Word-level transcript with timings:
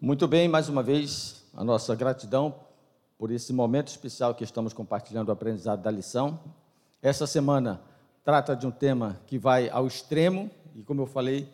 Muito 0.00 0.28
bem, 0.28 0.46
mais 0.46 0.68
uma 0.68 0.80
vez, 0.80 1.42
a 1.52 1.64
nossa 1.64 1.92
gratidão 1.96 2.54
por 3.18 3.32
esse 3.32 3.52
momento 3.52 3.88
especial 3.88 4.32
que 4.32 4.44
estamos 4.44 4.72
compartilhando 4.72 5.28
o 5.28 5.32
aprendizado 5.32 5.82
da 5.82 5.90
lição. 5.90 6.38
Essa 7.02 7.26
semana 7.26 7.80
trata 8.22 8.54
de 8.54 8.64
um 8.64 8.70
tema 8.70 9.20
que 9.26 9.40
vai 9.40 9.68
ao 9.68 9.88
extremo, 9.88 10.48
e 10.76 10.84
como 10.84 11.02
eu 11.02 11.06
falei, 11.06 11.52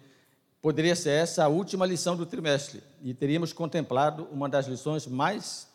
poderia 0.60 0.94
ser 0.94 1.12
essa 1.12 1.42
a 1.42 1.48
última 1.48 1.86
lição 1.86 2.14
do 2.14 2.26
trimestre, 2.26 2.82
e 3.00 3.14
teríamos 3.14 3.54
contemplado 3.54 4.28
uma 4.30 4.46
das 4.46 4.66
lições 4.66 5.06
mais 5.06 5.66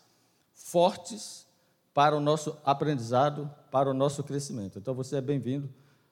fortes 0.53 1.47
para 1.91 2.15
o 2.15 2.19
nosso 2.19 2.55
aprendizado, 2.63 3.49
para 3.71 3.89
o 3.89 3.95
nosso 3.95 4.23
crescimento. 4.23 4.77
Então 4.77 4.93
você 4.93 5.15
é 5.15 5.21
bem-vindo 5.21 5.67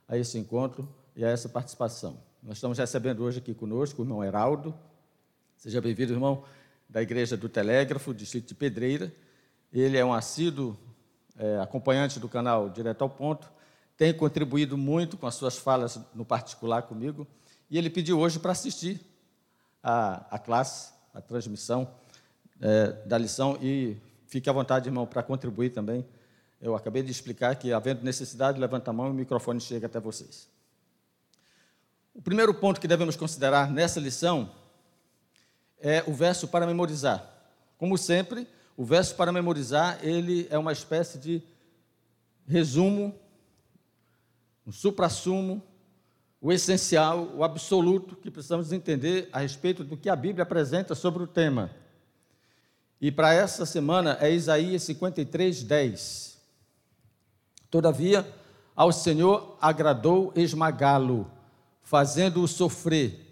a 0.08 0.18
esse 0.18 0.40
encontro 0.40 0.90
e 1.16 1.24
a 1.24 1.30
essa 1.30 1.48
participação. 1.48 2.18
Nós 2.42 2.58
estamos 2.58 2.80
recebendo 2.80 3.24
hoje 3.24 3.38
aqui 3.38 3.54
conosco 3.54 4.02
o 4.02 4.06
irmão 4.06 4.24
Heraldo, 4.24 4.74
Seja 5.58 5.82
bem-vindo, 5.82 6.14
irmão, 6.14 6.44
da 6.88 7.02
Igreja 7.02 7.36
do 7.36 7.50
Telégrafo, 7.50 8.14
distrito 8.14 8.50
de 8.50 8.54
Pedreira. 8.54 9.12
Ele 9.74 9.98
é 9.98 10.06
um 10.06 10.14
assíduo 10.14 10.78
é, 11.36 11.60
acompanhante 11.60 12.20
do 12.20 12.30
canal 12.30 12.70
Direto 12.70 13.02
ao 13.02 13.10
Ponto, 13.10 13.52
tem 13.98 14.14
contribuído 14.14 14.78
muito 14.78 15.18
com 15.18 15.26
as 15.26 15.34
suas 15.34 15.58
falas 15.58 16.00
no 16.14 16.24
particular 16.24 16.84
comigo, 16.84 17.26
e 17.72 17.78
ele 17.78 17.90
pediu 17.90 18.20
hoje 18.20 18.38
para 18.38 18.52
assistir 18.52 19.02
a, 19.82 20.28
a 20.30 20.38
classe, 20.38 20.94
a 21.12 21.22
transmissão 21.22 21.90
é, 22.62 22.92
da 23.08 23.18
lição, 23.18 23.58
e 23.60 23.98
fique 24.28 24.48
à 24.48 24.54
vontade, 24.54 24.88
irmão, 24.88 25.08
para 25.08 25.24
contribuir 25.24 25.72
também. 25.72 26.06
Eu 26.62 26.76
acabei 26.76 27.02
de 27.02 27.10
explicar 27.10 27.56
que, 27.56 27.74
havendo 27.74 28.04
necessidade, 28.04 28.60
levanta 28.60 28.92
a 28.92 28.94
mão 28.94 29.08
e 29.08 29.10
o 29.10 29.14
microfone 29.16 29.60
chega 29.60 29.88
até 29.88 30.00
vocês. 30.00 30.48
O 32.14 32.22
primeiro 32.22 32.54
ponto 32.54 32.80
que 32.80 32.88
devemos 32.88 33.16
considerar 33.16 33.72
nessa 33.72 34.00
lição 34.00 34.52
é 35.80 36.04
o 36.08 36.14
verso 36.14 36.48
para 36.48 36.66
memorizar. 36.66 37.34
Como 37.78 37.98
sempre, 37.98 38.48
o 38.76 38.84
verso 38.84 39.16
para 39.16 39.32
memorizar, 39.32 40.00
ele 40.04 40.48
é 40.50 40.58
uma 40.58 40.72
espécie 40.72 41.18
de 41.18 41.42
resumo, 42.48 43.14
um 44.66 44.72
suprassumo, 44.72 45.64
o 46.42 46.52
essencial, 46.52 47.30
o 47.36 47.44
absoluto 47.44 48.16
que 48.16 48.30
precisamos 48.30 48.72
entender 48.72 49.30
a 49.32 49.40
respeito 49.40 49.84
do 49.84 49.98
que 49.98 50.10
a 50.10 50.16
Bíblia 50.16 50.44
apresenta 50.44 50.94
sobre 50.94 51.24
o 51.24 51.28
tema. 51.28 51.72
E 53.02 53.12
para 53.12 53.34
essa 53.34 53.66
semana 53.66 54.18
é 54.20 54.32
Isaías 54.32 54.84
53, 54.84 55.64
10. 55.64 56.38
Todavia, 57.70 58.28
ao 58.76 58.92
Senhor 58.92 59.58
agradou 59.62 60.32
esmagá-lo, 60.36 61.30
fazendo-o 61.82 62.48
sofrer 62.48 63.27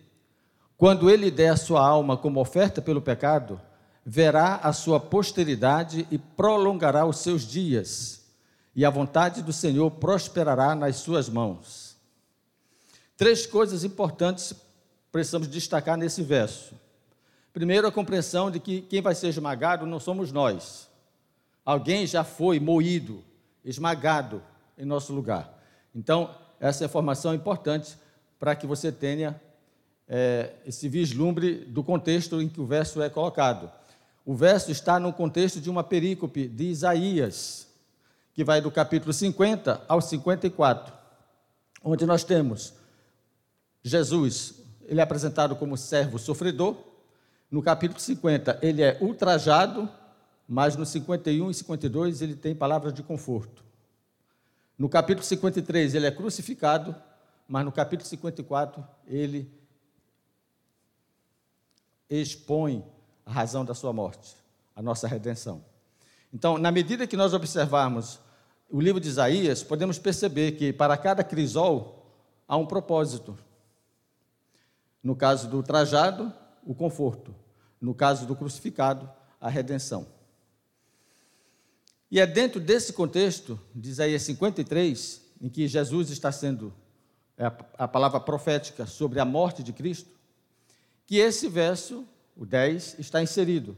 quando 0.78 1.10
ele 1.10 1.32
der 1.32 1.50
a 1.50 1.58
sua 1.58 1.86
alma 1.86 2.18
como 2.18 2.40
oferta 2.40 2.82
pelo 2.82 3.02
pecado, 3.02 3.62
verá 4.06 4.58
a 4.58 4.74
sua 4.74 5.00
posteridade 5.00 6.08
e 6.12 6.18
prolongará 6.18 7.06
os 7.06 7.20
seus 7.20 7.44
dias, 7.44 8.26
e 8.76 8.84
a 8.84 8.90
vontade 8.90 9.42
do 9.42 9.54
Senhor 9.54 9.90
prosperará 9.90 10.76
nas 10.76 10.98
suas 10.98 11.30
mãos. 11.30 11.96
Três 13.18 13.48
coisas 13.48 13.84
importantes 13.84 14.54
precisamos 15.12 15.48
destacar 15.48 15.98
nesse 15.98 16.22
verso. 16.22 16.76
Primeiro, 17.54 17.88
a 17.88 17.92
compreensão 17.92 18.52
de 18.52 18.60
que 18.60 18.82
quem 18.82 19.02
vai 19.02 19.16
ser 19.16 19.30
esmagado 19.30 19.86
não 19.86 19.98
somos 19.98 20.30
nós. 20.30 20.90
Alguém 21.64 22.06
já 22.06 22.26
foi 22.26 22.60
moído, 22.60 23.24
esmagado 23.64 24.44
em 24.78 24.84
nosso 24.84 25.14
lugar. 25.14 25.58
Então, 25.96 26.36
essa 26.60 26.84
informação 26.84 27.32
é 27.32 27.36
importante 27.36 27.98
para 28.38 28.56
que 28.56 28.68
você 28.68 28.92
tenha 28.92 29.42
é, 30.08 30.54
esse 30.66 30.88
vislumbre 30.88 31.66
do 31.66 31.84
contexto 31.84 32.42
em 32.42 32.48
que 32.48 32.62
o 32.62 32.66
verso 32.66 33.02
é 33.02 33.10
colocado. 33.10 33.72
O 34.26 34.36
verso 34.36 34.72
está 34.72 35.00
no 35.00 35.14
contexto 35.14 35.60
de 35.60 35.70
uma 35.70 35.84
perícope 35.84 36.48
de 36.48 36.66
Isaías, 36.66 37.68
que 38.34 38.44
vai 38.44 38.60
do 38.62 38.72
capítulo 38.72 39.14
50 39.14 39.84
ao 39.88 40.02
54, 40.02 40.94
onde 41.84 42.06
nós 42.06 42.24
temos 42.24 42.74
Jesus, 43.88 44.56
ele 44.88 45.00
é 45.00 45.04
apresentado 45.04 45.56
como 45.56 45.78
servo 45.78 46.18
sofredor. 46.18 46.76
No 47.52 47.62
capítulo 47.62 48.00
50, 48.00 48.58
ele 48.64 48.82
é 48.82 48.98
ultrajado, 49.00 49.88
mas 50.50 50.76
no 50.76 50.88
51 50.88 51.52
e 51.52 51.54
52 51.54 52.24
ele 52.24 52.36
tem 52.36 52.56
palavras 52.56 52.92
de 52.92 53.04
conforto. 53.04 53.64
No 54.76 54.90
capítulo 54.90 55.24
53, 55.24 55.94
ele 55.94 56.08
é 56.08 56.12
crucificado, 56.12 56.96
mas 57.48 57.64
no 57.64 57.72
capítulo 57.72 58.10
54, 58.10 58.84
ele 59.08 59.54
expõe 62.10 62.86
a 63.26 63.32
razão 63.32 63.66
da 63.66 63.74
sua 63.74 63.92
morte, 63.92 64.36
a 64.76 64.82
nossa 64.82 65.08
redenção. 65.08 65.64
Então, 66.34 66.58
na 66.58 66.72
medida 66.72 67.08
que 67.08 67.18
nós 67.18 67.34
observarmos 67.34 68.20
o 68.70 68.82
livro 68.82 69.00
de 69.00 69.08
Isaías, 69.08 69.64
podemos 69.64 69.98
perceber 69.98 70.54
que 70.54 70.74
para 70.74 70.98
cada 70.98 71.24
crisol 71.24 72.12
há 72.48 72.58
um 72.58 72.66
propósito. 72.66 73.38
No 75.02 75.16
caso 75.16 75.48
do 75.48 75.64
trajado, 75.64 76.34
o 76.66 76.74
conforto. 76.74 77.34
No 77.80 77.94
caso 77.94 78.26
do 78.26 78.36
crucificado, 78.36 79.10
a 79.40 79.50
redenção. 79.50 80.08
E 82.10 82.20
é 82.20 82.26
dentro 82.26 82.60
desse 82.60 82.94
contexto, 82.94 83.60
de 83.74 83.90
Isaías 83.90 84.22
53, 84.24 85.22
em 85.42 85.50
que 85.50 85.68
Jesus 85.68 86.10
está 86.10 86.32
sendo 86.32 86.74
é 87.38 87.52
a 87.78 87.88
palavra 87.88 88.20
profética 88.20 88.86
sobre 88.86 89.20
a 89.20 89.26
morte 89.26 89.62
de 89.62 89.74
Cristo, 89.74 90.10
que 91.06 91.18
esse 91.18 91.48
verso, 91.48 92.06
o 92.36 92.46
10, 92.46 93.00
está 93.00 93.22
inserido. 93.22 93.78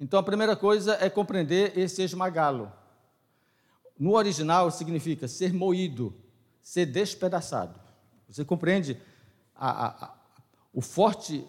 Então 0.00 0.18
a 0.18 0.22
primeira 0.22 0.54
coisa 0.54 0.96
é 1.00 1.10
compreender 1.10 1.76
esse 1.76 2.02
esmagá-lo. 2.02 2.72
No 3.98 4.14
original 4.14 4.70
significa 4.70 5.26
ser 5.26 5.52
moído, 5.52 6.14
ser 6.60 6.86
despedaçado. 6.86 7.80
Você 8.28 8.44
compreende 8.44 9.00
a, 9.54 9.70
a, 9.70 10.04
a, 10.06 10.14
o 10.72 10.80
forte 10.80 11.44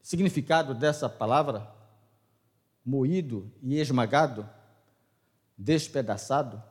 significado 0.00 0.74
dessa 0.74 1.08
palavra? 1.08 1.70
Moído 2.84 3.52
e 3.62 3.78
esmagado, 3.78 4.48
despedaçado. 5.56 6.62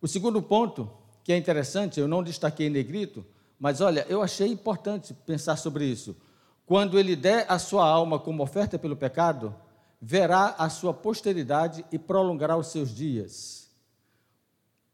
O 0.00 0.08
segundo 0.08 0.42
ponto, 0.42 0.90
que 1.22 1.32
é 1.32 1.36
interessante, 1.36 2.00
eu 2.00 2.08
não 2.08 2.22
destaquei 2.22 2.66
em 2.66 2.70
negrito, 2.70 3.24
mas 3.58 3.80
olha, 3.80 4.04
eu 4.08 4.22
achei 4.22 4.48
importante 4.48 5.14
pensar 5.14 5.56
sobre 5.56 5.84
isso. 5.84 6.16
Quando 6.66 6.98
ele 6.98 7.14
der 7.14 7.46
a 7.48 7.60
sua 7.60 7.88
alma 7.88 8.18
como 8.18 8.42
oferta 8.42 8.76
pelo 8.76 8.96
pecado, 8.96 9.54
verá 10.02 10.56
a 10.58 10.68
sua 10.68 10.92
posteridade 10.92 11.86
e 11.92 11.98
prolongará 11.98 12.56
os 12.56 12.66
seus 12.66 12.90
dias. 12.92 13.70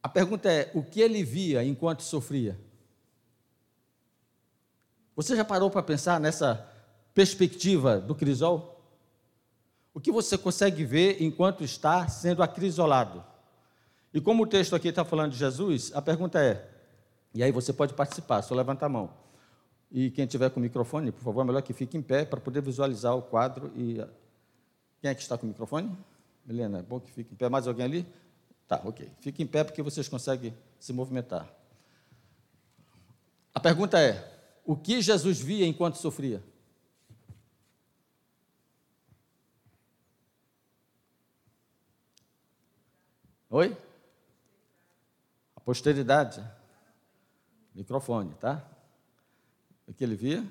A 0.02 0.08
pergunta 0.08 0.52
é: 0.52 0.70
o 0.74 0.82
que 0.82 1.00
ele 1.00 1.24
via 1.24 1.64
enquanto 1.64 2.02
sofria? 2.02 2.60
Você 5.16 5.34
já 5.34 5.44
parou 5.44 5.70
para 5.70 5.82
pensar 5.82 6.20
nessa 6.20 6.68
perspectiva 7.14 7.98
do 7.98 8.14
crisol? 8.14 8.80
O 9.94 10.00
que 10.00 10.12
você 10.12 10.36
consegue 10.36 10.84
ver 10.84 11.22
enquanto 11.22 11.64
está 11.64 12.06
sendo 12.06 12.42
acrisolado? 12.42 13.24
E 14.12 14.20
como 14.20 14.42
o 14.42 14.46
texto 14.46 14.76
aqui 14.76 14.88
está 14.88 15.04
falando 15.04 15.32
de 15.32 15.38
Jesus, 15.38 15.90
a 15.94 16.02
pergunta 16.02 16.38
é: 16.38 16.68
e 17.34 17.42
aí 17.42 17.50
você 17.50 17.72
pode 17.72 17.94
participar, 17.94 18.42
só 18.42 18.54
levanta 18.54 18.84
a 18.84 18.90
mão. 18.90 19.21
E 19.94 20.10
quem 20.10 20.26
tiver 20.26 20.48
com 20.48 20.58
o 20.58 20.62
microfone, 20.62 21.12
por 21.12 21.22
favor, 21.22 21.42
é 21.42 21.44
melhor 21.44 21.60
que 21.60 21.74
fique 21.74 21.98
em 21.98 22.02
pé 22.02 22.24
para 22.24 22.40
poder 22.40 22.62
visualizar 22.62 23.14
o 23.14 23.20
quadro. 23.20 23.70
E 23.76 24.02
quem 25.02 25.10
é 25.10 25.14
que 25.14 25.20
está 25.20 25.36
com 25.36 25.44
o 25.44 25.48
microfone? 25.50 25.94
Helena, 26.48 26.78
é 26.78 26.82
bom 26.82 26.98
que 26.98 27.10
fique 27.10 27.34
em 27.34 27.36
pé. 27.36 27.50
Mais 27.50 27.68
alguém 27.68 27.84
ali? 27.84 28.06
Tá, 28.66 28.80
ok. 28.84 29.06
Fique 29.20 29.42
em 29.42 29.46
pé 29.46 29.62
porque 29.62 29.82
vocês 29.82 30.08
conseguem 30.08 30.56
se 30.80 30.94
movimentar. 30.94 31.46
A 33.54 33.60
pergunta 33.60 34.00
é: 34.00 34.26
o 34.64 34.74
que 34.74 35.02
Jesus 35.02 35.38
via 35.38 35.66
enquanto 35.66 35.96
sofria? 35.96 36.42
Oi? 43.50 43.76
A 45.54 45.60
posteridade. 45.60 46.42
Microfone, 47.74 48.32
tá? 48.36 48.71
O 49.86 49.92
que 49.92 50.04
ele 50.04 50.14
via? 50.16 50.44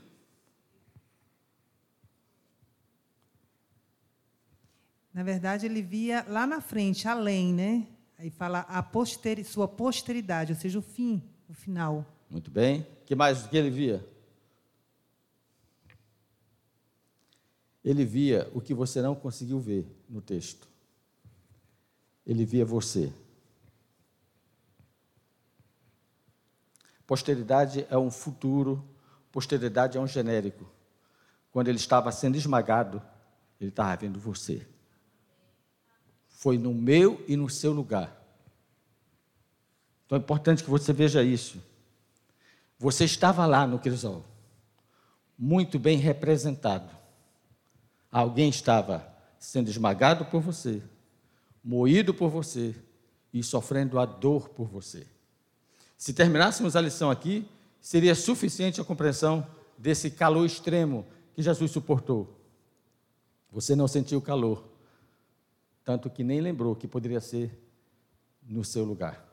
Na 5.13 5.24
verdade, 5.24 5.66
ele 5.66 5.81
via 5.81 6.25
lá 6.28 6.48
na 6.48 6.62
frente, 6.62 7.07
além, 7.07 7.54
né? 7.54 7.88
Aí 8.18 8.30
fala 8.30 8.60
a 8.60 8.81
posteri, 8.81 9.44
sua 9.44 9.68
posteridade, 9.68 10.54
ou 10.54 10.57
seja, 10.57 10.80
o 10.80 10.81
fim, 10.81 11.22
o 11.50 11.54
final. 11.54 12.06
Muito 12.30 12.50
bem. 12.50 12.81
O 13.01 13.06
que 13.06 13.16
mais 13.16 13.45
que 13.48 13.57
ele 13.57 13.69
via? 13.69 14.07
Ele 17.84 18.06
via 18.06 18.50
o 18.54 18.62
que 18.62 18.74
você 18.74 19.01
não 19.01 19.16
conseguiu 19.16 19.60
ver 19.60 19.86
no 20.07 20.22
texto. 20.22 20.68
Ele 22.25 22.45
via 22.45 22.63
você. 22.63 23.12
Posteridade 27.06 27.86
é 27.89 27.98
um 27.98 28.12
futuro 28.12 28.88
Posteridade 29.31 29.98
é 29.98 30.01
um 30.01 30.07
genérico. 30.07 30.69
Quando 31.51 31.68
ele 31.68 31.78
estava 31.78 32.12
sendo 32.12 32.38
esmagado, 32.38 33.01
Ele 33.60 33.69
estava 33.69 33.95
vendo 33.95 34.19
você. 34.19 34.66
Foi 36.28 36.57
no 36.57 36.74
meu 36.74 37.24
e 37.28 37.36
no 37.36 37.50
seu 37.50 37.72
lugar. 37.72 38.18
Então 40.06 40.18
é 40.18 40.22
importante 40.22 40.63
que 40.63 40.69
você 40.69 40.92
veja 40.92 41.24
isso. 41.24 41.62
Você 42.80 43.06
estava 43.06 43.45
lá 43.45 43.68
no 43.68 43.78
crisol, 43.78 44.25
muito 45.38 45.77
bem 45.77 45.98
representado. 45.98 46.89
Alguém 48.12 48.50
estava 48.50 49.07
sendo 49.38 49.69
esmagado 49.69 50.25
por 50.25 50.42
você, 50.42 50.81
moído 51.63 52.13
por 52.13 52.30
você 52.30 52.75
e 53.31 53.44
sofrendo 53.44 54.00
a 54.00 54.06
dor 54.06 54.50
por 54.50 54.68
você. 54.68 55.06
Se 55.98 56.12
terminássemos 56.12 56.75
a 56.75 56.81
lição 56.81 57.12
aqui, 57.12 57.48
seria 57.81 58.13
suficiente 58.13 58.80
a 58.80 58.83
compreensão 58.83 59.45
desse 59.78 60.12
calor 60.12 60.45
extremo 60.45 61.06
que 61.33 61.42
Jesus 61.42 61.72
suportou. 61.72 62.39
Você 63.51 63.75
não 63.75 63.88
sentiu 63.88 64.19
o 64.19 64.22
calor, 64.22 64.63
tanto 65.83 66.10
que 66.10 66.24
nem 66.24 66.39
lembrou 66.39 66.75
que 66.75 66.88
poderia 66.88 67.19
ser 67.19 67.60
no 68.44 68.63
seu 68.63 68.86
lugar. 68.86 69.25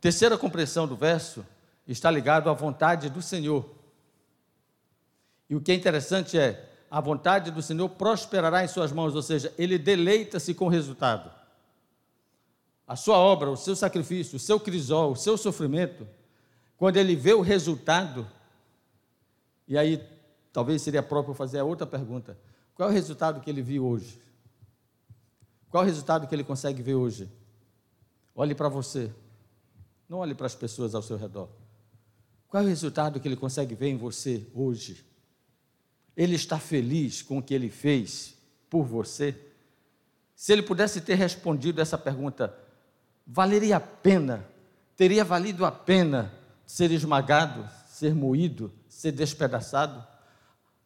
Terceira 0.00 0.36
compreensão 0.36 0.88
do 0.88 0.96
verso 0.96 1.46
está 1.86 2.10
ligado 2.10 2.50
à 2.50 2.52
vontade 2.52 3.08
do 3.08 3.22
Senhor. 3.22 3.72
E 5.48 5.54
o 5.54 5.60
que 5.60 5.70
é 5.70 5.74
interessante 5.74 6.38
é, 6.38 6.70
a 6.90 7.00
vontade 7.00 7.50
do 7.50 7.62
Senhor 7.62 7.88
prosperará 7.90 8.64
em 8.64 8.68
suas 8.68 8.90
mãos, 8.90 9.14
ou 9.14 9.22
seja, 9.22 9.52
ele 9.58 9.78
deleita-se 9.78 10.54
com 10.54 10.66
o 10.66 10.68
resultado. 10.68 11.30
A 12.86 12.96
sua 12.96 13.16
obra, 13.16 13.50
o 13.50 13.56
seu 13.56 13.76
sacrifício, 13.76 14.36
o 14.36 14.40
seu 14.40 14.58
crisol, 14.58 15.12
o 15.12 15.16
seu 15.16 15.36
sofrimento, 15.36 16.06
quando 16.76 16.96
ele 16.96 17.14
vê 17.14 17.32
o 17.32 17.40
resultado, 17.40 18.26
e 19.68 19.78
aí 19.78 20.04
talvez 20.52 20.82
seria 20.82 21.02
próprio 21.02 21.34
fazer 21.34 21.60
a 21.60 21.64
outra 21.64 21.86
pergunta: 21.86 22.36
qual 22.74 22.88
é 22.88 22.92
o 22.92 22.94
resultado 22.94 23.40
que 23.40 23.48
ele 23.48 23.62
viu 23.62 23.86
hoje? 23.86 24.20
Qual 25.70 25.82
é 25.82 25.86
o 25.86 25.88
resultado 25.88 26.26
que 26.26 26.34
ele 26.34 26.44
consegue 26.44 26.82
ver 26.82 26.94
hoje? 26.94 27.30
Olhe 28.34 28.54
para 28.54 28.68
você, 28.68 29.10
não 30.08 30.18
olhe 30.18 30.34
para 30.34 30.46
as 30.46 30.54
pessoas 30.54 30.94
ao 30.94 31.02
seu 31.02 31.16
redor. 31.16 31.48
Qual 32.48 32.62
é 32.62 32.66
o 32.66 32.68
resultado 32.68 33.18
que 33.18 33.26
ele 33.26 33.36
consegue 33.36 33.74
ver 33.74 33.88
em 33.88 33.96
você 33.96 34.46
hoje? 34.52 35.02
Ele 36.14 36.34
está 36.34 36.58
feliz 36.58 37.22
com 37.22 37.38
o 37.38 37.42
que 37.42 37.54
ele 37.54 37.70
fez 37.70 38.36
por 38.68 38.84
você? 38.84 39.34
Se 40.34 40.52
ele 40.52 40.62
pudesse 40.62 41.00
ter 41.00 41.14
respondido 41.14 41.80
essa 41.80 41.96
pergunta, 41.96 42.54
valeria 43.26 43.76
a 43.76 43.80
pena, 43.80 44.46
teria 44.96 45.24
valido 45.24 45.64
a 45.64 45.72
pena 45.72 46.32
ser 46.66 46.90
esmagado, 46.90 47.68
ser 47.86 48.14
moído, 48.14 48.72
ser 48.88 49.12
despedaçado? 49.12 50.06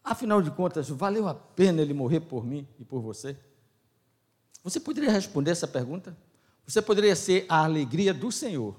Afinal 0.03 0.41
de 0.41 0.51
contas, 0.51 0.89
valeu 0.89 1.27
a 1.29 1.35
pena 1.35 1.83
ele 1.83 1.95
morrer 1.95 2.21
por 2.21 2.45
mim 2.45 2.67
e 2.79 2.85
por 2.85 3.01
você? 3.01 3.37
Você 4.63 4.81
poderia 4.81 5.11
responder 5.11 5.53
essa 5.53 5.67
pergunta? 5.67 6.17
Você 6.67 6.83
poderia 6.83 7.15
ser 7.15 7.47
a 7.49 7.65
alegria 7.65 8.13
do 8.13 8.33
Senhor. 8.33 8.77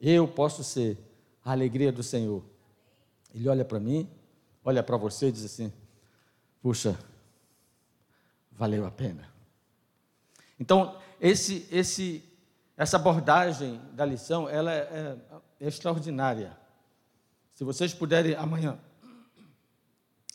Eu 0.00 0.28
posso 0.28 0.62
ser 0.62 0.96
a 1.44 1.52
alegria 1.52 1.90
do 1.90 2.02
Senhor. 2.02 2.44
Ele 3.34 3.48
olha 3.48 3.64
para 3.64 3.80
mim, 3.80 4.08
olha 4.64 4.82
para 4.82 4.96
você 4.96 5.28
e 5.28 5.32
diz 5.32 5.44
assim: 5.44 5.72
Puxa, 6.62 6.98
valeu 8.52 8.86
a 8.86 8.90
pena. 8.90 9.35
Então, 10.58 10.96
esse, 11.20 11.66
esse, 11.70 12.24
essa 12.76 12.96
abordagem 12.96 13.80
da 13.92 14.04
lição, 14.04 14.48
ela 14.48 14.72
é, 14.72 15.16
é 15.60 15.66
extraordinária. 15.66 16.56
Se 17.54 17.64
vocês 17.64 17.94
puderem 17.94 18.34
amanhã, 18.34 18.78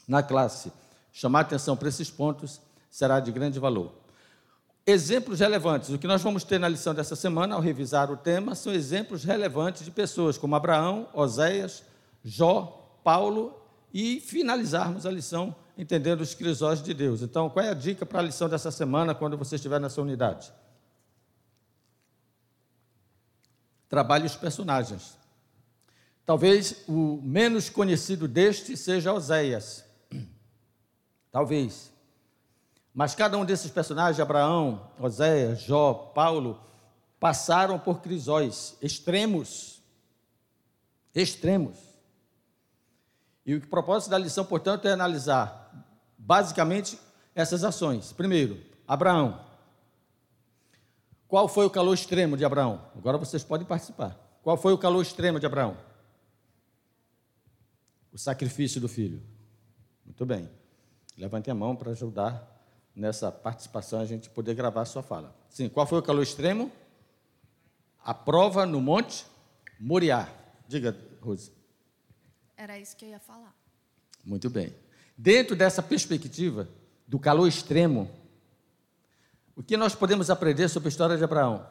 na 0.08 0.24
classe, 0.24 0.72
chamar 1.12 1.42
atenção 1.42 1.78
para 1.78 1.88
esses 1.88 2.10
pontos, 2.10 2.62
será 2.90 3.20
de 3.20 3.32
grande 3.32 3.60
valor. 3.60 3.94
Exemplos 4.86 5.40
relevantes. 5.40 5.90
O 5.90 6.00
que 6.00 6.08
nós 6.08 6.22
vamos 6.22 6.44
ter 6.44 6.60
na 6.60 6.68
lição 6.68 6.94
dessa 6.94 7.16
semana, 7.16 7.56
ao 7.56 7.62
revisar 7.62 8.12
o 8.12 8.18
tema, 8.18 8.56
são 8.56 8.74
exemplos 8.74 9.24
relevantes 9.24 9.86
de 9.86 9.92
pessoas 9.92 10.38
como 10.38 10.56
Abraão, 10.56 11.08
Oséias, 11.14 11.84
Jó, 12.24 13.00
Paulo 13.04 13.62
e 13.94 14.20
finalizarmos 14.20 15.06
a 15.06 15.12
lição 15.12 15.56
entendendo 15.78 16.22
os 16.22 16.34
crisóis 16.34 16.82
de 16.82 16.94
Deus. 16.94 17.22
Então, 17.22 17.50
qual 17.50 17.66
é 17.66 17.70
a 17.70 17.74
dica 17.74 18.06
para 18.06 18.20
a 18.20 18.24
lição 18.24 18.50
dessa 18.50 18.72
semana 18.72 19.16
quando 19.16 19.38
você 19.38 19.56
estiver 19.56 19.80
nessa 19.80 20.02
unidade? 20.02 20.52
Trabalhe 23.90 24.26
os 24.26 24.36
personagens. 24.36 25.18
Talvez 26.26 26.84
o 26.88 27.20
menos 27.22 27.70
conhecido 27.70 28.28
deste 28.28 28.78
seja 28.78 29.14
Oséias. 29.14 29.84
Talvez. 31.32 31.92
Mas 32.94 33.16
cada 33.16 33.38
um 33.38 33.46
desses 33.46 33.72
personagens, 33.72 34.20
Abraão, 34.20 34.92
Oséias, 35.00 35.62
Jó, 35.62 35.94
Paulo, 35.94 36.62
passaram 37.20 37.78
por 37.80 38.02
crisóis 38.02 38.78
extremos. 38.82 39.82
Extremos. 41.14 41.78
E 43.46 43.56
o 43.56 43.68
propósito 43.68 44.12
da 44.12 44.18
lição, 44.18 44.46
portanto, 44.46 44.88
é 44.88 44.92
analisar 44.92 45.61
basicamente 46.26 47.00
essas 47.34 47.64
ações. 47.64 48.14
Primeiro, 48.14 48.60
Abraão. 48.88 49.40
Qual 51.28 51.48
foi 51.48 51.66
o 51.66 51.70
calor 51.70 51.94
extremo 51.94 52.36
de 52.36 52.44
Abraão? 52.44 52.82
Agora 52.96 53.18
vocês 53.18 53.44
podem 53.44 53.66
participar. 53.66 54.18
Qual 54.44 54.58
foi 54.58 54.74
o 54.74 54.78
calor 54.78 55.02
extremo 55.02 55.40
de 55.40 55.46
Abraão? 55.46 55.78
o 58.12 58.18
sacrifício 58.18 58.82
do 58.82 58.90
filho. 58.90 59.22
Muito 60.06 60.26
bem. 60.26 60.50
Levante 61.18 61.50
a 61.50 61.56
mão 61.56 61.76
para 61.76 61.92
ajudar 61.92 62.48
nessa 62.96 63.32
participação 63.32 64.02
a 64.02 64.06
gente 64.06 64.30
poder 64.30 64.54
gravar 64.54 64.82
a 64.82 64.86
sua 64.86 65.02
fala. 65.02 65.36
Sim, 65.50 65.70
qual 65.70 65.88
foi 65.88 66.00
o 66.00 66.04
calor 66.04 66.22
extremo? 66.22 66.72
A 68.04 68.14
prova 68.14 68.66
no 68.66 68.82
Monte 68.82 69.26
Moriá. 69.80 70.28
Diga, 70.68 70.98
Rose. 71.22 71.52
Era 72.58 72.78
isso 72.78 72.96
que 72.96 73.06
eu 73.06 73.10
ia 73.10 73.20
falar. 73.20 73.56
Muito 74.24 74.50
bem. 74.50 74.74
Dentro 75.18 75.56
dessa 75.56 75.84
perspectiva 75.84 76.68
do 77.08 77.20
calor 77.20 77.48
extremo, 77.48 78.10
o 79.56 79.62
que 79.62 79.78
nós 79.78 79.94
podemos 79.94 80.30
aprender 80.30 80.70
sobre 80.70 80.88
a 80.88 80.92
história 80.92 81.18
de 81.18 81.24
Abraão? 81.24 81.68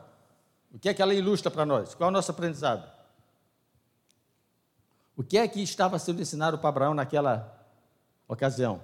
O 0.72 0.78
que 0.78 0.88
é 0.88 0.94
que 0.94 1.02
ela 1.02 1.14
ilustra 1.14 1.50
para 1.50 1.66
nós? 1.66 1.94
Qual 1.94 2.08
é 2.08 2.10
o 2.10 2.12
nosso 2.12 2.30
aprendizado? 2.30 2.88
O 5.16 5.24
que 5.24 5.36
é 5.36 5.46
que 5.48 5.62
estava 5.62 5.98
sendo 5.98 6.22
ensinado 6.22 6.58
para 6.58 6.68
Abraão 6.68 6.94
naquela 6.94 7.68
ocasião? 8.28 8.80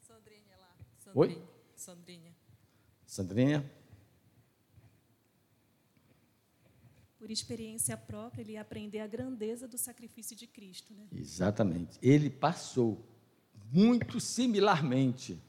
Sandrinha 0.00 0.56
lá. 0.60 0.68
Sandrinha. 0.98 1.36
Oi? 1.36 1.42
Sandrinha. 1.74 2.32
Sandrinha. 3.06 3.70
Por 7.24 7.30
experiência 7.30 7.96
própria, 7.96 8.42
ele 8.42 8.52
ia 8.52 8.60
aprender 8.60 9.00
a 9.00 9.06
grandeza 9.06 9.66
do 9.66 9.78
sacrifício 9.78 10.36
de 10.36 10.46
Cristo. 10.46 10.92
Né? 10.92 11.06
Exatamente. 11.16 11.98
Ele 12.02 12.28
passou 12.28 13.02
muito 13.72 14.20
similarmente 14.20 15.42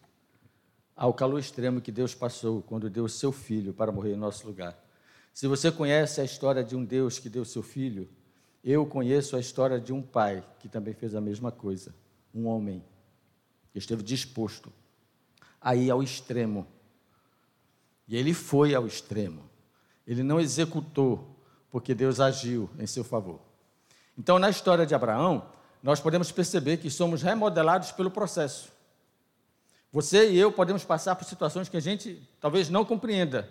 ao 0.95 1.13
calor 1.13 1.37
extremo 1.37 1.81
que 1.81 1.91
Deus 1.91 2.15
passou 2.15 2.61
quando 2.61 2.89
deu 2.89 3.09
seu 3.09 3.29
filho 3.29 3.73
para 3.73 3.91
morrer 3.91 4.13
em 4.13 4.15
nosso 4.15 4.47
lugar. 4.47 4.81
Se 5.33 5.47
você 5.47 5.69
conhece 5.69 6.21
a 6.21 6.23
história 6.23 6.63
de 6.63 6.77
um 6.77 6.85
Deus 6.85 7.19
que 7.19 7.27
deu 7.27 7.43
seu 7.43 7.61
filho, 7.61 8.07
eu 8.63 8.85
conheço 8.85 9.35
a 9.35 9.41
história 9.41 9.77
de 9.77 9.91
um 9.91 10.01
pai 10.01 10.47
que 10.61 10.69
também 10.69 10.93
fez 10.93 11.13
a 11.13 11.19
mesma 11.19 11.51
coisa. 11.51 11.93
Um 12.33 12.47
homem 12.47 12.81
que 13.73 13.79
esteve 13.79 14.01
disposto 14.01 14.71
a 15.59 15.75
ir 15.75 15.91
ao 15.91 16.01
extremo. 16.01 16.65
E 18.07 18.15
ele 18.15 18.33
foi 18.33 18.73
ao 18.73 18.87
extremo. 18.87 19.43
Ele 20.07 20.23
não 20.23 20.39
executou, 20.39 21.34
porque 21.75 21.93
Deus 21.93 22.21
agiu 22.21 22.69
em 22.79 22.87
seu 22.87 23.03
favor. 23.03 23.37
Então, 24.17 24.39
na 24.39 24.49
história 24.49 24.85
de 24.85 24.95
Abraão, 24.95 25.45
nós 25.83 25.99
podemos 25.99 26.31
perceber 26.31 26.77
que 26.77 26.89
somos 26.89 27.21
remodelados 27.21 27.91
pelo 27.91 28.09
processo. 28.09 28.71
Você 29.91 30.31
e 30.31 30.39
eu 30.39 30.53
podemos 30.53 30.85
passar 30.85 31.17
por 31.17 31.25
situações 31.25 31.67
que 31.67 31.75
a 31.75 31.81
gente 31.81 32.25
talvez 32.39 32.69
não 32.69 32.85
compreenda. 32.85 33.49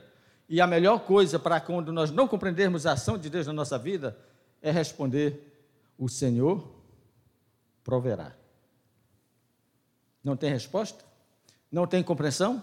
E 0.49 0.59
a 0.59 0.67
melhor 0.67 1.01
coisa 1.01 1.39
para 1.39 1.61
quando 1.61 1.93
nós 1.93 2.11
não 2.11 2.27
compreendermos 2.27 2.87
a 2.87 2.93
ação 2.93 3.19
de 3.19 3.29
Deus 3.29 3.47
na 3.47 3.53
nossa 3.53 3.77
vida 3.77 4.17
é 4.63 4.71
responder: 4.71 5.63
O 5.99 6.09
Senhor 6.09 6.67
proverá. 7.85 8.33
Não 10.25 10.35
tem 10.35 10.49
resposta? 10.49 11.05
Não 11.71 11.87
tem 11.87 12.03
compreensão? 12.03 12.63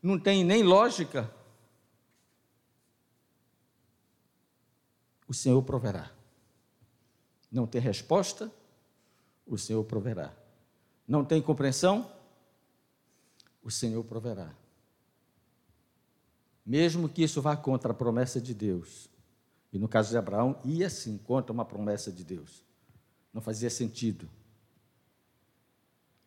Não 0.00 0.20
tem 0.20 0.44
nem 0.44 0.62
lógica? 0.62 1.28
O 5.34 5.36
Senhor 5.36 5.60
proverá. 5.64 6.12
Não 7.50 7.66
tem 7.66 7.80
resposta? 7.80 8.52
O 9.44 9.58
Senhor 9.58 9.82
proverá. 9.82 10.32
Não 11.08 11.24
tem 11.24 11.42
compreensão? 11.42 12.08
O 13.60 13.68
Senhor 13.68 14.04
proverá. 14.04 14.54
Mesmo 16.64 17.08
que 17.08 17.24
isso 17.24 17.42
vá 17.42 17.56
contra 17.56 17.90
a 17.90 17.94
promessa 17.94 18.40
de 18.40 18.54
Deus, 18.54 19.10
e 19.72 19.78
no 19.78 19.88
caso 19.88 20.10
de 20.10 20.16
Abraão, 20.16 20.56
ia 20.64 20.88
sim 20.88 21.18
contra 21.18 21.52
uma 21.52 21.64
promessa 21.64 22.12
de 22.12 22.22
Deus. 22.22 22.62
Não 23.32 23.42
fazia 23.42 23.68
sentido. 23.68 24.30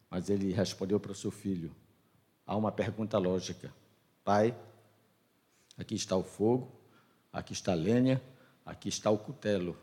Mas 0.10 0.30
ele 0.30 0.52
respondeu 0.52 1.00
para 1.00 1.14
o 1.14 1.16
seu 1.16 1.32
filho: 1.32 1.74
há 2.46 2.58
uma 2.58 2.74
pergunta 2.74 3.18
lógica. 3.18 3.74
Pai, 4.26 4.54
aqui 5.78 5.96
está 5.96 6.18
o 6.18 6.24
fogo, 6.24 6.70
aqui 7.32 7.54
está 7.54 7.72
a 7.72 7.76
lenha, 7.76 8.22
aqui 8.68 8.90
está 8.90 9.10
o 9.10 9.18
cutelo. 9.18 9.76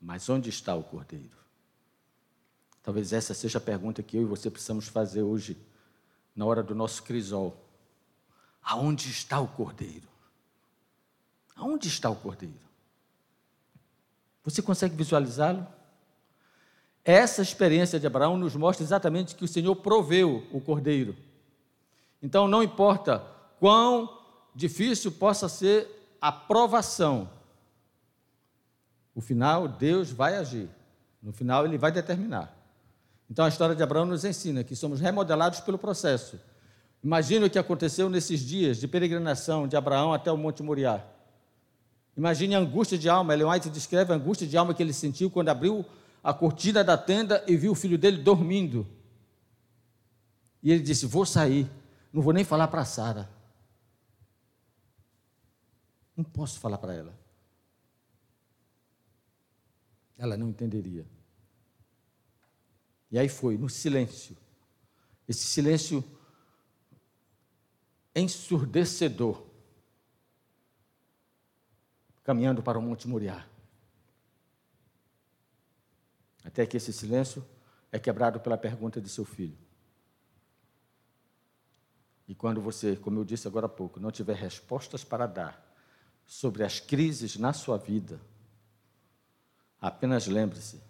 Mas 0.00 0.28
onde 0.28 0.48
está 0.48 0.74
o 0.74 0.82
cordeiro? 0.82 1.36
Talvez 2.82 3.12
essa 3.12 3.34
seja 3.34 3.58
a 3.58 3.60
pergunta 3.60 4.02
que 4.02 4.16
eu 4.16 4.22
e 4.22 4.24
você 4.24 4.50
precisamos 4.50 4.88
fazer 4.88 5.22
hoje, 5.22 5.58
na 6.34 6.46
hora 6.46 6.62
do 6.62 6.74
nosso 6.74 7.02
crisol. 7.02 7.68
Aonde 8.62 9.10
está 9.10 9.40
o 9.40 9.48
cordeiro? 9.48 10.08
Aonde 11.56 11.88
está 11.88 12.08
o 12.08 12.16
cordeiro? 12.16 12.54
Você 14.44 14.62
consegue 14.62 14.94
visualizá-lo? 14.94 15.66
Essa 17.04 17.42
experiência 17.42 17.98
de 17.98 18.06
Abraão 18.06 18.36
nos 18.36 18.54
mostra 18.54 18.84
exatamente 18.84 19.34
que 19.34 19.44
o 19.44 19.48
Senhor 19.48 19.74
proveu 19.76 20.46
o 20.52 20.60
cordeiro. 20.60 21.16
Então, 22.22 22.46
não 22.46 22.62
importa 22.62 23.18
quão 23.58 24.22
difícil 24.54 25.10
possa 25.12 25.48
ser 25.48 26.16
a 26.20 26.30
provação, 26.30 27.30
o 29.18 29.20
final, 29.20 29.66
Deus 29.66 30.12
vai 30.12 30.36
agir. 30.36 30.68
No 31.20 31.32
final, 31.32 31.66
ele 31.66 31.76
vai 31.76 31.90
determinar. 31.90 32.56
Então, 33.28 33.44
a 33.44 33.48
história 33.48 33.74
de 33.74 33.82
Abraão 33.82 34.06
nos 34.06 34.24
ensina 34.24 34.62
que 34.62 34.76
somos 34.76 35.00
remodelados 35.00 35.58
pelo 35.58 35.76
processo. 35.76 36.38
Imagine 37.02 37.46
o 37.46 37.50
que 37.50 37.58
aconteceu 37.58 38.08
nesses 38.08 38.38
dias 38.38 38.76
de 38.76 38.86
peregrinação 38.86 39.66
de 39.66 39.76
Abraão 39.76 40.12
até 40.14 40.30
o 40.30 40.36
Monte 40.36 40.62
Moriá. 40.62 41.04
Imagine 42.16 42.54
a 42.54 42.60
angústia 42.60 42.96
de 42.96 43.08
alma. 43.08 43.34
Ellen 43.34 43.48
White 43.48 43.70
descreve 43.70 44.12
a 44.12 44.14
angústia 44.14 44.46
de 44.46 44.56
alma 44.56 44.72
que 44.72 44.80
ele 44.80 44.92
sentiu 44.92 45.28
quando 45.28 45.48
abriu 45.48 45.84
a 46.22 46.32
cortina 46.32 46.84
da 46.84 46.96
tenda 46.96 47.42
e 47.48 47.56
viu 47.56 47.72
o 47.72 47.74
filho 47.74 47.98
dele 47.98 48.18
dormindo. 48.18 48.86
E 50.62 50.70
ele 50.70 50.80
disse: 50.80 51.06
Vou 51.06 51.26
sair, 51.26 51.68
não 52.12 52.22
vou 52.22 52.32
nem 52.32 52.44
falar 52.44 52.68
para 52.68 52.84
Sara. 52.84 53.28
Não 56.16 56.22
posso 56.22 56.60
falar 56.60 56.78
para 56.78 56.94
ela 56.94 57.17
ela 60.18 60.36
não 60.36 60.48
entenderia. 60.48 61.06
E 63.10 63.18
aí 63.18 63.28
foi, 63.28 63.56
no 63.56 63.68
silêncio. 63.68 64.36
Esse 65.26 65.44
silêncio 65.44 66.04
ensurdecedor. 68.14 69.46
Caminhando 72.24 72.62
para 72.62 72.78
o 72.78 72.82
Monte 72.82 73.06
Moriá. 73.08 73.46
Até 76.44 76.66
que 76.66 76.76
esse 76.76 76.92
silêncio 76.92 77.46
é 77.92 77.98
quebrado 77.98 78.40
pela 78.40 78.58
pergunta 78.58 79.00
de 79.00 79.08
seu 79.08 79.24
filho. 79.24 79.56
E 82.26 82.34
quando 82.34 82.60
você, 82.60 82.96
como 82.96 83.20
eu 83.20 83.24
disse 83.24 83.48
agora 83.48 83.66
há 83.66 83.70
pouco, 83.70 83.98
não 83.98 84.10
tiver 84.10 84.36
respostas 84.36 85.02
para 85.02 85.26
dar 85.26 85.66
sobre 86.26 86.62
as 86.62 86.78
crises 86.78 87.36
na 87.36 87.54
sua 87.54 87.78
vida, 87.78 88.20
Apenas 89.80 90.26
lembre-se: 90.26 90.80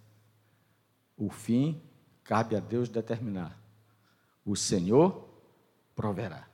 o 1.17 1.29
fim 1.31 1.81
cabe 2.25 2.57
a 2.57 2.61
Deus 2.61 2.89
determinar. 2.89 3.59
O 4.45 4.57
Senhor 4.57 5.29
proverá. 5.95 6.49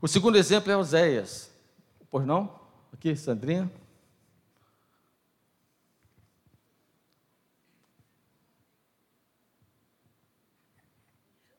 O 0.00 0.08
segundo 0.08 0.36
exemplo 0.36 0.72
é 0.72 0.76
Oséias. 0.76 1.50
Pois 2.10 2.26
não? 2.26 2.58
Aqui, 2.92 3.14
Sandrinha. 3.14 3.70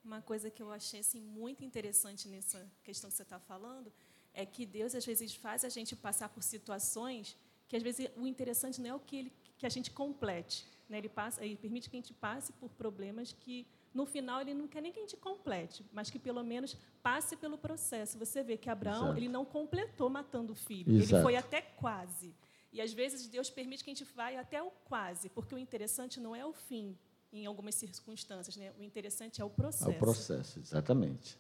Uma 0.04 0.22
coisa 0.22 0.50
que 0.50 0.62
eu 0.62 0.72
achei 0.72 1.00
assim, 1.00 1.22
muito 1.22 1.64
interessante 1.64 2.28
nessa 2.28 2.70
questão 2.84 3.10
que 3.10 3.16
você 3.16 3.24
está 3.24 3.40
falando 3.40 3.94
é 4.34 4.46
que 4.46 4.66
Deus 4.66 4.94
às 4.94 5.06
vezes 5.06 5.34
faz 5.36 5.64
a 5.64 5.70
gente 5.70 5.96
passar 5.96 6.28
por 6.28 6.44
situações 6.44 7.38
que 7.72 7.78
às 7.78 7.84
vezes 7.84 8.12
o 8.18 8.28
interessante 8.28 8.82
não 8.82 8.90
é 8.90 8.94
o 8.94 9.00
que, 9.00 9.16
ele, 9.16 9.34
que 9.58 9.66
a 9.66 9.70
gente 9.70 9.90
complete. 9.90 10.68
Né? 10.90 10.98
Ele, 10.98 11.08
passa, 11.08 11.42
ele 11.42 11.56
permite 11.56 11.90
que 11.90 11.96
a 11.96 12.00
gente 12.02 12.14
passe 12.14 12.52
por 12.52 12.70
problemas 12.72 13.32
que, 13.32 13.66
no 13.94 14.06
final, 14.06 14.42
ele 14.42 14.54
não 14.54 14.68
quer 14.68 14.82
nem 14.82 14.92
que 14.92 15.00
a 15.00 15.02
gente 15.02 15.16
complete, 15.16 15.86
mas 15.94 16.10
que, 16.10 16.20
pelo 16.20 16.44
menos, 16.44 16.76
passe 17.02 17.38
pelo 17.38 17.58
processo. 17.58 18.20
Você 18.20 18.44
vê 18.44 18.58
que 18.58 18.70
Abraão 18.70 19.06
Exato. 19.06 19.20
ele 19.20 19.30
não 19.30 19.46
completou 19.46 20.10
matando 20.10 20.52
o 20.52 20.56
filho, 20.56 20.98
Exato. 20.98 21.16
ele 21.16 21.22
foi 21.24 21.38
até 21.38 21.62
quase. 21.62 22.36
E, 22.74 22.82
às 22.82 22.92
vezes, 22.92 23.26
Deus 23.30 23.50
permite 23.50 23.86
que 23.86 23.90
a 23.90 23.94
gente 23.94 24.04
vá 24.14 24.38
até 24.38 24.62
o 24.62 24.70
quase, 24.84 25.30
porque 25.30 25.56
o 25.56 25.58
interessante 25.58 26.20
não 26.20 26.36
é 26.36 26.46
o 26.46 26.52
fim, 26.52 26.98
em 27.32 27.46
algumas 27.46 27.76
circunstâncias. 27.76 28.58
Né? 28.58 28.74
O 28.78 28.84
interessante 28.84 29.42
é 29.42 29.46
o 29.46 29.50
processo. 29.50 29.90
É 29.90 29.96
o 29.96 29.98
processo, 29.98 30.60
exatamente. 30.60 31.38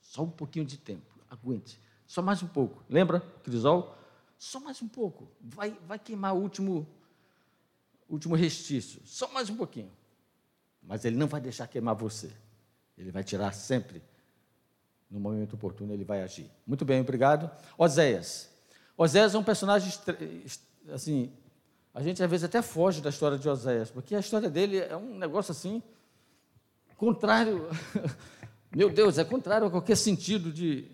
Só 0.00 0.22
um 0.22 0.30
pouquinho 0.30 0.64
de 0.64 0.78
tempo, 0.78 1.12
aguente. 1.28 1.80
Só 2.06 2.22
mais 2.22 2.40
um 2.40 2.46
pouco. 2.46 2.84
Lembra, 2.88 3.18
Crisol? 3.42 4.05
Só 4.38 4.60
mais 4.60 4.82
um 4.82 4.88
pouco. 4.88 5.28
Vai, 5.40 5.78
vai 5.86 5.98
queimar 5.98 6.34
o 6.34 6.38
último, 6.38 6.86
último 8.08 8.34
restício. 8.34 9.00
Só 9.04 9.28
mais 9.32 9.50
um 9.50 9.56
pouquinho. 9.56 9.90
Mas 10.82 11.04
ele 11.04 11.16
não 11.16 11.26
vai 11.26 11.40
deixar 11.40 11.66
queimar 11.66 11.94
você. 11.94 12.30
Ele 12.96 13.10
vai 13.10 13.24
tirar 13.24 13.52
sempre. 13.52 14.02
No 15.10 15.20
momento 15.20 15.54
oportuno, 15.54 15.92
ele 15.92 16.04
vai 16.04 16.22
agir. 16.22 16.50
Muito 16.66 16.84
bem, 16.84 17.00
obrigado. 17.00 17.50
Oséias. 17.78 18.50
Oséias 18.96 19.34
é 19.34 19.38
um 19.38 19.44
personagem, 19.44 19.92
assim, 20.92 21.32
a 21.92 22.02
gente 22.02 22.22
às 22.22 22.30
vezes 22.30 22.44
até 22.44 22.60
foge 22.62 23.00
da 23.00 23.10
história 23.10 23.38
de 23.38 23.48
Oséias, 23.48 23.90
porque 23.90 24.14
a 24.14 24.20
história 24.20 24.50
dele 24.50 24.78
é 24.78 24.96
um 24.96 25.16
negócio 25.18 25.52
assim, 25.52 25.82
contrário, 26.96 27.68
meu 28.74 28.90
Deus, 28.90 29.18
é 29.18 29.24
contrário 29.24 29.66
a 29.66 29.70
qualquer 29.70 29.96
sentido 29.96 30.52
de, 30.52 30.90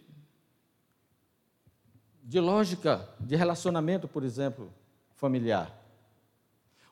de 2.23 2.39
lógica 2.39 3.09
de 3.19 3.35
relacionamento, 3.35 4.07
por 4.07 4.23
exemplo, 4.23 4.73
familiar. 5.17 5.77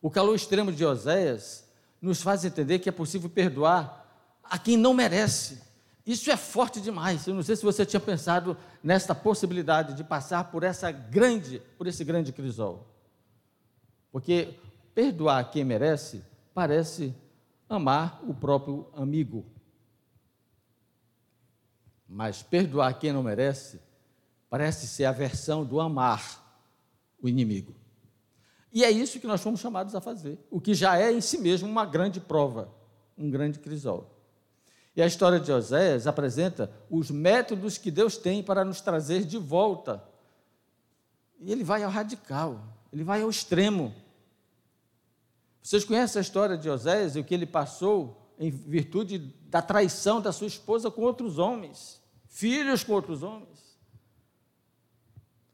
O 0.03 0.11
calor 0.11 0.35
extremo 0.35 0.73
de 0.73 0.85
Oséias 0.85 1.69
nos 2.01 2.23
faz 2.23 2.45
entender 2.45 2.79
que 2.79 2.89
é 2.89 2.93
possível 2.93 3.31
perdoar 3.31 4.01
a 4.43 4.59
quem 4.59 4.77
não 4.77 4.93
merece. 4.93 5.63
Isso 6.05 6.31
é 6.31 6.37
forte 6.37 6.81
demais. 6.81 7.27
Eu 7.27 7.35
não 7.35 7.43
sei 7.43 7.55
se 7.55 7.63
você 7.63 7.87
tinha 7.87 8.01
pensado 8.01 8.57
nesta 8.83 9.15
possibilidade 9.15 9.95
de 9.95 10.03
passar 10.03 10.51
por 10.51 10.63
essa 10.65 10.91
grande, 10.91 11.61
por 11.77 11.87
esse 11.87 12.03
grande 12.03 12.33
crisol. 12.33 12.87
Porque 14.11 14.59
perdoar 14.95 15.51
quem 15.51 15.65
merece 15.65 16.25
parece 16.53 17.15
amar 17.69 18.21
o 18.27 18.35
próprio 18.35 18.89
amigo. 18.95 19.45
Mas 22.09 22.43
perdoar 22.43 22.99
quem 22.99 23.13
não 23.13 23.23
merece 23.23 23.81
parece 24.51 24.89
ser 24.89 25.05
a 25.05 25.13
versão 25.13 25.65
do 25.65 25.81
amar 25.81 26.45
o 27.23 27.29
inimigo. 27.29 27.75
E 28.73 28.85
é 28.85 28.91
isso 28.91 29.21
que 29.21 29.27
nós 29.27 29.41
fomos 29.41 29.61
chamados 29.61 29.95
a 29.95 30.01
fazer, 30.01 30.39
o 30.51 30.61
que 30.61 30.75
já 30.75 30.99
é 30.99 31.13
em 31.13 31.21
si 31.21 31.39
mesmo 31.39 31.69
uma 31.69 31.87
grande 31.87 32.21
prova, 32.21 32.73
um 33.17 33.31
grande 33.31 33.59
crisol. 33.59 34.17
E 34.95 35.01
a 35.01 35.07
história 35.07 35.39
de 35.39 35.53
Oséias 35.53 36.07
apresenta 36.07 36.71
os 36.91 37.11
métodos 37.11 37.79
que 37.79 37.91
Deus 37.91 38.17
tem 38.17 38.43
para 38.43 38.65
nos 38.65 38.81
trazer 38.81 39.25
de 39.25 39.39
volta. 39.39 40.03
E 41.39 41.51
ele 41.51 41.65
vai 41.65 41.83
ao 41.85 41.91
radical, 41.91 42.61
ele 42.93 43.05
vai 43.05 43.23
ao 43.23 43.31
extremo. 43.31 43.95
Vocês 45.63 45.85
conhecem 45.85 46.19
a 46.19 46.23
história 46.23 46.57
de 46.57 46.69
Oséias 46.69 47.15
e 47.15 47.21
o 47.21 47.25
que 47.25 47.35
ele 47.35 47.47
passou 47.47 48.35
em 48.39 48.51
virtude 48.51 49.19
da 49.49 49.63
traição 49.63 50.21
da 50.21 50.33
sua 50.33 50.47
esposa 50.47 50.91
com 50.91 51.03
outros 51.03 51.39
homens, 51.39 52.01
filhos 52.27 52.83
com 52.83 52.93
outros 52.93 53.23
homens. 53.23 53.70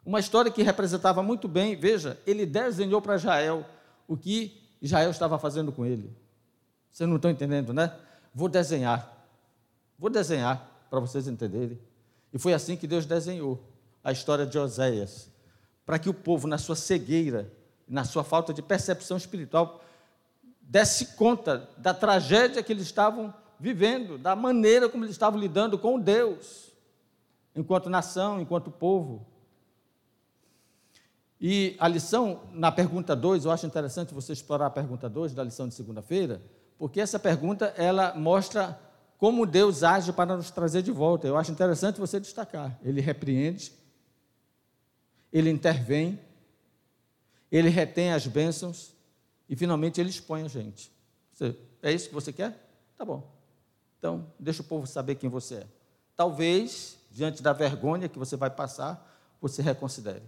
Uma 0.06 0.20
história 0.20 0.52
que 0.52 0.62
representava 0.62 1.20
muito 1.20 1.48
bem, 1.48 1.74
veja, 1.74 2.16
ele 2.24 2.46
desenhou 2.46 3.02
para 3.02 3.16
Israel 3.16 3.66
o 4.06 4.16
que 4.16 4.62
Israel 4.80 5.10
estava 5.10 5.36
fazendo 5.36 5.72
com 5.72 5.84
ele. 5.84 6.16
Vocês 6.92 7.08
não 7.08 7.16
estão 7.16 7.28
entendendo, 7.28 7.74
né? 7.74 7.92
Vou 8.32 8.48
desenhar. 8.48 9.26
Vou 9.98 10.08
desenhar 10.08 10.86
para 10.88 11.00
vocês 11.00 11.26
entenderem. 11.26 11.76
E 12.32 12.38
foi 12.38 12.54
assim 12.54 12.76
que 12.76 12.86
Deus 12.86 13.04
desenhou 13.04 13.60
a 14.04 14.12
história 14.12 14.46
de 14.46 14.56
Oséias, 14.56 15.28
para 15.84 15.98
que 15.98 16.08
o 16.08 16.14
povo, 16.14 16.46
na 16.46 16.56
sua 16.56 16.76
cegueira, 16.76 17.52
na 17.88 18.04
sua 18.04 18.22
falta 18.22 18.54
de 18.54 18.62
percepção 18.62 19.16
espiritual, 19.16 19.82
desse 20.60 21.16
conta 21.16 21.68
da 21.78 21.92
tragédia 21.92 22.62
que 22.62 22.72
eles 22.72 22.84
estavam 22.84 23.34
vivendo, 23.58 24.18
da 24.18 24.36
maneira 24.36 24.88
como 24.88 25.02
eles 25.02 25.16
estavam 25.16 25.40
lidando 25.40 25.76
com 25.76 25.98
Deus, 25.98 26.70
enquanto 27.56 27.90
nação, 27.90 28.40
enquanto 28.40 28.70
povo. 28.70 29.26
E 31.40 31.76
a 31.78 31.86
lição, 31.86 32.40
na 32.52 32.72
pergunta 32.72 33.14
2, 33.14 33.44
eu 33.44 33.50
acho 33.50 33.66
interessante 33.66 34.14
você 34.14 34.32
explorar 34.32 34.66
a 34.66 34.70
pergunta 34.70 35.08
2 35.08 35.34
da 35.34 35.44
lição 35.44 35.68
de 35.68 35.74
segunda-feira, 35.74 36.40
porque 36.78 37.00
essa 37.00 37.18
pergunta, 37.18 37.66
ela 37.76 38.14
mostra 38.14 38.78
como 39.18 39.46
Deus 39.46 39.82
age 39.82 40.12
para 40.12 40.36
nos 40.36 40.50
trazer 40.50 40.82
de 40.82 40.92
volta. 40.92 41.26
Eu 41.26 41.36
acho 41.36 41.50
interessante 41.50 41.98
você 41.98 42.20
destacar. 42.20 42.78
Ele 42.82 43.00
repreende, 43.00 43.72
ele 45.32 45.50
intervém, 45.50 46.20
ele 47.50 47.68
retém 47.68 48.12
as 48.12 48.26
bênçãos 48.26 48.94
E 49.48 49.54
finalmente 49.54 50.00
ele 50.00 50.10
expõe 50.10 50.42
a 50.42 50.48
gente. 50.48 50.90
Você, 51.32 51.56
é 51.82 51.92
isso 51.92 52.08
que 52.08 52.14
você 52.14 52.32
quer? 52.32 52.52
Tá 52.96 53.04
bom. 53.04 53.32
Então, 53.98 54.26
deixa 54.38 54.62
o 54.62 54.64
povo 54.64 54.86
saber 54.86 55.14
quem 55.14 55.30
você 55.30 55.56
é. 55.56 55.66
Talvez, 56.16 56.98
diante 57.10 57.42
da 57.42 57.52
vergonha 57.52 58.08
que 58.08 58.18
você 58.18 58.36
vai 58.36 58.50
passar, 58.50 59.06
você 59.40 59.62
reconsidere. 59.62 60.22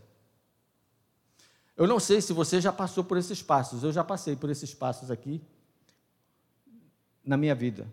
Eu 1.79 1.87
não 1.87 2.01
sei 2.01 2.21
se 2.21 2.33
você 2.33 2.61
já 2.61 2.73
passou 2.73 3.05
por 3.05 3.17
esses 3.17 3.41
passos, 3.41 3.85
eu 3.85 3.93
já 3.93 4.03
passei 4.03 4.35
por 4.35 4.51
esses 4.51 4.75
passos 4.75 5.13
aqui 5.13 5.41
na 7.25 7.37
minha 7.37 7.55
vida. 7.55 7.87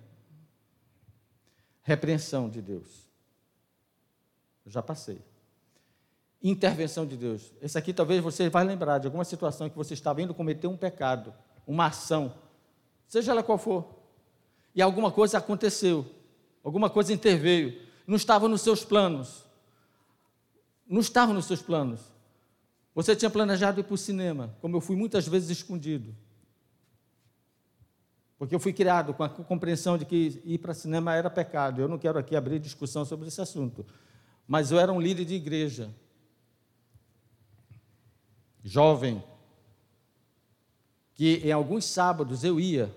Repreensão 1.83 2.49
de 2.49 2.63
Deus. 2.63 3.07
Eu 4.65 4.71
já 4.71 4.81
passei. 4.81 5.21
Intervenção 6.41 7.05
de 7.05 7.15
Deus. 7.15 7.53
Esse 7.61 7.77
aqui 7.77 7.93
talvez 7.93 8.23
você 8.23 8.49
vai 8.49 8.63
lembrar 8.63 8.97
de 8.97 9.05
alguma 9.05 9.23
situação 9.23 9.69
que 9.69 9.77
você 9.77 9.93
estava 9.93 10.19
indo 10.19 10.33
cometer 10.33 10.65
um 10.65 10.75
pecado, 10.75 11.31
uma 11.67 11.85
ação, 11.85 12.33
seja 13.07 13.33
ela 13.33 13.43
qual 13.43 13.59
for. 13.59 13.85
E 14.73 14.81
alguma 14.81 15.11
coisa 15.11 15.37
aconteceu, 15.37 16.11
alguma 16.63 16.89
coisa 16.89 17.13
interveio, 17.13 17.79
não 18.07 18.15
estava 18.15 18.47
nos 18.47 18.61
seus 18.61 18.83
planos. 18.83 19.45
Não 20.87 21.01
estava 21.01 21.31
nos 21.33 21.45
seus 21.45 21.61
planos. 21.61 22.14
Você 22.95 23.13
tinha 23.13 23.29
planejado 23.29 23.81
ir 23.81 23.83
para 23.83 23.93
o 23.93 23.97
cinema, 23.97 24.55
como 24.61 24.77
eu 24.77 24.81
fui 24.81 24.95
muitas 24.95 25.27
vezes 25.27 25.49
escondido. 25.49 26.15
Porque 28.37 28.55
eu 28.55 28.59
fui 28.59 28.71
criado 28.71 29.13
com 29.13 29.21
a 29.21 29.29
compreensão 29.29 29.97
de 29.97 30.05
que 30.05 30.41
ir 30.45 30.59
para 30.59 30.73
cinema 30.73 31.13
era 31.13 31.29
pecado. 31.29 31.81
Eu 31.81 31.89
não 31.89 31.97
quero 31.97 32.17
aqui 32.17 32.37
abrir 32.37 32.57
discussão 32.57 33.03
sobre 33.03 33.27
esse 33.27 33.41
assunto. 33.41 33.85
Mas 34.47 34.71
eu 34.71 34.79
era 34.79 34.93
um 34.93 35.01
líder 35.01 35.25
de 35.25 35.35
igreja. 35.35 35.93
Jovem. 38.63 39.21
Que 41.13 41.41
em 41.43 41.51
alguns 41.51 41.85
sábados 41.85 42.43
eu 42.43 42.59
ia, 42.59 42.93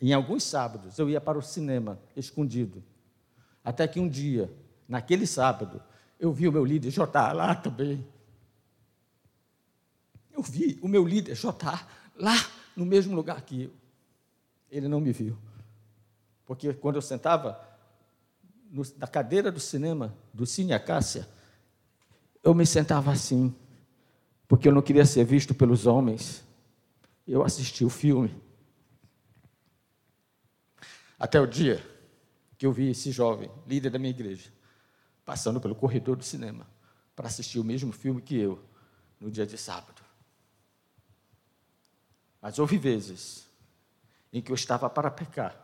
em 0.00 0.12
alguns 0.12 0.42
sábados 0.42 0.98
eu 0.98 1.08
ia 1.10 1.20
para 1.20 1.38
o 1.38 1.42
cinema, 1.42 1.98
escondido. 2.16 2.82
Até 3.64 3.86
que 3.86 4.00
um 4.00 4.08
dia, 4.08 4.52
naquele 4.88 5.26
sábado, 5.26 5.82
eu 6.18 6.32
vi 6.32 6.46
o 6.46 6.52
meu 6.52 6.64
líder 6.64 6.90
J 6.90 7.32
lá 7.32 7.54
também. 7.54 8.04
Eu 10.42 10.50
vi 10.50 10.78
o 10.82 10.88
meu 10.88 11.04
líder 11.06 11.36
J 11.36 11.86
lá 12.16 12.34
no 12.74 12.84
mesmo 12.84 13.14
lugar 13.14 13.40
que 13.42 13.62
eu. 13.62 13.70
Ele 14.68 14.88
não 14.88 15.00
me 15.00 15.12
viu. 15.12 15.38
Porque 16.44 16.74
quando 16.74 16.96
eu 16.96 17.02
sentava 17.02 17.60
no, 18.68 18.82
na 18.96 19.06
cadeira 19.06 19.52
do 19.52 19.60
cinema, 19.60 20.16
do 20.34 20.44
Cine 20.44 20.72
Acácia, 20.72 21.28
eu 22.42 22.52
me 22.54 22.66
sentava 22.66 23.12
assim, 23.12 23.54
porque 24.48 24.66
eu 24.66 24.72
não 24.72 24.82
queria 24.82 25.06
ser 25.06 25.24
visto 25.24 25.54
pelos 25.54 25.86
homens. 25.86 26.42
Eu 27.24 27.44
assisti 27.44 27.84
o 27.84 27.90
filme. 27.90 28.34
Até 31.16 31.40
o 31.40 31.46
dia 31.46 31.80
que 32.58 32.66
eu 32.66 32.72
vi 32.72 32.90
esse 32.90 33.12
jovem, 33.12 33.48
líder 33.64 33.90
da 33.90 33.98
minha 33.98 34.10
igreja, 34.10 34.50
passando 35.24 35.60
pelo 35.60 35.76
corredor 35.76 36.16
do 36.16 36.24
cinema 36.24 36.66
para 37.14 37.28
assistir 37.28 37.60
o 37.60 37.64
mesmo 37.64 37.92
filme 37.92 38.20
que 38.20 38.36
eu, 38.36 38.58
no 39.20 39.30
dia 39.30 39.46
de 39.46 39.56
sábado. 39.56 40.01
Mas 42.42 42.58
houve 42.58 42.76
vezes 42.76 43.46
em 44.32 44.42
que 44.42 44.50
eu 44.50 44.56
estava 44.56 44.90
para 44.90 45.12
pecar. 45.12 45.56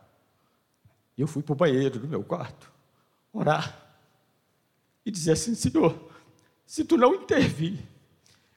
E 1.17 1.21
eu 1.21 1.27
fui 1.27 1.43
para 1.43 1.53
o 1.53 1.57
banheiro 1.57 1.99
do 1.99 2.07
meu 2.07 2.23
quarto, 2.23 2.71
orar, 3.33 3.97
e 5.05 5.11
dizer 5.11 5.33
assim: 5.33 5.57
Senhor, 5.57 6.13
se 6.65 6.85
tu 6.85 6.97
não 6.97 7.17
intervir, 7.17 7.85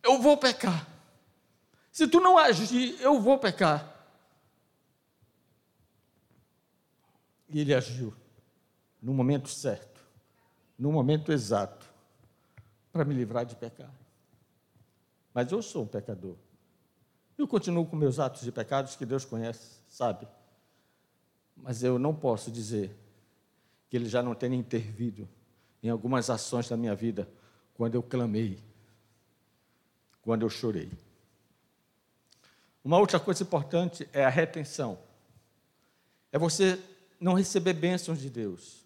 eu 0.04 0.22
vou 0.22 0.38
pecar. 0.38 0.88
Se 1.92 2.08
tu 2.08 2.20
não 2.20 2.38
agir, 2.38 3.01
eu 3.01 3.20
vou 3.20 3.40
pecar. 3.40 3.90
E 7.50 7.60
ele 7.60 7.74
agiu 7.74 8.13
no 9.02 9.13
momento 9.13 9.50
certo, 9.50 10.00
no 10.78 10.91
momento 10.91 11.32
exato, 11.32 11.86
para 12.93 13.04
me 13.04 13.15
livrar 13.15 13.45
de 13.45 13.56
pecar. 13.56 13.91
Mas 15.34 15.52
eu 15.52 15.62
sou 15.62 15.84
um 15.84 15.88
pecador. 15.88 16.36
Eu 17.38 17.48
continuo 17.48 17.86
com 17.86 17.96
meus 17.96 18.20
atos 18.20 18.41
de 18.41 18.52
pecados 18.52 18.96
que 18.96 19.06
Deus 19.06 19.26
conhece, 19.26 19.80
sabe? 19.88 20.28
Mas 21.56 21.84
eu 21.84 21.98
não 21.98 22.13
posso 22.13 22.52
dizer 22.52 22.96
que 23.89 23.98
Ele 23.98 24.08
já 24.08 24.24
não 24.24 24.34
tenha 24.34 24.56
intervido 24.56 25.28
em 25.84 25.89
algumas 25.89 26.30
ações 26.30 26.70
da 26.70 26.78
minha 26.78 26.96
vida 26.96 27.28
quando 27.74 27.96
eu 27.96 28.04
clamei, 28.04 28.60
quando 30.22 30.44
eu 30.44 30.50
chorei. 30.50 30.91
Uma 32.84 32.98
outra 32.98 33.20
coisa 33.20 33.44
importante 33.44 34.08
é 34.12 34.24
a 34.24 34.30
retenção. 34.30 34.98
É 36.32 36.39
você 36.39 36.80
não 37.20 37.34
receber 37.34 37.74
bênçãos 37.74 38.20
de 38.20 38.30
Deus. 38.30 38.82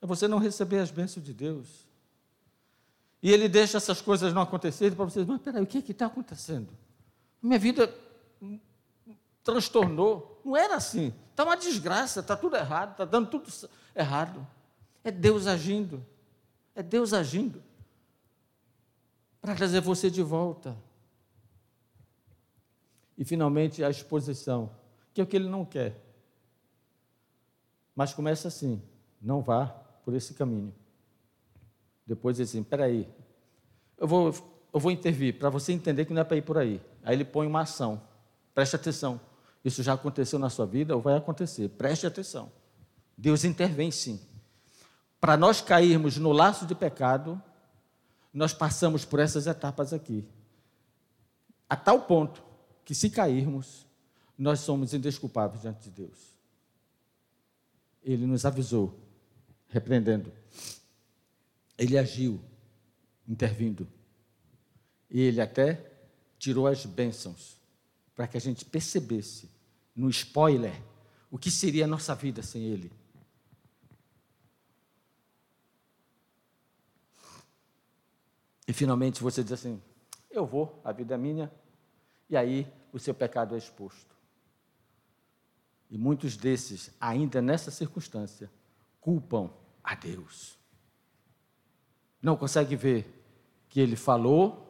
É 0.00 0.06
você 0.06 0.28
não 0.28 0.38
receber 0.38 0.78
as 0.78 0.90
bênçãos 0.90 1.24
de 1.24 1.34
Deus. 1.34 1.87
E 3.22 3.32
ele 3.32 3.48
deixa 3.48 3.76
essas 3.76 4.00
coisas 4.00 4.32
não 4.32 4.42
acontecerem 4.42 4.94
para 4.94 5.04
vocês, 5.04 5.26
mas 5.26 5.40
peraí, 5.40 5.62
o 5.62 5.66
que 5.66 5.78
é 5.78 5.80
está 5.80 6.06
acontecendo? 6.06 6.68
Minha 7.42 7.58
vida 7.58 7.92
transtornou. 9.42 10.40
Não 10.44 10.56
era 10.56 10.76
assim. 10.76 11.12
Está 11.30 11.44
uma 11.44 11.56
desgraça, 11.56 12.20
está 12.20 12.36
tudo 12.36 12.56
errado, 12.56 12.92
está 12.92 13.04
dando 13.04 13.28
tudo 13.28 13.50
errado. 13.94 14.46
É 15.02 15.10
Deus 15.10 15.46
agindo. 15.46 16.04
É 16.74 16.82
Deus 16.82 17.12
agindo 17.12 17.62
para 19.40 19.54
trazer 19.54 19.80
você 19.80 20.10
de 20.10 20.22
volta. 20.22 20.76
E 23.16 23.24
finalmente 23.24 23.82
a 23.82 23.90
exposição, 23.90 24.70
que 25.12 25.20
é 25.20 25.24
o 25.24 25.26
que 25.26 25.36
ele 25.36 25.48
não 25.48 25.64
quer. 25.64 26.00
Mas 27.96 28.14
começa 28.14 28.48
assim: 28.48 28.82
não 29.20 29.42
vá 29.42 29.66
por 30.04 30.14
esse 30.14 30.34
caminho. 30.34 30.74
Depois 32.08 32.38
diz 32.38 32.48
assim: 32.48 32.62
peraí, 32.62 33.06
eu 33.98 34.08
vou, 34.08 34.34
eu 34.72 34.80
vou 34.80 34.90
intervir 34.90 35.38
para 35.38 35.50
você 35.50 35.74
entender 35.74 36.06
que 36.06 36.14
não 36.14 36.22
é 36.22 36.24
para 36.24 36.38
ir 36.38 36.42
por 36.42 36.56
aí. 36.56 36.80
Aí 37.04 37.14
ele 37.14 37.24
põe 37.24 37.46
uma 37.46 37.60
ação. 37.60 38.00
Preste 38.54 38.74
atenção. 38.74 39.20
Isso 39.62 39.82
já 39.82 39.92
aconteceu 39.92 40.38
na 40.38 40.48
sua 40.48 40.64
vida 40.64 40.96
ou 40.96 41.02
vai 41.02 41.14
acontecer. 41.16 41.68
Preste 41.68 42.06
atenção. 42.06 42.50
Deus 43.16 43.44
intervém 43.44 43.90
sim. 43.90 44.18
Para 45.20 45.36
nós 45.36 45.60
cairmos 45.60 46.16
no 46.16 46.32
laço 46.32 46.64
de 46.64 46.74
pecado, 46.74 47.40
nós 48.32 48.54
passamos 48.54 49.04
por 49.04 49.20
essas 49.20 49.46
etapas 49.46 49.92
aqui. 49.92 50.26
A 51.68 51.76
tal 51.76 52.02
ponto 52.02 52.42
que, 52.84 52.94
se 52.94 53.10
cairmos, 53.10 53.86
nós 54.38 54.60
somos 54.60 54.94
indesculpáveis 54.94 55.62
diante 55.62 55.90
de 55.90 55.90
Deus. 55.90 56.34
Ele 58.02 58.24
nos 58.24 58.46
avisou, 58.46 58.98
repreendendo. 59.66 60.32
Ele 61.78 61.96
agiu, 61.96 62.40
intervindo. 63.26 63.88
E 65.08 65.20
ele 65.20 65.40
até 65.40 65.88
tirou 66.38 66.66
as 66.66 66.84
bênçãos 66.84 67.56
para 68.14 68.26
que 68.26 68.36
a 68.36 68.40
gente 68.40 68.64
percebesse, 68.64 69.48
no 69.94 70.10
spoiler, 70.10 70.74
o 71.30 71.38
que 71.38 71.52
seria 71.52 71.84
a 71.84 71.88
nossa 71.88 72.14
vida 72.16 72.42
sem 72.42 72.64
Ele. 72.64 72.90
E 78.66 78.72
finalmente 78.72 79.22
você 79.22 79.42
diz 79.42 79.52
assim: 79.52 79.80
Eu 80.28 80.44
vou, 80.44 80.80
a 80.84 80.90
vida 80.90 81.14
é 81.14 81.16
minha, 81.18 81.50
e 82.28 82.36
aí 82.36 82.70
o 82.92 82.98
seu 82.98 83.14
pecado 83.14 83.54
é 83.54 83.58
exposto. 83.58 84.16
E 85.88 85.96
muitos 85.96 86.36
desses, 86.36 86.90
ainda 87.00 87.40
nessa 87.40 87.70
circunstância, 87.70 88.50
culpam 89.00 89.50
a 89.82 89.94
Deus. 89.94 90.57
Não 92.22 92.36
consegue 92.36 92.76
ver 92.76 93.18
que 93.68 93.80
ele 93.80 93.96
falou. 93.96 94.64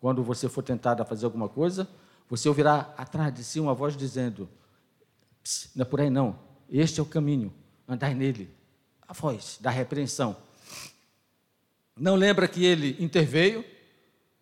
Quando 0.00 0.22
você 0.22 0.48
for 0.48 0.62
tentado 0.62 1.02
a 1.02 1.04
fazer 1.04 1.24
alguma 1.24 1.48
coisa, 1.48 1.88
você 2.28 2.48
ouvirá 2.48 2.92
atrás 2.96 3.32
de 3.32 3.44
si 3.44 3.60
uma 3.60 3.74
voz 3.74 3.96
dizendo: 3.96 4.48
não 5.74 5.82
é 5.82 5.84
por 5.84 6.00
aí 6.00 6.10
não, 6.10 6.38
este 6.68 7.00
é 7.00 7.02
o 7.02 7.06
caminho, 7.06 7.52
andai 7.86 8.14
nele. 8.14 8.52
A 9.06 9.12
voz 9.12 9.58
da 9.60 9.70
repreensão. 9.70 10.36
Não 11.96 12.14
lembra 12.14 12.48
que 12.48 12.64
ele 12.64 12.96
interveio, 12.98 13.64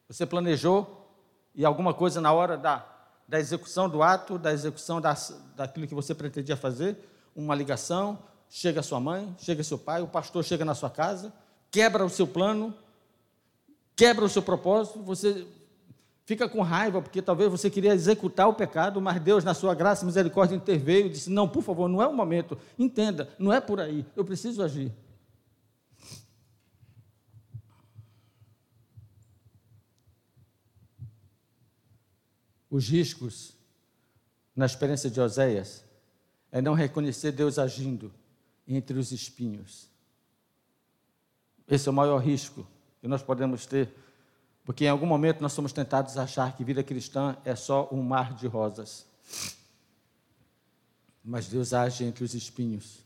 você 0.09 0.25
planejou, 0.25 1.13
e 1.55 1.65
alguma 1.65 1.93
coisa 1.93 2.21
na 2.21 2.33
hora 2.33 2.57
da, 2.57 2.87
da 3.27 3.41
execução 3.41 3.89
do 3.89 4.03
ato, 4.03 4.39
da 4.39 4.53
execução 4.53 5.01
da, 5.01 5.17
daquilo 5.57 5.87
que 5.87 5.95
você 5.95 6.15
pretendia 6.15 6.57
fazer, 6.57 6.97
uma 7.35 7.55
ligação, 7.55 8.19
chega 8.49 8.83
sua 8.83 9.01
mãe, 9.01 9.35
chega 9.39 9.63
seu 9.65 9.79
pai, 9.79 10.01
o 10.01 10.07
pastor 10.07 10.45
chega 10.45 10.65
na 10.65 10.75
sua 10.75 10.91
casa, 10.91 11.33
quebra 11.71 12.05
o 12.05 12.11
seu 12.11 12.27
plano, 12.27 12.75
quebra 13.95 14.25
o 14.25 14.29
seu 14.29 14.43
propósito, 14.43 15.03
você 15.03 15.47
fica 16.25 16.49
com 16.49 16.63
raiva, 16.63 17.03
porque 17.03 17.21
talvez 17.21 17.51
você 17.51 17.69
queria 17.69 17.93
executar 17.93 18.49
o 18.49 18.55
pecado, 18.55 19.01
mas 19.01 19.21
Deus, 19.21 19.45
na 19.45 19.55
sua 19.55 19.75
graça 19.75 20.05
e 20.05 20.07
misericórdia, 20.07 20.55
interveio 20.55 21.07
e 21.07 21.11
disse: 21.11 21.31
Não, 21.31 21.49
por 21.49 21.63
favor, 21.63 21.89
não 21.89 22.03
é 22.03 22.07
o 22.07 22.15
momento, 22.15 22.59
entenda, 22.79 23.29
não 23.39 23.53
é 23.53 23.61
por 23.61 23.81
aí, 23.81 24.05
eu 24.17 24.25
preciso 24.25 24.63
agir. 24.63 24.93
os 32.71 32.89
riscos 32.89 33.53
na 34.55 34.65
experiência 34.65 35.11
de 35.11 35.21
Oséias 35.21 35.85
é 36.53 36.63
não 36.63 36.75
reconhecer 36.75 37.33
Deus 37.33 37.59
agindo 37.59 38.13
entre 38.67 38.97
os 38.97 39.11
espinhos. 39.11 39.90
Esse 41.71 41.89
é 41.89 41.93
o 41.93 41.95
maior 41.95 42.19
risco 42.19 42.67
que 43.01 43.07
nós 43.07 43.23
podemos 43.23 43.65
ter, 43.65 43.95
porque 44.65 44.85
em 44.85 44.89
algum 44.89 45.07
momento 45.07 45.41
nós 45.41 45.53
somos 45.53 45.73
tentados 45.73 46.19
a 46.19 46.25
achar 46.25 46.57
que 46.57 46.65
vida 46.65 46.83
cristã 46.83 47.37
é 47.45 47.55
só 47.55 47.89
um 47.93 48.03
mar 48.03 48.35
de 48.35 48.49
rosas. 48.49 49.07
Mas 51.25 51.47
Deus 51.47 51.73
age 51.73 52.05
entre 52.05 52.25
os 52.25 52.35
espinhos. 52.35 53.05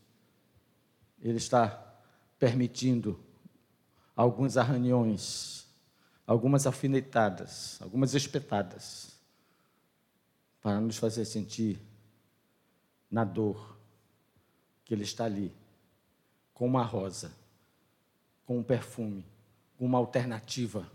Ele 1.21 1.37
está 1.37 1.95
permitindo 2.39 3.19
alguns 4.15 4.57
arranhões, 4.57 5.67
algumas 6.25 6.65
alfinetadas, 6.65 7.79
algumas 7.81 8.15
espetadas, 8.15 9.11
para 10.59 10.81
nos 10.81 10.97
fazer 10.97 11.25
sentir 11.25 11.79
na 13.11 13.23
dor 13.23 13.77
que 14.83 14.93
Ele 14.93 15.03
está 15.03 15.25
ali, 15.25 15.53
com 16.51 16.65
uma 16.65 16.83
rosa, 16.83 17.31
com 18.45 18.57
um 18.57 18.63
perfume, 18.63 19.25
com 19.77 19.85
uma 19.85 19.97
alternativa, 19.97 20.89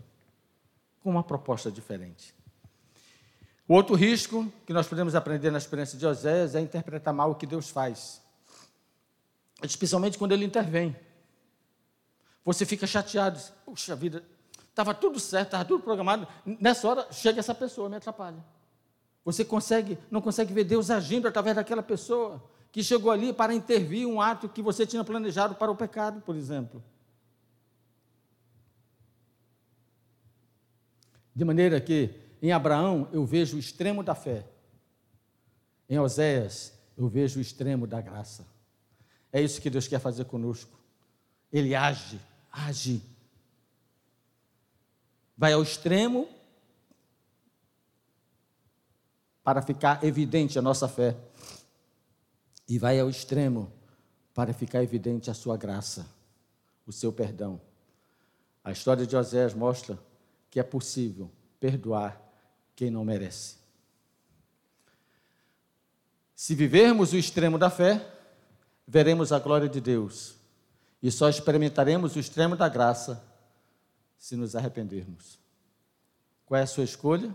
com 1.03 1.09
uma 1.09 1.23
proposta 1.23 1.71
diferente. 1.71 2.33
O 3.67 3.73
outro 3.73 3.95
risco 3.95 4.51
que 4.65 4.73
nós 4.73 4.87
podemos 4.87 5.15
aprender 5.15 5.51
na 5.51 5.57
experiência 5.57 5.97
de 5.97 6.05
Oséias 6.05 6.55
é 6.55 6.59
interpretar 6.59 7.13
mal 7.13 7.31
o 7.31 7.35
que 7.35 7.45
Deus 7.45 7.69
faz, 7.69 8.21
especialmente 9.63 10.17
quando 10.17 10.33
Ele 10.33 10.45
intervém. 10.45 10.95
Você 12.43 12.65
fica 12.65 12.87
chateado, 12.87 13.39
puxa 13.65 13.95
vida, 13.95 14.23
estava 14.69 14.93
tudo 14.93 15.19
certo, 15.19 15.47
estava 15.47 15.65
tudo 15.65 15.83
programado, 15.83 16.27
nessa 16.45 16.87
hora 16.87 17.07
chega 17.11 17.39
essa 17.39 17.53
pessoa, 17.53 17.87
me 17.87 17.95
atrapalha. 17.95 18.43
Você 19.23 19.45
consegue, 19.45 19.97
não 20.09 20.19
consegue 20.19 20.51
ver 20.51 20.63
Deus 20.63 20.89
agindo 20.89 21.27
através 21.27 21.55
daquela 21.55 21.83
pessoa 21.83 22.43
que 22.71 22.83
chegou 22.83 23.11
ali 23.11 23.31
para 23.31 23.53
intervir 23.53 24.07
um 24.07 24.19
ato 24.19 24.49
que 24.49 24.61
você 24.61 24.85
tinha 24.85 25.03
planejado 25.03 25.55
para 25.55 25.69
o 25.69 25.75
pecado, 25.75 26.21
por 26.21 26.35
exemplo. 26.35 26.83
De 31.35 31.45
maneira 31.45 31.79
que 31.79 32.13
em 32.41 32.51
Abraão 32.51 33.07
eu 33.11 33.25
vejo 33.25 33.57
o 33.57 33.59
extremo 33.59 34.03
da 34.03 34.15
fé. 34.15 34.45
Em 35.89 35.99
Oséias 35.99 36.73
eu 36.97 37.07
vejo 37.07 37.39
o 37.39 37.41
extremo 37.41 37.87
da 37.87 38.01
graça. 38.01 38.45
É 39.31 39.41
isso 39.41 39.61
que 39.61 39.69
Deus 39.69 39.87
quer 39.87 39.99
fazer 39.99 40.25
conosco. 40.25 40.79
Ele 41.51 41.75
age, 41.75 42.19
age. 42.51 43.01
Vai 45.37 45.53
ao 45.53 45.63
extremo 45.63 46.27
para 49.43 49.61
ficar 49.61 50.03
evidente 50.03 50.59
a 50.59 50.61
nossa 50.61 50.87
fé, 50.87 51.17
e 52.67 52.77
vai 52.77 52.99
ao 52.99 53.09
extremo 53.09 53.71
para 54.33 54.53
ficar 54.53 54.83
evidente 54.83 55.29
a 55.29 55.33
sua 55.33 55.57
graça, 55.57 56.07
o 56.85 56.91
seu 56.91 57.11
perdão. 57.11 57.59
A 58.63 58.71
história 58.71 59.05
de 59.05 59.15
Osés 59.15 59.53
mostra 59.53 59.99
que 60.51 60.59
é 60.59 60.63
possível 60.63 61.31
perdoar 61.59 62.21
quem 62.75 62.91
não 62.91 63.05
merece. 63.05 63.55
Se 66.35 66.53
vivermos 66.53 67.13
o 67.13 67.17
extremo 67.17 67.57
da 67.57 67.69
fé, 67.69 68.05
veremos 68.85 69.31
a 69.31 69.39
glória 69.39 69.69
de 69.69 69.79
Deus 69.79 70.35
e 71.01 71.09
só 71.09 71.29
experimentaremos 71.29 72.15
o 72.15 72.19
extremo 72.19 72.55
da 72.55 72.67
graça 72.67 73.23
se 74.17 74.35
nos 74.35 74.55
arrependermos. 74.55 75.39
Qual 76.45 76.59
é 76.59 76.63
a 76.63 76.67
sua 76.67 76.83
escolha? 76.83 77.33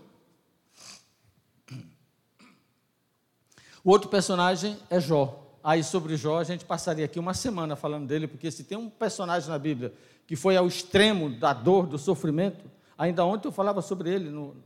O 3.83 3.91
outro 3.91 4.11
personagem 4.11 4.79
é 4.91 5.01
Jó. 5.01 5.59
Aí 5.65 5.83
sobre 5.83 6.17
Jó 6.17 6.39
a 6.39 6.45
gente 6.45 6.65
passaria 6.65 7.05
aqui 7.05 7.19
uma 7.19 7.33
semana 7.33 7.77
falando 7.77 8.07
dele, 8.07 8.27
porque 8.27 8.51
se 8.51 8.65
tem 8.65 8.77
um 8.77 8.91
personagem 8.91 9.49
na 9.49 9.59
Bíblia 9.59 9.95
que 10.27 10.37
foi 10.37 10.57
ao 10.57 10.67
extremo 10.67 11.31
da 11.31 11.53
dor, 11.53 11.87
do 11.87 11.99
sofrimento, 11.99 12.76
ainda 12.97 13.25
ontem 13.25 13.49
eu 13.49 13.53
falava 13.53 13.83
sobre 13.83 14.11
ele 14.11 14.31
no, 14.31 14.57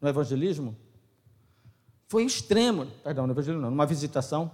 no 0.00 0.08
evangelismo. 0.08 0.76
Foi 2.06 2.24
extremo, 2.24 2.86
perdão, 3.02 3.26
no 3.26 3.32
evangelismo 3.32 3.62
não, 3.62 3.70
numa 3.70 3.86
visitação. 3.86 4.50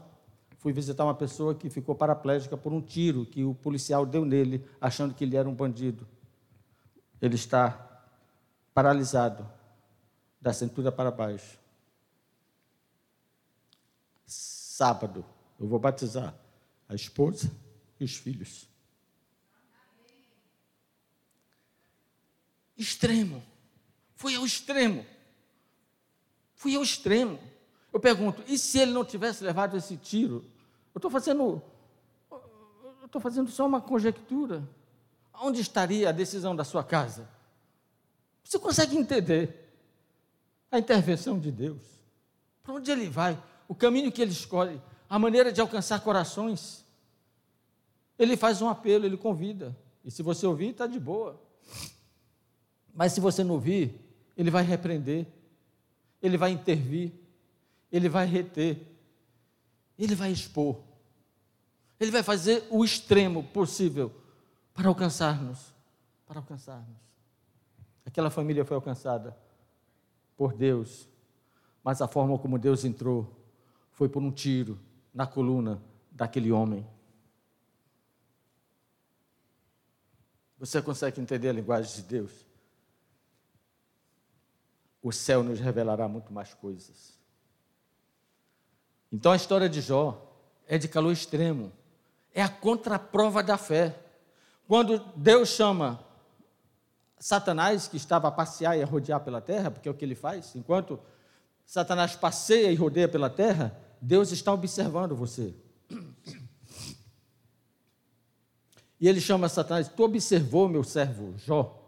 Fui 0.58 0.72
visitar 0.72 1.04
uma 1.04 1.14
pessoa 1.14 1.54
que 1.54 1.68
ficou 1.68 1.94
paraplégica 1.94 2.56
por 2.56 2.72
um 2.72 2.80
tiro 2.80 3.26
que 3.26 3.44
o 3.44 3.54
policial 3.54 4.06
deu 4.06 4.24
nele, 4.24 4.64
achando 4.80 5.14
que 5.14 5.24
ele 5.24 5.36
era 5.36 5.48
um 5.48 5.54
bandido. 5.54 6.06
Ele 7.20 7.34
está 7.34 8.02
paralisado, 8.72 9.46
da 10.40 10.52
cintura 10.52 10.92
para 10.92 11.10
baixo. 11.10 11.58
sábado, 14.26 15.24
eu 15.58 15.68
vou 15.68 15.78
batizar 15.78 16.34
a 16.88 16.94
esposa 16.94 17.50
e 17.98 18.04
os 18.04 18.16
filhos. 18.16 18.68
Extremo. 22.76 23.42
Fui 24.14 24.34
ao 24.34 24.44
extremo. 24.44 25.04
Fui 26.54 26.76
ao 26.76 26.82
extremo. 26.82 27.38
Eu 27.92 28.00
pergunto, 28.00 28.42
e 28.46 28.58
se 28.58 28.78
ele 28.78 28.92
não 28.92 29.04
tivesse 29.04 29.44
levado 29.44 29.76
esse 29.76 29.96
tiro? 29.96 30.44
Eu 30.94 30.98
estou 30.98 31.10
fazendo. 31.10 31.62
Eu 32.30 33.06
estou 33.06 33.20
fazendo 33.20 33.50
só 33.50 33.66
uma 33.66 33.80
conjectura. 33.80 34.62
Onde 35.34 35.60
estaria 35.60 36.08
a 36.08 36.12
decisão 36.12 36.54
da 36.54 36.64
sua 36.64 36.82
casa? 36.82 37.28
Você 38.42 38.58
consegue 38.58 38.96
entender 38.96 39.72
a 40.70 40.78
intervenção 40.78 41.38
de 41.38 41.50
Deus? 41.50 41.82
Para 42.62 42.74
onde 42.74 42.90
ele 42.90 43.08
vai? 43.08 43.38
o 43.68 43.74
caminho 43.74 44.12
que 44.12 44.20
ele 44.20 44.32
escolhe, 44.32 44.80
a 45.08 45.18
maneira 45.18 45.52
de 45.52 45.60
alcançar 45.60 46.00
corações. 46.00 46.84
Ele 48.18 48.36
faz 48.36 48.62
um 48.62 48.68
apelo, 48.68 49.04
ele 49.04 49.16
convida. 49.16 49.76
E 50.04 50.10
se 50.10 50.22
você 50.22 50.46
ouvir, 50.46 50.70
está 50.70 50.86
de 50.86 51.00
boa. 51.00 51.40
Mas 52.94 53.12
se 53.12 53.20
você 53.20 53.42
não 53.42 53.54
ouvir, 53.54 54.00
ele 54.36 54.50
vai 54.50 54.62
repreender, 54.62 55.26
ele 56.22 56.38
vai 56.38 56.52
intervir, 56.52 57.12
ele 57.90 58.08
vai 58.08 58.26
reter, 58.26 58.80
ele 59.98 60.14
vai 60.14 60.30
expor, 60.30 60.80
ele 61.98 62.10
vai 62.10 62.22
fazer 62.22 62.66
o 62.70 62.84
extremo 62.84 63.42
possível 63.42 64.12
para 64.72 64.88
alcançar-nos, 64.88 65.74
para 66.26 66.38
alcançar-nos. 66.38 66.96
Aquela 68.06 68.30
família 68.30 68.64
foi 68.64 68.74
alcançada 68.74 69.36
por 70.36 70.52
Deus, 70.52 71.08
mas 71.82 72.00
a 72.00 72.08
forma 72.08 72.38
como 72.38 72.58
Deus 72.58 72.84
entrou 72.84 73.30
foi 73.90 74.08
por 74.08 74.22
um 74.22 74.30
tiro 74.30 74.78
na 75.12 75.26
coluna 75.26 75.80
daquele 76.10 76.50
homem. 76.50 76.86
Você 80.58 80.80
consegue 80.80 81.20
entender 81.20 81.48
a 81.48 81.52
linguagem 81.52 81.94
de 81.94 82.02
Deus? 82.02 82.44
O 85.04 85.12
céu 85.12 85.42
nos 85.42 85.60
revelará 85.60 86.08
muito 86.08 86.32
mais 86.32 86.54
coisas. 86.54 87.18
Então 89.12 89.32
a 89.32 89.36
história 89.36 89.68
de 89.68 89.82
Jó 89.82 90.34
é 90.66 90.78
de 90.78 90.88
calor 90.88 91.12
extremo, 91.12 91.70
é 92.32 92.42
a 92.42 92.48
contraprova 92.48 93.42
da 93.42 93.58
fé. 93.58 93.94
Quando 94.66 94.98
Deus 95.14 95.50
chama 95.50 96.02
Satanás, 97.18 97.86
que 97.86 97.98
estava 97.98 98.28
a 98.28 98.32
passear 98.32 98.78
e 98.78 98.82
a 98.82 98.86
rodear 98.86 99.20
pela 99.20 99.42
terra, 99.42 99.70
porque 99.70 99.86
é 99.86 99.92
o 99.92 99.94
que 99.94 100.06
ele 100.06 100.14
faz, 100.14 100.56
enquanto 100.56 100.98
Satanás 101.66 102.16
passeia 102.16 102.72
e 102.72 102.74
rodeia 102.74 103.06
pela 103.06 103.28
terra, 103.28 103.78
Deus 104.00 104.32
está 104.32 104.54
observando 104.54 105.14
você. 105.14 105.54
E 109.00 109.08
ele 109.08 109.20
chama 109.20 109.50
Satanás: 109.50 109.86
Tu 109.86 110.02
observou 110.02 110.66
meu 110.66 110.82
servo 110.82 111.36
Jó, 111.36 111.78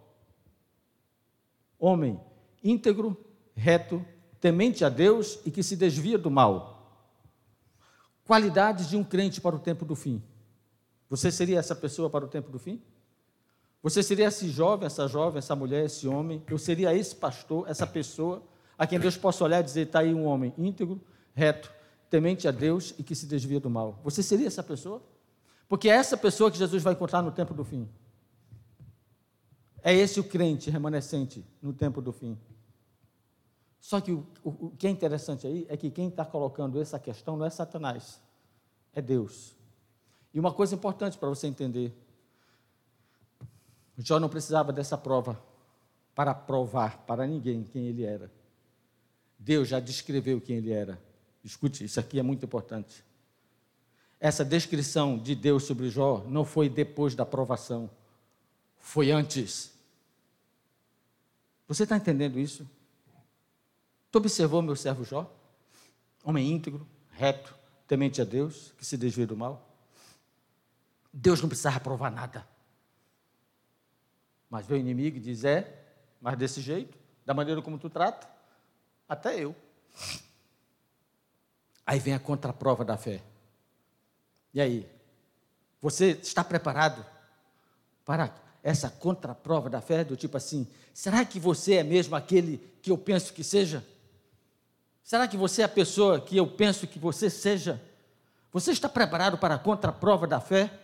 homem 1.79 2.21
íntegro, 2.69 3.17
reto, 3.55 4.05
temente 4.41 4.85
a 4.85 4.89
Deus 4.89 5.39
e 5.45 5.51
que 5.51 5.63
se 5.63 5.77
desvia 5.77 6.19
do 6.19 6.31
mal. 6.31 6.75
Qualidades 8.25 8.89
de 8.89 8.97
um 8.97 9.05
crente 9.05 9.41
para 9.41 9.55
o 9.55 9.59
tempo 9.59 9.85
do 9.85 9.95
fim. 9.95 10.23
Você 11.09 11.31
seria 11.31 11.59
essa 11.59 11.75
pessoa 11.75 12.11
para 12.11 12.25
o 12.25 12.29
tempo 12.29 12.51
do 12.51 12.59
fim? 12.59 12.83
Você 13.83 14.03
seria 14.03 14.27
esse 14.27 14.49
jovem, 14.49 14.87
essa 14.87 15.07
jovem, 15.07 15.39
essa 15.39 15.55
mulher, 15.55 15.85
esse 15.85 16.09
homem? 16.09 16.43
Eu 16.51 16.59
seria 16.59 16.93
esse 16.95 17.15
pastor, 17.15 17.69
essa 17.69 17.87
pessoa 17.87 18.43
a 18.77 18.87
quem 18.87 18.99
Deus 18.99 19.17
possa 19.17 19.45
olhar 19.45 19.61
e 19.61 19.63
dizer: 19.63 19.87
está 19.87 20.01
aí 20.01 20.13
um 20.13 20.25
homem 20.27 20.53
íntegro, 20.59 21.01
reto, 21.35 21.73
temente 22.11 22.49
a 22.49 22.51
Deus 22.51 22.95
e 22.99 23.03
que 23.03 23.15
se 23.15 23.27
desvia 23.27 23.61
do 23.61 23.71
mal. 23.71 24.01
Você 24.03 24.23
seria 24.23 24.49
essa 24.49 24.63
pessoa? 24.63 25.03
Porque 25.69 25.89
é 25.89 25.93
essa 25.93 26.17
pessoa 26.17 26.51
que 26.51 26.59
Jesus 26.59 26.83
vai 26.83 26.93
encontrar 26.93 27.23
no 27.23 27.31
tempo 27.31 27.55
do 27.55 27.65
fim. 27.65 27.89
É 29.83 29.95
esse 29.95 30.19
o 30.19 30.25
crente 30.25 30.69
remanescente 30.69 31.45
no 31.63 31.73
tempo 31.73 32.01
do 32.01 32.13
fim. 32.13 32.37
Só 33.87 34.01
que 34.01 34.11
o, 34.11 34.27
o, 34.43 34.67
o 34.67 34.71
que 34.77 34.89
é 34.89 34.91
interessante 34.91 35.47
aí 35.47 35.65
é 35.69 35.77
que 35.77 35.93
quem 35.93 36.09
está 36.09 36.25
colocando 36.25 36.83
essa 36.83 36.99
questão 36.99 37.37
não 37.37 37.47
é 37.47 37.51
Satanás, 37.51 38.21
é 38.93 39.01
Deus. 39.01 39.55
E 40.35 40.41
uma 40.41 40.53
coisa 40.53 40.75
importante 40.75 41.17
para 41.17 41.29
você 41.29 41.47
entender: 41.47 41.97
Jó 43.97 44.19
não 44.19 44.29
precisava 44.29 44.73
dessa 44.73 44.99
prova 44.99 45.41
para 46.17 46.35
provar 46.35 46.99
para 47.07 47.29
ninguém 47.29 47.63
quem 47.63 47.87
ele 47.87 48.03
era. 48.03 48.29
Deus 49.39 49.69
já 49.69 49.79
descreveu 49.79 50.41
quem 50.41 50.57
ele 50.57 50.73
era. 50.73 51.01
Escute, 51.45 51.85
isso 51.85 52.01
aqui 52.01 52.19
é 52.19 52.25
muito 52.25 52.45
importante. 52.45 53.05
Essa 54.19 54.45
descrição 54.45 55.17
de 55.17 55.37
Deus 55.37 55.63
sobre 55.63 55.91
Jó 55.91 56.25
não 56.27 56.45
foi 56.45 56.69
depois 56.69 57.15
da 57.15 57.25
provação, 57.25 57.89
foi 58.79 59.13
antes. 59.13 59.73
Você 61.69 61.85
está 61.85 61.97
entendendo 61.97 62.37
isso? 62.37 62.69
Tu 64.17 64.19
observou 64.19 64.63
meu 64.63 64.75
servo 64.75 65.05
Jó? 65.05 65.31
Homem 66.25 66.51
íntegro, 66.51 66.89
reto, 67.11 67.55
temente 67.87 68.23
a 68.23 68.25
Deus, 68.25 68.73
que 68.79 68.83
se 68.87 68.97
desvia 68.97 69.27
do 69.27 69.37
mal. 69.37 69.77
Deus 71.13 71.43
não 71.43 71.51
precisava 71.51 71.79
provar 71.81 72.11
nada. 72.11 72.49
Mas 74.49 74.65
vem 74.65 74.79
o 74.79 74.81
inimigo 74.81 75.19
e 75.19 75.21
diz: 75.21 75.45
É, 75.45 75.85
mas 76.19 76.39
desse 76.39 76.63
jeito, 76.63 76.97
da 77.27 77.35
maneira 77.35 77.61
como 77.61 77.79
tu 77.79 77.91
trata, 77.91 78.27
até 79.07 79.39
eu. 79.39 79.55
Aí 81.85 81.99
vem 81.99 82.15
a 82.15 82.19
contraprova 82.19 82.87
da 82.87 82.97
fé. 82.97 83.23
E 84.55 84.63
aí? 84.63 84.91
Você 85.83 86.13
está 86.23 86.43
preparado 86.43 87.05
para 88.03 88.35
essa 88.63 88.89
contraprova 88.89 89.69
da 89.69 89.83
fé? 89.83 90.05
Do 90.05 90.17
tipo 90.17 90.39
assim: 90.39 90.67
será 90.95 91.23
que 91.23 91.39
você 91.39 91.75
é 91.75 91.83
mesmo 91.83 92.17
aquele 92.17 92.57
que 92.81 92.91
eu 92.91 92.97
penso 92.97 93.35
que 93.35 93.45
seja? 93.45 93.85
Será 95.07 95.29
que 95.29 95.37
você 95.37 95.63
é 95.63 95.65
a 95.65 95.69
pessoa 95.69 96.21
que 96.21 96.37
eu 96.37 96.49
penso 96.49 96.85
que 96.85 96.99
você 96.99 97.31
seja? 97.31 97.81
Você 98.53 98.73
está 98.73 98.89
preparado 98.89 99.39
para 99.39 99.55
a 99.55 99.59
contraprova 99.59 100.27
da 100.27 100.41
fé? 100.41 100.81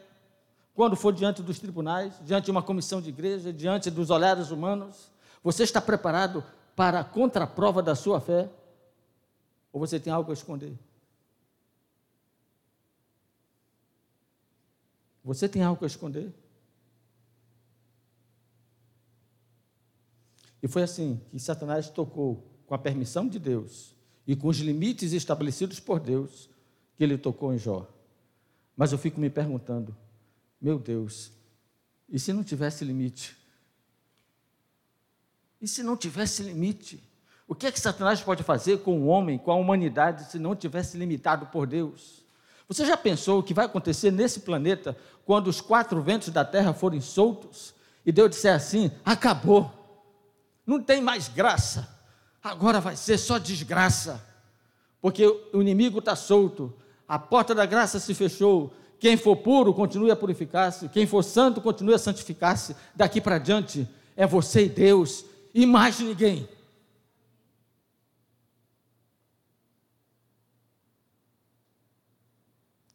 Quando 0.76 0.94
for 0.94 1.12
diante 1.12 1.42
dos 1.42 1.58
tribunais, 1.58 2.14
diante 2.22 2.44
de 2.44 2.52
uma 2.52 2.62
comissão 2.62 3.02
de 3.02 3.08
igreja, 3.08 3.52
diante 3.52 3.90
dos 3.90 4.10
olhares 4.10 4.52
humanos, 4.52 5.10
você 5.42 5.64
está 5.64 5.80
preparado 5.80 6.44
para 6.76 7.00
a 7.00 7.04
contraprova 7.04 7.82
da 7.82 7.96
sua 7.96 8.20
fé? 8.20 8.48
Ou 9.72 9.80
você 9.80 9.98
tem 9.98 10.12
algo 10.12 10.30
a 10.30 10.34
esconder? 10.34 10.78
Você 15.24 15.48
tem 15.48 15.64
algo 15.64 15.84
a 15.84 15.88
esconder? 15.88 16.32
E 20.62 20.68
foi 20.68 20.84
assim 20.84 21.20
que 21.28 21.40
Satanás 21.40 21.90
tocou, 21.90 22.46
com 22.68 22.74
a 22.76 22.78
permissão 22.78 23.26
de 23.26 23.40
Deus 23.40 24.00
e 24.26 24.36
com 24.36 24.48
os 24.48 24.58
limites 24.58 25.12
estabelecidos 25.12 25.80
por 25.80 26.00
Deus, 26.00 26.48
que 26.96 27.04
ele 27.04 27.18
tocou 27.18 27.52
em 27.52 27.58
Jó. 27.58 27.88
Mas 28.76 28.92
eu 28.92 28.98
fico 28.98 29.20
me 29.20 29.28
perguntando, 29.28 29.96
meu 30.60 30.78
Deus, 30.78 31.32
e 32.08 32.18
se 32.18 32.32
não 32.32 32.44
tivesse 32.44 32.84
limite? 32.84 33.36
E 35.60 35.68
se 35.68 35.82
não 35.82 35.96
tivesse 35.96 36.42
limite? 36.42 37.02
O 37.46 37.54
que 37.54 37.66
é 37.66 37.72
que 37.72 37.80
Satanás 37.80 38.20
pode 38.20 38.42
fazer 38.42 38.78
com 38.78 39.00
o 39.00 39.06
homem, 39.06 39.38
com 39.38 39.50
a 39.50 39.56
humanidade, 39.56 40.30
se 40.30 40.38
não 40.38 40.56
tivesse 40.56 40.96
limitado 40.96 41.46
por 41.46 41.66
Deus? 41.66 42.22
Você 42.68 42.86
já 42.86 42.96
pensou 42.96 43.40
o 43.40 43.42
que 43.42 43.52
vai 43.52 43.66
acontecer 43.66 44.10
nesse 44.10 44.40
planeta 44.40 44.96
quando 45.26 45.48
os 45.48 45.60
quatro 45.60 46.02
ventos 46.02 46.30
da 46.30 46.44
terra 46.44 46.72
forem 46.72 47.00
soltos 47.00 47.74
e 48.04 48.10
Deus 48.10 48.30
disser 48.30 48.54
assim: 48.54 48.90
acabou, 49.04 49.70
não 50.66 50.82
tem 50.82 51.00
mais 51.00 51.28
graça, 51.28 51.88
agora 52.42 52.80
vai 52.80 52.96
ser 52.96 53.18
só 53.18 53.38
desgraça, 53.38 54.26
porque 55.00 55.26
o 55.26 55.60
inimigo 55.60 55.98
está 55.98 56.16
solto, 56.16 56.74
a 57.06 57.18
porta 57.18 57.54
da 57.54 57.66
graça 57.66 58.00
se 58.00 58.14
fechou, 58.14 58.74
quem 59.02 59.16
for 59.16 59.36
puro, 59.36 59.74
continue 59.74 60.12
a 60.12 60.16
purificar-se. 60.16 60.88
Quem 60.88 61.08
for 61.08 61.24
santo, 61.24 61.60
continue 61.60 61.92
a 61.92 61.98
santificar-se. 61.98 62.76
Daqui 62.94 63.20
para 63.20 63.36
diante, 63.36 63.88
é 64.14 64.24
você 64.28 64.66
e 64.66 64.68
Deus, 64.68 65.24
e 65.52 65.66
mais 65.66 65.98
ninguém. 65.98 66.48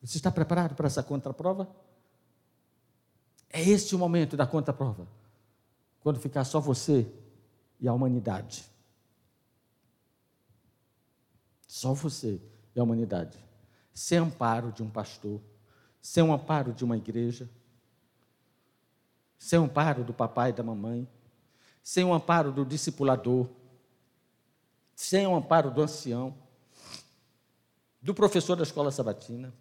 Você 0.01 0.15
está 0.15 0.31
preparado 0.31 0.75
para 0.75 0.87
essa 0.87 1.03
contraprova? 1.03 1.67
É 3.49 3.61
este 3.61 3.93
o 3.93 3.99
momento 3.99 4.37
da 4.37 4.47
contraprova. 4.47 5.05
Quando 5.99 6.21
ficar 6.21 6.45
só 6.45 6.61
você 6.61 7.05
e 7.81 7.87
a 7.89 7.93
humanidade. 7.93 8.63
Só 11.77 11.93
você 11.93 12.41
e 12.75 12.79
a 12.79 12.83
humanidade. 12.83 13.37
Sem 13.93 14.17
amparo 14.17 14.71
de 14.71 14.81
um 14.81 14.89
pastor 14.89 15.41
sem 16.07 16.23
amparo 16.31 16.71
de 16.71 16.85
uma 16.85 16.95
igreja, 16.95 17.49
sem 19.37 19.59
amparo 19.59 20.05
do 20.05 20.13
papai 20.13 20.51
e 20.51 20.53
da 20.53 20.63
mamãe, 20.63 21.05
sem 21.83 22.09
amparo 22.09 22.49
do 22.49 22.65
discipulador, 22.65 23.49
sem 24.95 25.25
amparo 25.25 25.69
do 25.69 25.81
ancião, 25.81 26.33
do 28.01 28.13
professor 28.13 28.55
da 28.55 28.63
escola 28.63 28.89
sabatina, 28.89 29.53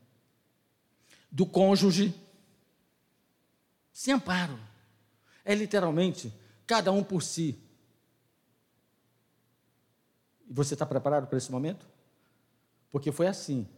do 1.33 1.44
cônjuge, 1.44 2.14
sem 3.92 4.14
amparo. 4.14 4.57
É 5.44 5.52
literalmente 5.52 6.33
cada 6.64 6.92
um 6.92 7.02
por 7.02 7.24
si. 7.24 7.59
E 10.48 10.52
você 10.52 10.74
está 10.74 10.87
preparado 10.87 11.26
para 11.26 11.38
esse 11.38 11.50
momento? 11.50 11.95
Porque 12.96 13.12
foi 13.12 13.26
assim, 13.26 13.68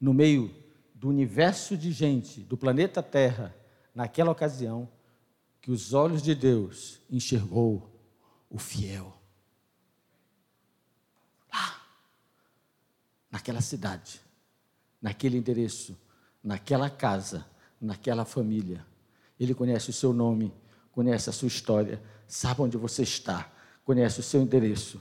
no 0.00 0.14
meio 0.14 0.50
do 0.94 1.10
universo 1.10 1.76
de 1.76 1.92
gente, 1.92 2.40
do 2.40 2.56
planeta 2.56 3.02
Terra, 3.02 3.54
naquela 3.94 4.30
ocasião, 4.30 4.88
que 5.60 5.70
os 5.70 5.92
olhos 5.92 6.22
de 6.22 6.34
Deus 6.34 7.02
enxergou 7.10 8.00
o 8.48 8.58
fiel. 8.58 9.14
Lá, 11.52 11.82
naquela 13.30 13.60
cidade, 13.60 14.22
naquele 15.02 15.36
endereço, 15.36 15.94
naquela 16.42 16.88
casa, 16.88 17.46
naquela 17.78 18.24
família. 18.24 18.86
Ele 19.38 19.54
conhece 19.54 19.90
o 19.90 19.92
seu 19.92 20.14
nome, 20.14 20.50
conhece 20.92 21.28
a 21.28 21.32
sua 21.34 21.48
história, 21.48 22.02
sabe 22.26 22.62
onde 22.62 22.78
você 22.78 23.02
está, 23.02 23.52
conhece 23.84 24.20
o 24.20 24.22
seu 24.22 24.40
endereço. 24.40 24.98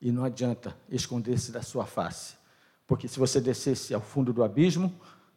E 0.00 0.12
não 0.12 0.22
adianta 0.22 0.76
esconder-se 0.88 1.50
da 1.50 1.60
sua 1.60 1.86
face 1.86 2.40
porque 2.92 3.08
se 3.08 3.18
você 3.18 3.40
descesse 3.40 3.94
ao 3.94 4.02
fundo 4.02 4.34
do 4.34 4.44
abismo, 4.44 4.94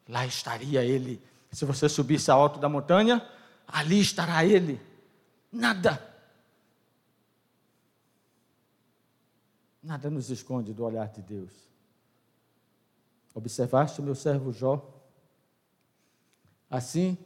lá 0.09 0.25
estaria 0.25 0.83
ele. 0.83 1.23
Se 1.49 1.63
você 1.63 1.87
subisse 1.87 2.29
ao 2.29 2.41
alto 2.41 2.59
da 2.59 2.67
montanha, 2.67 3.25
ali 3.65 4.01
estará 4.01 4.43
ele. 4.43 4.77
Nada. 5.49 6.05
Nada 9.81 10.09
nos 10.09 10.29
esconde 10.29 10.73
do 10.73 10.83
olhar 10.83 11.07
de 11.07 11.21
Deus. 11.21 11.53
Observaste 13.33 14.01
o 14.01 14.03
meu 14.03 14.15
servo 14.15 14.51
Jó? 14.51 14.85
Assim 16.69 17.17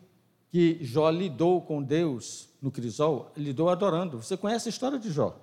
que 0.52 0.78
Jó 0.86 1.10
lidou 1.10 1.60
com 1.64 1.82
Deus 1.82 2.50
no 2.62 2.70
crisol, 2.70 3.32
lidou 3.36 3.68
adorando. 3.68 4.22
Você 4.22 4.38
conhece 4.38 4.70
a 4.70 4.74
história 4.74 5.00
de 5.00 5.10
Jó? 5.10 5.36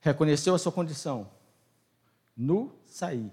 Reconheceu 0.00 0.54
a 0.54 0.58
sua 0.58 0.72
condição. 0.72 1.30
Nu 2.34 2.72
saí 2.86 3.30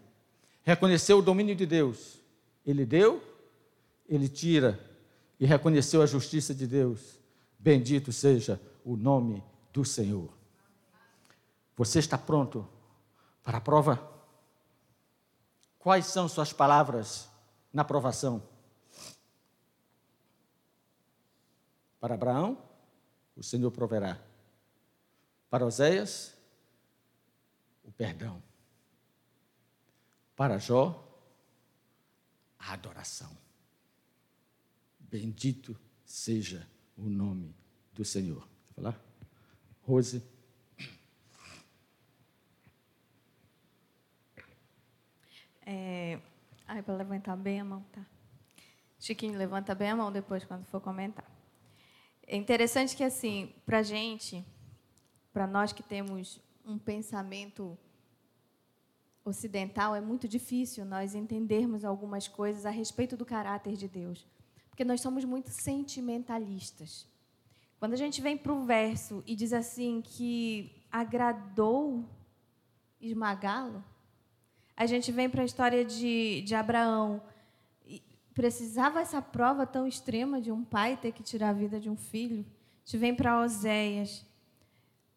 reconheceu 0.65 1.19
o 1.19 1.21
domínio 1.21 1.55
de 1.55 1.65
Deus. 1.65 2.17
Ele 2.65 2.85
deu, 2.85 3.23
ele 4.09 4.27
tira 4.27 4.79
e 5.39 5.45
reconheceu 5.45 6.01
a 6.01 6.07
justiça 6.07 6.53
de 6.53 6.65
Deus. 6.65 7.19
Bendito 7.59 8.11
seja 8.11 8.59
o 8.83 8.97
nome 8.97 9.43
do 9.71 9.85
Senhor. 9.85 10.33
Você 11.77 11.99
está 11.99 12.17
pronto 12.17 12.67
para 13.43 13.59
a 13.59 13.61
prova? 13.61 14.11
Quais 15.77 16.07
são 16.07 16.27
suas 16.27 16.51
palavras 16.51 17.29
na 17.71 17.83
provação? 17.83 18.41
Para 21.99 22.15
Abraão, 22.15 22.57
o 23.35 23.43
Senhor 23.43 23.69
proverá. 23.69 24.19
Para 25.49 25.65
Oséias, 25.65 26.33
o 27.83 27.91
perdão. 27.91 28.41
Para 30.35 30.57
Jó, 30.59 31.01
a 32.59 32.73
adoração. 32.73 33.31
Bendito 34.99 35.79
seja 36.03 36.67
o 36.97 37.03
nome 37.03 37.55
do 37.93 38.03
Senhor. 38.03 38.45
Quer 38.67 38.73
falar? 38.73 39.01
Rose. 39.83 40.21
É, 45.65 46.19
ai, 46.67 46.83
para 46.83 46.95
levantar 46.95 47.35
bem 47.37 47.61
a 47.61 47.65
mão, 47.65 47.83
tá? 47.91 48.05
Chiquinho, 48.99 49.37
levanta 49.37 49.73
bem 49.73 49.89
a 49.89 49.95
mão 49.95 50.11
depois 50.11 50.43
quando 50.43 50.65
for 50.65 50.81
comentar. 50.81 51.25
É 52.27 52.35
interessante 52.35 52.95
que, 52.95 53.03
assim, 53.03 53.53
para 53.65 53.81
gente, 53.83 54.45
para 55.31 55.47
nós 55.47 55.71
que 55.71 55.81
temos 55.81 56.41
um 56.65 56.77
pensamento 56.77 57.77
ocidental 59.25 59.95
é 59.95 59.99
muito 59.99 60.27
difícil 60.27 60.85
nós 60.85 61.15
entendermos 61.15 61.83
algumas 61.83 62.27
coisas 62.27 62.65
a 62.65 62.69
respeito 62.69 63.17
do 63.17 63.25
caráter 63.25 63.75
de 63.75 63.87
Deus, 63.87 64.25
porque 64.69 64.85
nós 64.85 65.01
somos 65.01 65.25
muito 65.25 65.49
sentimentalistas. 65.49 67.07
Quando 67.79 67.93
a 67.93 67.97
gente 67.97 68.21
vem 68.21 68.37
para 68.37 68.53
o 68.53 68.63
verso 68.63 69.23
e 69.27 69.35
diz 69.35 69.51
assim 69.51 70.01
que 70.01 70.71
agradou 70.91 72.05
esmagá-lo. 73.01 73.83
A 74.75 74.85
gente 74.85 75.11
vem 75.11 75.29
para 75.29 75.41
a 75.41 75.45
história 75.45 75.83
de, 75.83 76.41
de 76.41 76.55
Abraão. 76.55 77.21
Precisava 78.33 78.99
essa 78.99 79.21
prova 79.21 79.65
tão 79.65 79.87
extrema 79.87 80.41
de 80.41 80.51
um 80.51 80.63
pai 80.63 80.97
ter 80.97 81.11
que 81.11 81.23
tirar 81.23 81.49
a 81.49 81.53
vida 81.53 81.79
de 81.79 81.89
um 81.89 81.95
filho. 81.95 82.45
A 82.45 82.85
gente 82.85 82.97
vem 82.97 83.15
para 83.15 83.41
Oséias. 83.41 84.25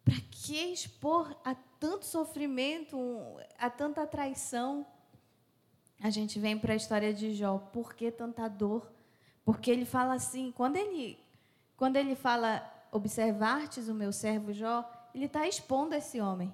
Para 0.09 0.21
que 0.31 0.73
expor 0.73 1.39
a 1.45 1.53
tanto 1.79 2.03
sofrimento, 2.03 2.97
a 3.59 3.69
tanta 3.69 4.07
traição? 4.07 4.83
A 6.01 6.09
gente 6.09 6.39
vem 6.39 6.57
para 6.57 6.73
a 6.73 6.75
história 6.75 7.13
de 7.13 7.35
Jó. 7.35 7.59
Por 7.71 7.93
que 7.93 8.09
tanta 8.09 8.47
dor? 8.47 8.91
Porque 9.45 9.69
ele 9.69 9.85
fala 9.85 10.15
assim, 10.15 10.51
quando 10.51 10.77
ele, 10.77 11.19
quando 11.77 11.97
ele 11.97 12.15
fala, 12.15 12.67
observastes 12.91 13.87
o 13.87 13.93
meu 13.93 14.11
servo 14.11 14.51
Jó, 14.51 14.83
ele 15.13 15.25
está 15.25 15.47
expondo 15.47 15.93
esse 15.93 16.19
homem 16.19 16.51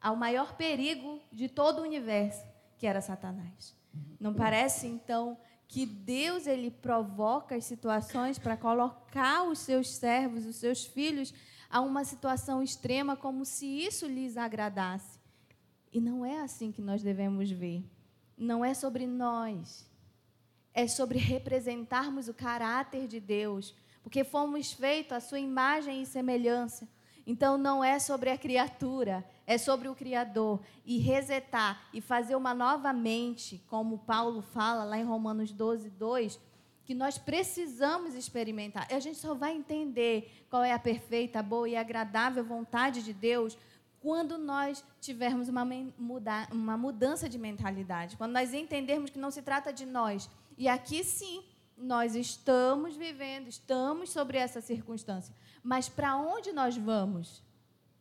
ao 0.00 0.16
maior 0.16 0.54
perigo 0.54 1.20
de 1.30 1.50
todo 1.50 1.80
o 1.80 1.82
universo, 1.82 2.46
que 2.78 2.86
era 2.86 3.02
Satanás. 3.02 3.76
Não 4.18 4.32
parece 4.32 4.86
então 4.86 5.36
que 5.68 5.84
Deus 5.84 6.46
ele 6.46 6.70
provoca 6.70 7.56
as 7.56 7.66
situações 7.66 8.38
para 8.38 8.56
colocar 8.56 9.42
os 9.42 9.58
seus 9.58 9.90
servos, 9.90 10.46
os 10.46 10.56
seus 10.56 10.86
filhos 10.86 11.34
a 11.72 11.80
uma 11.80 12.04
situação 12.04 12.62
extrema 12.62 13.16
como 13.16 13.46
se 13.46 13.66
isso 13.66 14.06
lhes 14.06 14.36
agradasse. 14.36 15.18
E 15.90 16.02
não 16.02 16.22
é 16.24 16.40
assim 16.40 16.70
que 16.70 16.82
nós 16.82 17.02
devemos 17.02 17.50
ver. 17.50 17.82
Não 18.36 18.62
é 18.62 18.74
sobre 18.74 19.06
nós. 19.06 19.90
É 20.74 20.86
sobre 20.86 21.18
representarmos 21.18 22.28
o 22.28 22.34
caráter 22.34 23.08
de 23.08 23.18
Deus, 23.18 23.74
porque 24.02 24.22
fomos 24.22 24.72
feitos 24.72 25.12
à 25.12 25.20
sua 25.20 25.40
imagem 25.40 26.02
e 26.02 26.06
semelhança. 26.06 26.86
Então 27.26 27.56
não 27.56 27.82
é 27.82 27.98
sobre 27.98 28.28
a 28.28 28.36
criatura, 28.36 29.24
é 29.46 29.56
sobre 29.56 29.88
o 29.88 29.94
Criador. 29.94 30.60
E 30.84 30.98
resetar 30.98 31.88
e 31.92 32.02
fazer 32.02 32.36
uma 32.36 32.52
nova 32.52 32.92
mente, 32.92 33.62
como 33.66 33.98
Paulo 33.98 34.42
fala 34.42 34.84
lá 34.84 34.98
em 34.98 35.04
Romanos 35.04 35.52
12, 35.52 35.88
2, 35.88 36.38
que 36.84 36.94
nós 36.94 37.18
precisamos 37.18 38.14
experimentar. 38.14 38.86
E 38.90 38.94
a 38.94 39.00
gente 39.00 39.18
só 39.18 39.34
vai 39.34 39.54
entender 39.54 40.46
qual 40.50 40.64
é 40.64 40.72
a 40.72 40.78
perfeita, 40.78 41.42
boa 41.42 41.68
e 41.68 41.76
agradável 41.76 42.44
vontade 42.44 43.02
de 43.02 43.12
Deus 43.12 43.56
quando 44.00 44.36
nós 44.36 44.84
tivermos 45.00 45.48
uma, 45.48 45.64
muda, 45.64 46.48
uma 46.50 46.76
mudança 46.76 47.28
de 47.28 47.38
mentalidade, 47.38 48.16
quando 48.16 48.32
nós 48.32 48.52
entendermos 48.52 49.10
que 49.10 49.18
não 49.18 49.30
se 49.30 49.42
trata 49.42 49.72
de 49.72 49.86
nós. 49.86 50.28
E 50.58 50.68
aqui 50.68 51.04
sim, 51.04 51.44
nós 51.76 52.16
estamos 52.16 52.96
vivendo, 52.96 53.48
estamos 53.48 54.10
sobre 54.10 54.38
essa 54.38 54.60
circunstância. 54.60 55.34
Mas 55.62 55.88
para 55.88 56.16
onde 56.16 56.52
nós 56.52 56.76
vamos? 56.76 57.42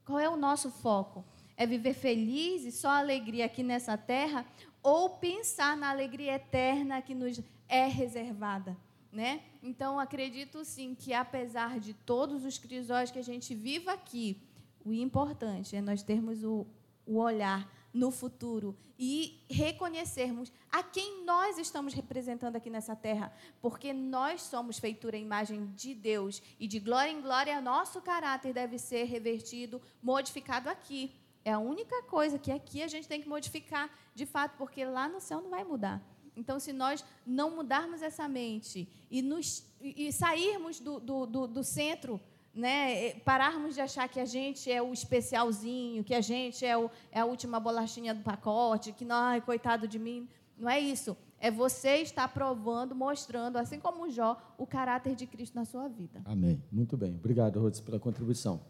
Qual 0.04 0.20
é 0.20 0.28
o 0.28 0.36
nosso 0.36 0.72
foco? 0.72 1.24
É 1.56 1.68
viver 1.68 1.94
feliz 1.94 2.64
e 2.64 2.72
só 2.72 2.90
alegria 2.90 3.46
aqui 3.46 3.62
nessa 3.62 3.96
terra? 3.96 4.46
Ou 4.82 5.12
pensar 5.12 5.78
na 5.78 5.92
alegria 5.92 6.34
eterna 6.34 7.02
que 7.04 7.14
nos 7.14 7.40
é 7.72 7.88
reservada? 7.88 8.78
Né? 9.12 9.42
Então, 9.64 10.00
acredito 10.00 10.64
sim 10.64 10.94
que, 10.96 11.14
apesar 11.14 11.80
de 11.80 11.94
todos 11.94 12.46
os 12.46 12.58
crisóis 12.58 13.12
que 13.12 13.20
a 13.20 13.24
gente 13.24 13.56
vive 13.56 13.90
aqui, 13.90 14.42
o 14.86 14.94
importante 14.94 15.76
é 15.76 15.82
nós 15.82 16.02
termos 16.02 16.44
o, 16.44 16.66
o 17.06 17.18
olhar 17.18 17.70
no 17.94 18.10
futuro 18.10 18.76
e 18.98 19.44
reconhecermos 19.50 20.52
a 20.72 20.82
quem 20.82 21.26
nós 21.26 21.58
estamos 21.58 21.94
representando 21.94 22.56
aqui 22.56 22.70
nessa 22.70 22.96
terra, 22.96 23.34
porque 23.60 23.92
nós 23.92 24.44
somos 24.44 24.80
feitura 24.80 25.18
e 25.18 25.22
imagem 25.22 25.66
de 25.76 25.94
Deus 25.94 26.42
e 26.60 26.68
de 26.68 26.80
glória 26.80 27.12
em 27.12 27.22
glória 27.22 27.60
nosso 27.60 28.02
caráter 28.02 28.54
deve 28.54 28.78
ser 28.78 29.06
revertido, 29.06 29.82
modificado 30.02 30.70
aqui. 30.70 31.12
É 31.44 31.52
a 31.52 31.60
única 31.60 32.04
coisa 32.04 32.38
que 32.38 32.52
aqui 32.52 32.84
a 32.84 32.88
gente 32.88 33.08
tem 33.08 33.22
que 33.22 33.28
modificar 33.28 33.90
de 34.14 34.26
fato, 34.26 34.56
porque 34.58 34.86
lá 34.86 35.10
no 35.10 35.20
céu 35.20 35.42
não 35.42 35.50
vai 35.50 35.64
mudar. 35.64 36.02
Então, 36.36 36.60
se 36.60 36.72
nós 36.72 37.04
não 37.26 37.56
mudarmos 37.56 38.02
essa 38.02 38.28
mente 38.28 38.88
e, 39.10 39.22
nos, 39.22 39.66
e 39.82 40.12
sairmos 40.12 40.80
do, 40.80 41.00
do, 41.00 41.26
do, 41.26 41.48
do 41.48 41.64
centro 41.64 42.20
né, 42.54 43.14
pararmos 43.22 43.76
de 43.76 43.82
achar 43.82 44.08
que 44.10 44.20
a 44.20 44.26
gente 44.26 44.72
é 44.72 44.82
o 44.82 44.92
especialzinho, 44.92 46.04
que 46.04 46.14
a 46.14 46.22
gente 46.22 46.66
é, 46.66 46.78
o, 46.78 46.90
é 47.12 47.20
a 47.20 47.26
última 47.26 47.60
bolachinha 47.60 48.14
do 48.14 48.22
pacote, 48.22 48.92
que, 48.92 49.06
não, 49.06 49.40
coitado 49.42 49.88
de 49.88 49.98
mim. 49.98 50.28
Não 50.58 50.70
é 50.70 50.80
isso. 50.80 51.16
É 51.40 51.50
você 51.50 51.98
estar 51.98 52.28
provando, 52.28 52.94
mostrando, 52.94 53.58
assim 53.58 53.80
como 53.80 54.10
Jó, 54.10 54.38
o 54.58 54.68
caráter 54.68 55.16
de 55.16 55.26
Cristo 55.26 55.56
na 55.56 55.66
sua 55.66 55.88
vida. 55.88 56.22
Amém. 56.26 56.62
Muito 56.72 56.96
bem. 56.96 57.16
Obrigado, 57.16 57.60
Rhodes, 57.60 57.80
pela 57.80 58.00
contribuição. 58.00 58.62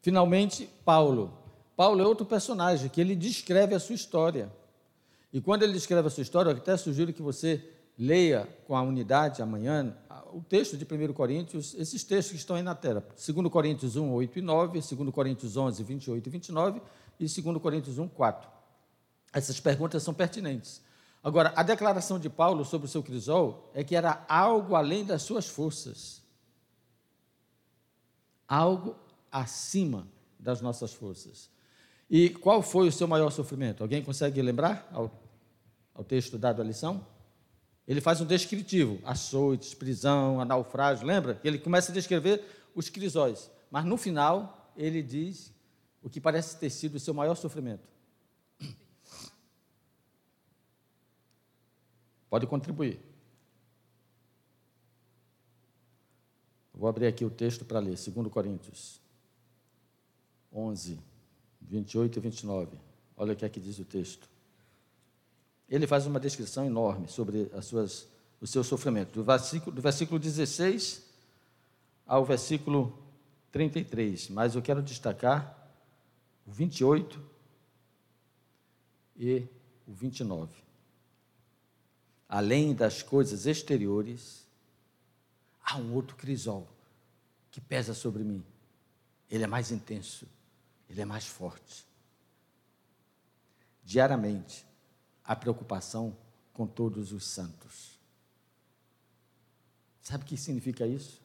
Finalmente, 0.00 0.68
Paulo. 0.84 1.36
Paulo 1.76 2.00
é 2.00 2.06
outro 2.06 2.24
personagem 2.24 2.88
que 2.88 3.00
ele 3.00 3.16
descreve 3.16 3.74
a 3.74 3.80
sua 3.80 3.94
história. 3.94 4.50
E 5.34 5.40
quando 5.40 5.64
ele 5.64 5.72
descreve 5.72 6.06
a 6.06 6.10
sua 6.10 6.22
história, 6.22 6.48
eu 6.52 6.56
até 6.56 6.76
sugiro 6.76 7.12
que 7.12 7.20
você 7.20 7.68
leia 7.98 8.48
com 8.68 8.76
a 8.76 8.82
unidade 8.82 9.42
amanhã 9.42 9.92
o 10.32 10.40
texto 10.40 10.76
de 10.76 10.84
1 10.84 11.12
Coríntios, 11.12 11.74
esses 11.74 12.04
textos 12.04 12.30
que 12.30 12.38
estão 12.38 12.54
aí 12.54 12.62
na 12.62 12.74
tela. 12.76 13.04
2 13.14 13.48
Coríntios 13.48 13.96
1, 13.96 14.12
8 14.12 14.38
e 14.38 14.42
9, 14.42 14.80
2 14.80 15.10
Coríntios 15.12 15.56
11, 15.56 15.82
28 15.82 16.24
e 16.24 16.30
29 16.30 16.82
e 17.18 17.26
2 17.26 17.58
Coríntios 17.60 17.98
1, 17.98 18.06
4. 18.06 18.48
Essas 19.32 19.58
perguntas 19.58 20.04
são 20.04 20.14
pertinentes. 20.14 20.80
Agora, 21.20 21.52
a 21.56 21.64
declaração 21.64 22.16
de 22.16 22.30
Paulo 22.30 22.64
sobre 22.64 22.86
o 22.86 22.88
seu 22.88 23.02
crisol 23.02 23.72
é 23.74 23.82
que 23.82 23.96
era 23.96 24.24
algo 24.28 24.76
além 24.76 25.04
das 25.04 25.22
suas 25.22 25.48
forças. 25.48 26.22
Algo 28.46 28.94
acima 29.32 30.06
das 30.38 30.60
nossas 30.60 30.92
forças. 30.92 31.50
E 32.08 32.30
qual 32.30 32.62
foi 32.62 32.86
o 32.86 32.92
seu 32.92 33.08
maior 33.08 33.30
sofrimento? 33.30 33.82
Alguém 33.82 34.00
consegue 34.00 34.40
lembrar 34.40 34.88
ao, 35.94 36.00
ao 36.00 36.04
texto 36.04 36.36
dado 36.36 36.60
a 36.60 36.64
lição? 36.64 37.06
Ele 37.86 38.00
faz 38.00 38.20
um 38.20 38.26
descritivo, 38.26 38.98
açoites, 39.04 39.74
prisão, 39.74 40.42
naufrágio, 40.44 41.06
lembra? 41.06 41.40
Ele 41.44 41.58
começa 41.58 41.92
a 41.92 41.94
descrever 41.94 42.42
os 42.74 42.88
crisóis, 42.88 43.50
mas 43.70 43.84
no 43.84 43.96
final 43.96 44.72
ele 44.76 45.02
diz 45.02 45.52
o 46.02 46.08
que 46.08 46.20
parece 46.20 46.58
ter 46.58 46.70
sido 46.70 46.96
o 46.96 47.00
seu 47.00 47.12
maior 47.12 47.34
sofrimento. 47.34 47.86
Pode 52.28 52.46
contribuir. 52.46 53.00
Vou 56.72 56.88
abrir 56.88 57.06
aqui 57.06 57.24
o 57.24 57.30
texto 57.30 57.64
para 57.64 57.78
ler, 57.78 57.96
2 57.96 58.28
Coríntios 58.28 59.00
11, 60.52 60.98
28 61.60 62.18
e 62.18 62.20
29. 62.20 62.78
Olha 63.16 63.32
o 63.32 63.36
que 63.36 63.44
é 63.44 63.48
que 63.48 63.60
diz 63.60 63.78
o 63.78 63.84
texto 63.84 64.28
ele 65.68 65.86
faz 65.86 66.06
uma 66.06 66.20
descrição 66.20 66.64
enorme 66.64 67.08
sobre 67.08 67.50
as 67.54 67.66
suas, 67.66 68.06
o 68.40 68.46
seu 68.46 68.62
sofrimento, 68.62 69.12
do 69.12 69.24
versículo, 69.24 69.74
do 69.74 69.82
versículo 69.82 70.18
16 70.18 71.02
ao 72.06 72.24
versículo 72.24 72.98
33. 73.50 74.28
Mas 74.30 74.54
eu 74.54 74.62
quero 74.62 74.82
destacar 74.82 75.70
o 76.46 76.52
28 76.52 77.20
e 79.16 79.46
o 79.86 79.92
29. 79.92 80.52
Além 82.28 82.74
das 82.74 83.02
coisas 83.02 83.46
exteriores, 83.46 84.46
há 85.62 85.76
um 85.76 85.94
outro 85.94 86.16
crisol 86.16 86.68
que 87.50 87.60
pesa 87.60 87.94
sobre 87.94 88.24
mim. 88.24 88.44
Ele 89.30 89.44
é 89.44 89.46
mais 89.46 89.70
intenso, 89.70 90.26
ele 90.88 91.00
é 91.00 91.04
mais 91.04 91.26
forte. 91.26 91.86
Diariamente, 93.84 94.66
a 95.24 95.34
preocupação 95.34 96.16
com 96.52 96.66
todos 96.66 97.12
os 97.12 97.24
santos. 97.26 97.98
Sabe 100.00 100.24
o 100.24 100.26
que 100.26 100.36
significa 100.36 100.86
isso? 100.86 101.22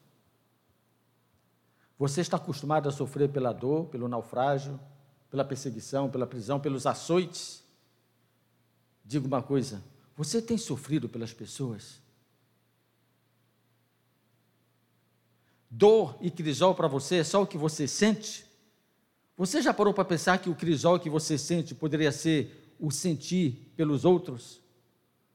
Você 1.98 2.22
está 2.22 2.38
acostumado 2.38 2.88
a 2.88 2.92
sofrer 2.92 3.28
pela 3.28 3.52
dor, 3.52 3.86
pelo 3.86 4.08
naufrágio, 4.08 4.80
pela 5.30 5.44
perseguição, 5.44 6.10
pela 6.10 6.26
prisão, 6.26 6.58
pelos 6.58 6.86
açoites? 6.86 7.62
Diga 9.04 9.26
uma 9.26 9.42
coisa: 9.42 9.82
você 10.16 10.40
tem 10.40 10.56
sofrido 10.56 11.08
pelas 11.08 11.34
pessoas? 11.34 12.00
Dor 15.70 16.16
e 16.20 16.30
crisol 16.30 16.74
para 16.74 16.88
você 16.88 17.16
é 17.16 17.24
só 17.24 17.42
o 17.42 17.46
que 17.46 17.58
você 17.58 17.86
sente? 17.86 18.46
Você 19.36 19.62
já 19.62 19.72
parou 19.72 19.94
para 19.94 20.04
pensar 20.04 20.38
que 20.38 20.50
o 20.50 20.54
crisol 20.54 20.98
que 20.98 21.08
você 21.08 21.38
sente 21.38 21.74
poderia 21.74 22.10
ser 22.10 22.59
o 22.80 22.90
sentir 22.90 23.72
pelos 23.76 24.04
outros, 24.04 24.60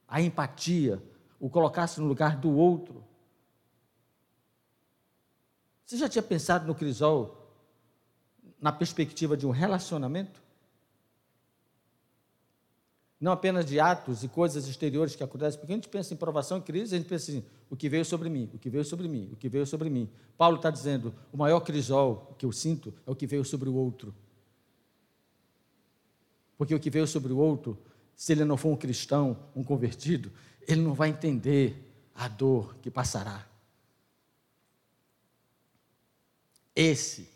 a 0.08 0.20
empatia, 0.20 1.02
o 1.38 1.48
colocar-se 1.48 2.00
no 2.00 2.06
lugar 2.06 2.36
do 2.36 2.50
outro. 2.50 3.04
Você 5.84 5.96
já 5.96 6.08
tinha 6.08 6.22
pensado 6.22 6.66
no 6.66 6.74
crisol 6.74 7.54
na 8.60 8.72
perspectiva 8.72 9.36
de 9.36 9.46
um 9.46 9.50
relacionamento? 9.50 10.42
Não 13.20 13.32
apenas 13.32 13.64
de 13.64 13.80
atos 13.80 14.24
e 14.24 14.28
coisas 14.28 14.66
exteriores 14.68 15.16
que 15.16 15.22
acontecem, 15.22 15.58
porque 15.58 15.72
a 15.72 15.76
gente 15.76 15.88
pensa 15.88 16.12
em 16.12 16.16
provação 16.16 16.58
e 16.58 16.62
crise, 16.62 16.94
a 16.94 16.98
gente 16.98 17.08
pensa 17.08 17.30
assim, 17.30 17.44
o 17.70 17.76
que 17.76 17.88
veio 17.88 18.04
sobre 18.04 18.28
mim, 18.28 18.50
o 18.52 18.58
que 18.58 18.68
veio 18.68 18.84
sobre 18.84 19.08
mim, 19.08 19.30
o 19.32 19.36
que 19.36 19.48
veio 19.48 19.66
sobre 19.66 19.88
mim. 19.88 20.10
Paulo 20.36 20.56
está 20.56 20.70
dizendo, 20.70 21.14
o 21.32 21.36
maior 21.36 21.60
crisol 21.60 22.34
que 22.36 22.44
eu 22.44 22.52
sinto 22.52 22.92
é 23.06 23.10
o 23.10 23.16
que 23.16 23.26
veio 23.26 23.44
sobre 23.44 23.68
o 23.68 23.74
outro. 23.74 24.14
Porque 26.56 26.74
o 26.74 26.80
que 26.80 26.90
veio 26.90 27.06
sobre 27.06 27.32
o 27.32 27.38
outro, 27.38 27.78
se 28.14 28.32
ele 28.32 28.44
não 28.44 28.56
for 28.56 28.70
um 28.70 28.76
cristão, 28.76 29.36
um 29.54 29.62
convertido, 29.62 30.32
ele 30.66 30.80
não 30.80 30.94
vai 30.94 31.10
entender 31.10 31.86
a 32.14 32.28
dor 32.28 32.76
que 32.76 32.90
passará. 32.90 33.46
Esse, 36.74 37.28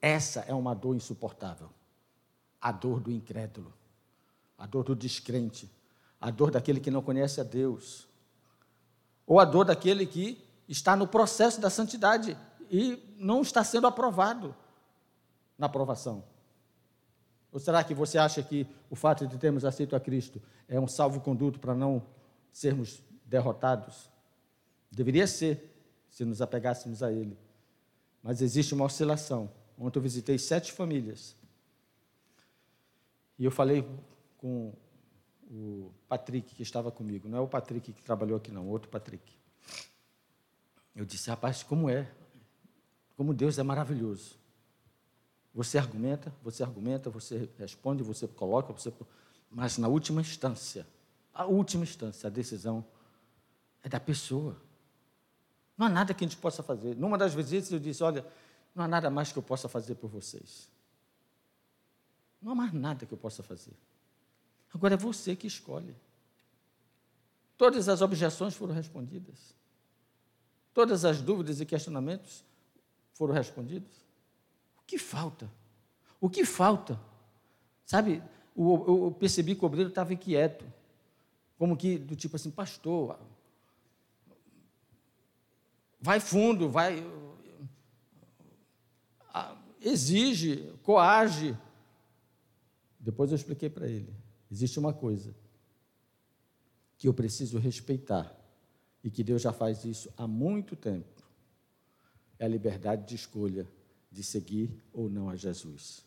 essa 0.00 0.40
é 0.40 0.54
uma 0.54 0.74
dor 0.74 0.96
insuportável. 0.96 1.70
A 2.60 2.70
dor 2.70 3.00
do 3.00 3.10
incrédulo, 3.10 3.72
a 4.56 4.66
dor 4.66 4.84
do 4.84 4.94
descrente, 4.94 5.68
a 6.20 6.30
dor 6.30 6.50
daquele 6.52 6.78
que 6.78 6.90
não 6.90 7.02
conhece 7.02 7.40
a 7.40 7.44
Deus, 7.44 8.08
ou 9.26 9.40
a 9.40 9.44
dor 9.44 9.64
daquele 9.64 10.06
que 10.06 10.44
está 10.68 10.94
no 10.94 11.08
processo 11.08 11.60
da 11.60 11.68
santidade 11.68 12.36
e 12.70 13.02
não 13.18 13.42
está 13.42 13.64
sendo 13.64 13.86
aprovado 13.86 14.54
na 15.58 15.66
aprovação. 15.66 16.24
Ou 17.52 17.60
será 17.60 17.84
que 17.84 17.94
você 17.94 18.16
acha 18.16 18.42
que 18.42 18.66
o 18.88 18.96
fato 18.96 19.26
de 19.26 19.36
termos 19.36 19.64
aceito 19.64 19.94
a 19.94 20.00
Cristo 20.00 20.40
é 20.66 20.80
um 20.80 20.88
salvo-conduto 20.88 21.60
para 21.60 21.74
não 21.74 22.02
sermos 22.50 23.02
derrotados? 23.26 24.10
Deveria 24.90 25.26
ser, 25.26 25.70
se 26.08 26.24
nos 26.24 26.40
apegássemos 26.40 27.02
a 27.02 27.12
Ele. 27.12 27.36
Mas 28.22 28.40
existe 28.40 28.72
uma 28.72 28.86
oscilação. 28.86 29.50
Ontem 29.78 29.98
eu 29.98 30.02
visitei 30.02 30.38
sete 30.38 30.72
famílias. 30.72 31.36
E 33.38 33.44
eu 33.44 33.50
falei 33.50 33.86
com 34.38 34.72
o 35.50 35.90
Patrick, 36.08 36.54
que 36.54 36.62
estava 36.62 36.90
comigo. 36.90 37.28
Não 37.28 37.38
é 37.38 37.40
o 37.40 37.48
Patrick 37.48 37.92
que 37.92 38.02
trabalhou 38.02 38.38
aqui, 38.38 38.50
não, 38.50 38.66
outro 38.68 38.88
Patrick. 38.88 39.30
Eu 40.96 41.04
disse, 41.04 41.28
rapaz, 41.28 41.62
como 41.62 41.90
é? 41.90 42.10
Como 43.16 43.34
Deus 43.34 43.58
é 43.58 43.62
maravilhoso. 43.62 44.41
Você 45.54 45.76
argumenta, 45.76 46.34
você 46.42 46.62
argumenta, 46.62 47.10
você 47.10 47.50
responde, 47.58 48.02
você 48.02 48.26
coloca, 48.26 48.72
você. 48.72 48.92
Mas 49.50 49.76
na 49.76 49.86
última 49.86 50.20
instância, 50.20 50.86
a 51.32 51.44
última 51.44 51.84
instância, 51.84 52.26
a 52.26 52.30
decisão 52.30 52.84
é 53.82 53.88
da 53.88 54.00
pessoa. 54.00 54.56
Não 55.76 55.86
há 55.86 55.90
nada 55.90 56.14
que 56.14 56.24
a 56.24 56.26
gente 56.28 56.38
possa 56.38 56.62
fazer. 56.62 56.96
Numa 56.96 57.18
das 57.18 57.34
visitas 57.34 57.70
eu 57.70 57.78
disse: 57.78 58.02
Olha, 58.02 58.24
não 58.74 58.84
há 58.84 58.88
nada 58.88 59.10
mais 59.10 59.30
que 59.30 59.38
eu 59.38 59.42
possa 59.42 59.68
fazer 59.68 59.94
por 59.96 60.08
vocês. 60.08 60.70
Não 62.40 62.52
há 62.52 62.54
mais 62.54 62.72
nada 62.72 63.04
que 63.04 63.12
eu 63.12 63.18
possa 63.18 63.42
fazer. 63.42 63.74
Agora 64.72 64.94
é 64.94 64.96
você 64.96 65.36
que 65.36 65.46
escolhe. 65.46 65.94
Todas 67.58 67.90
as 67.90 68.00
objeções 68.00 68.54
foram 68.54 68.74
respondidas. 68.74 69.54
Todas 70.72 71.04
as 71.04 71.20
dúvidas 71.20 71.60
e 71.60 71.66
questionamentos 71.66 72.42
foram 73.12 73.34
respondidos 73.34 74.01
que 74.92 74.98
falta? 74.98 75.50
O 76.20 76.28
que 76.28 76.44
falta? 76.44 77.00
Sabe, 77.86 78.22
eu, 78.54 79.16
percebi 79.18 79.54
que 79.54 79.64
o 79.64 79.66
obreiro 79.66 79.88
estava 79.88 80.12
inquieto, 80.12 80.66
como 81.56 81.78
que, 81.78 81.96
do 81.96 82.14
tipo 82.14 82.36
assim, 82.36 82.50
pastor, 82.50 83.18
vai 85.98 86.20
fundo, 86.20 86.68
vai. 86.68 87.02
exige, 89.80 90.70
coage. 90.82 91.56
Depois 93.00 93.30
eu 93.30 93.36
expliquei 93.36 93.70
para 93.70 93.88
ele: 93.88 94.14
existe 94.50 94.78
uma 94.78 94.92
coisa 94.92 95.34
que 96.98 97.08
eu 97.08 97.14
preciso 97.14 97.58
respeitar, 97.58 98.30
e 99.02 99.10
que 99.10 99.24
Deus 99.24 99.40
já 99.40 99.54
faz 99.54 99.86
isso 99.86 100.12
há 100.18 100.26
muito 100.26 100.76
tempo: 100.76 101.22
é 102.38 102.44
a 102.44 102.48
liberdade 102.48 103.06
de 103.06 103.14
escolha 103.14 103.66
de 104.12 104.22
seguir 104.22 104.70
ou 104.92 105.08
não 105.08 105.30
a 105.30 105.36
Jesus. 105.36 106.04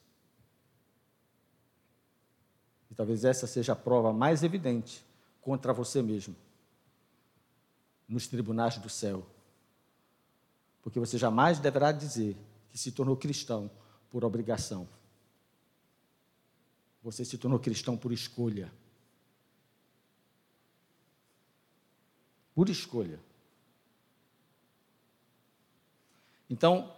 E 2.90 2.94
talvez 2.94 3.26
essa 3.26 3.48
seja 3.48 3.74
a 3.74 3.76
prova 3.76 4.14
mais 4.14 4.44
evidente 4.44 5.04
contra 5.42 5.74
você 5.74 6.02
mesmo, 6.02 6.36
nos 8.08 8.28
tribunais 8.28 8.78
do 8.78 8.90
céu. 8.90 9.26
Porque 10.84 11.00
você 11.00 11.18
jamais 11.18 11.60
deverá 11.60 11.92
dizer 11.92 12.38
que 12.70 12.78
se 12.78 12.92
tornou 12.92 13.18
cristão 13.18 13.72
por 14.12 14.24
obrigação. 14.24 14.88
Você 17.02 17.26
se 17.26 17.38
tornou 17.38 17.60
cristão 17.60 17.98
por 17.98 18.12
escolha. 18.12 18.72
Por 22.54 22.70
escolha. 22.70 23.20
Então, 26.50 26.95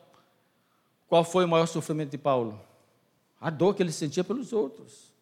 qual 1.08 1.24
foi 1.24 1.46
o 1.46 1.48
maior 1.48 1.66
sofrimento 1.66 2.12
de 2.12 2.18
Paulo? 2.18 2.60
A 3.40 3.50
dor 3.50 3.76
que 3.76 3.82
ele 3.82 3.92
sentia 3.92 4.24
pelos 4.24 4.52
outros, 4.52 5.14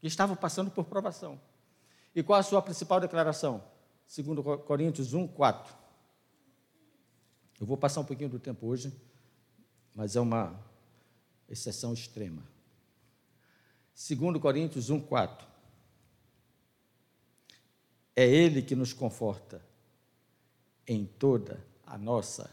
que 0.00 0.06
estavam 0.06 0.34
passando 0.34 0.70
por 0.70 0.84
provação. 0.84 1.40
E 2.14 2.22
qual 2.22 2.40
a 2.40 2.42
sua 2.42 2.60
principal 2.60 3.00
declaração? 3.00 3.62
Segundo 4.06 4.42
Coríntios 4.42 5.14
1, 5.14 5.28
4. 5.28 5.76
Eu 7.60 7.66
vou 7.66 7.76
passar 7.76 8.00
um 8.00 8.04
pouquinho 8.04 8.30
do 8.30 8.38
tempo 8.38 8.66
hoje, 8.66 8.92
mas 9.94 10.16
é 10.16 10.20
uma 10.20 10.58
exceção 11.48 11.92
extrema. 11.92 12.42
Segundo 13.94 14.40
Coríntios 14.40 14.90
1, 14.90 15.00
4. 15.00 15.46
É 18.16 18.26
Ele 18.26 18.62
que 18.62 18.74
nos 18.74 18.92
conforta 18.92 19.62
em 20.86 21.04
toda 21.04 21.64
a 21.86 21.98
nossa 21.98 22.50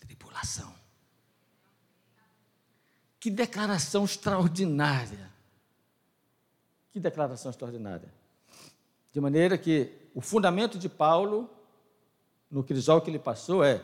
tribulação. 0.00 0.81
Que 3.22 3.30
declaração 3.30 4.04
extraordinária! 4.04 5.30
Que 6.90 6.98
declaração 6.98 7.52
extraordinária! 7.52 8.12
De 9.12 9.20
maneira 9.20 9.56
que 9.56 9.92
o 10.12 10.20
fundamento 10.20 10.76
de 10.76 10.88
Paulo, 10.88 11.48
no 12.50 12.64
crisol 12.64 13.00
que 13.00 13.08
ele 13.08 13.20
passou, 13.20 13.62
é 13.62 13.80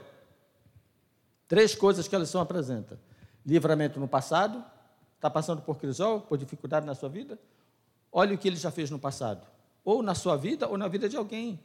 três 1.47 1.73
coisas 1.73 2.09
que 2.09 2.17
a 2.17 2.19
lição 2.19 2.41
apresenta: 2.41 2.99
livramento 3.47 4.01
no 4.01 4.09
passado, 4.09 4.65
está 5.15 5.31
passando 5.31 5.63
por 5.63 5.79
crisol, 5.79 6.21
por 6.23 6.37
dificuldade 6.37 6.85
na 6.85 6.97
sua 6.97 7.09
vida, 7.09 7.39
olhe 8.11 8.35
o 8.35 8.39
que 8.39 8.49
ele 8.49 8.57
já 8.57 8.73
fez 8.73 8.91
no 8.91 8.99
passado, 8.99 9.47
ou 9.85 10.03
na 10.03 10.17
sua 10.17 10.37
vida, 10.37 10.67
ou 10.67 10.77
na 10.77 10.89
vida 10.89 11.09
de 11.09 11.17
alguém. 11.17 11.61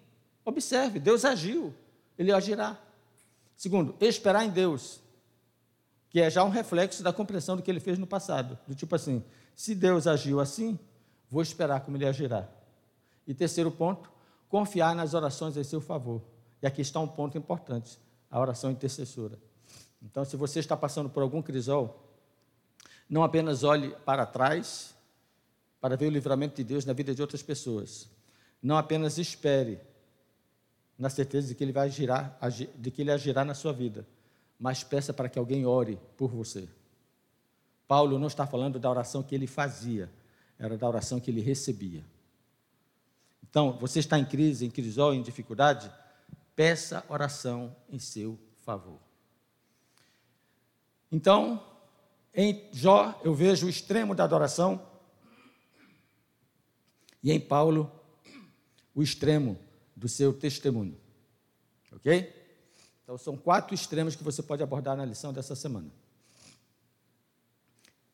Observe, 0.46 1.00
Deus 1.00 1.26
agiu, 1.26 1.74
ele 2.20 2.32
agirá. 2.32 2.78
Segundo, 3.56 3.96
esperar 4.00 4.46
em 4.46 4.52
Deus 4.52 5.02
que 6.14 6.22
é 6.22 6.30
já 6.30 6.44
um 6.44 6.50
reflexo 6.50 7.02
da 7.02 7.12
compreensão 7.12 7.58
do 7.58 7.64
que 7.64 7.72
ele 7.72 7.80
fez 7.80 7.98
no 7.98 8.06
passado. 8.06 8.56
Do 8.68 8.76
tipo 8.76 8.96
assim, 8.96 9.24
se 9.56 9.74
Deus 9.74 10.06
agiu 10.06 10.40
assim, 10.40 10.78
vou 11.28 11.42
esperar 11.42 11.82
como 11.82 11.98
ele 11.98 12.06
agirá. 12.06 12.48
E 13.26 13.34
terceiro 13.34 13.72
ponto, 13.72 14.12
confiar 14.48 14.96
nas 14.96 15.16
orações 15.16 15.58
em 15.58 15.64
seu 15.64 15.82
favor. 15.82 16.22
E 16.62 16.68
aqui 16.68 16.82
está 16.82 17.00
um 17.00 17.08
ponto 17.08 17.36
importante, 17.36 18.00
a 18.30 18.40
oração 18.40 18.70
intercessora. 18.70 19.40
Então, 20.04 20.24
se 20.24 20.38
você 20.38 20.60
está 20.60 20.78
passando 20.78 21.10
por 21.10 21.24
algum 21.24 21.42
crisol, 21.42 22.08
não 23.10 23.24
apenas 23.24 23.64
olhe 23.64 23.90
para 24.06 24.24
trás 24.24 24.94
para 25.82 25.98
ver 25.98 26.06
o 26.06 26.12
livramento 26.12 26.58
de 26.58 26.64
Deus 26.64 26.86
na 26.86 26.94
vida 26.94 27.16
de 27.16 27.24
outras 27.24 27.42
pessoas. 27.42 28.08
Não 28.62 28.78
apenas 28.78 29.18
espere 29.18 29.80
na 30.96 31.10
certeza 31.10 31.48
de 31.48 31.56
que 31.56 31.64
ele 31.64 31.72
vai 31.72 31.90
de 31.90 32.92
que 32.92 33.02
ele 33.02 33.12
agirá 33.12 33.44
na 33.44 33.56
sua 33.56 33.74
vida, 33.74 34.06
mas 34.64 34.82
peça 34.82 35.14
para 35.14 35.28
que 35.28 35.38
alguém 35.38 35.66
ore 35.66 36.00
por 36.16 36.32
você. 36.32 36.70
Paulo 37.86 38.18
não 38.18 38.28
está 38.28 38.48
falando 38.48 38.80
da 38.80 38.90
oração 38.90 39.22
que 39.22 39.36
ele 39.36 39.46
fazia, 39.46 40.10
era 40.58 40.78
da 40.78 40.88
oração 40.88 41.20
que 41.20 41.30
ele 41.30 41.42
recebia. 41.42 42.02
Então, 43.44 43.74
você 43.74 44.00
está 44.00 44.18
em 44.18 44.24
crise, 44.24 44.66
em 44.66 44.70
crisol, 44.72 45.14
em 45.14 45.22
dificuldade? 45.22 45.92
Peça 46.56 47.04
oração 47.10 47.76
em 47.90 48.00
seu 48.00 48.40
favor. 48.62 49.02
Então, 51.12 51.62
em 52.34 52.70
Jó, 52.72 53.20
eu 53.22 53.34
vejo 53.34 53.68
o 53.68 53.70
extremo 53.70 54.16
da 54.16 54.24
adoração, 54.24 54.82
e 57.22 57.34
em 57.34 57.40
Paulo, 57.42 57.92
o 58.96 59.04
extremo 59.04 59.60
do 59.94 60.08
seu 60.08 60.32
testemunho. 60.32 60.98
Ok? 61.92 62.43
Então, 63.04 63.18
são 63.18 63.36
quatro 63.36 63.76
extremos 63.76 64.16
que 64.16 64.24
você 64.24 64.42
pode 64.42 64.64
abordar 64.64 64.96
na 64.96 65.06
lição 65.06 65.34
dessa 65.34 65.56
semana. 65.56 65.92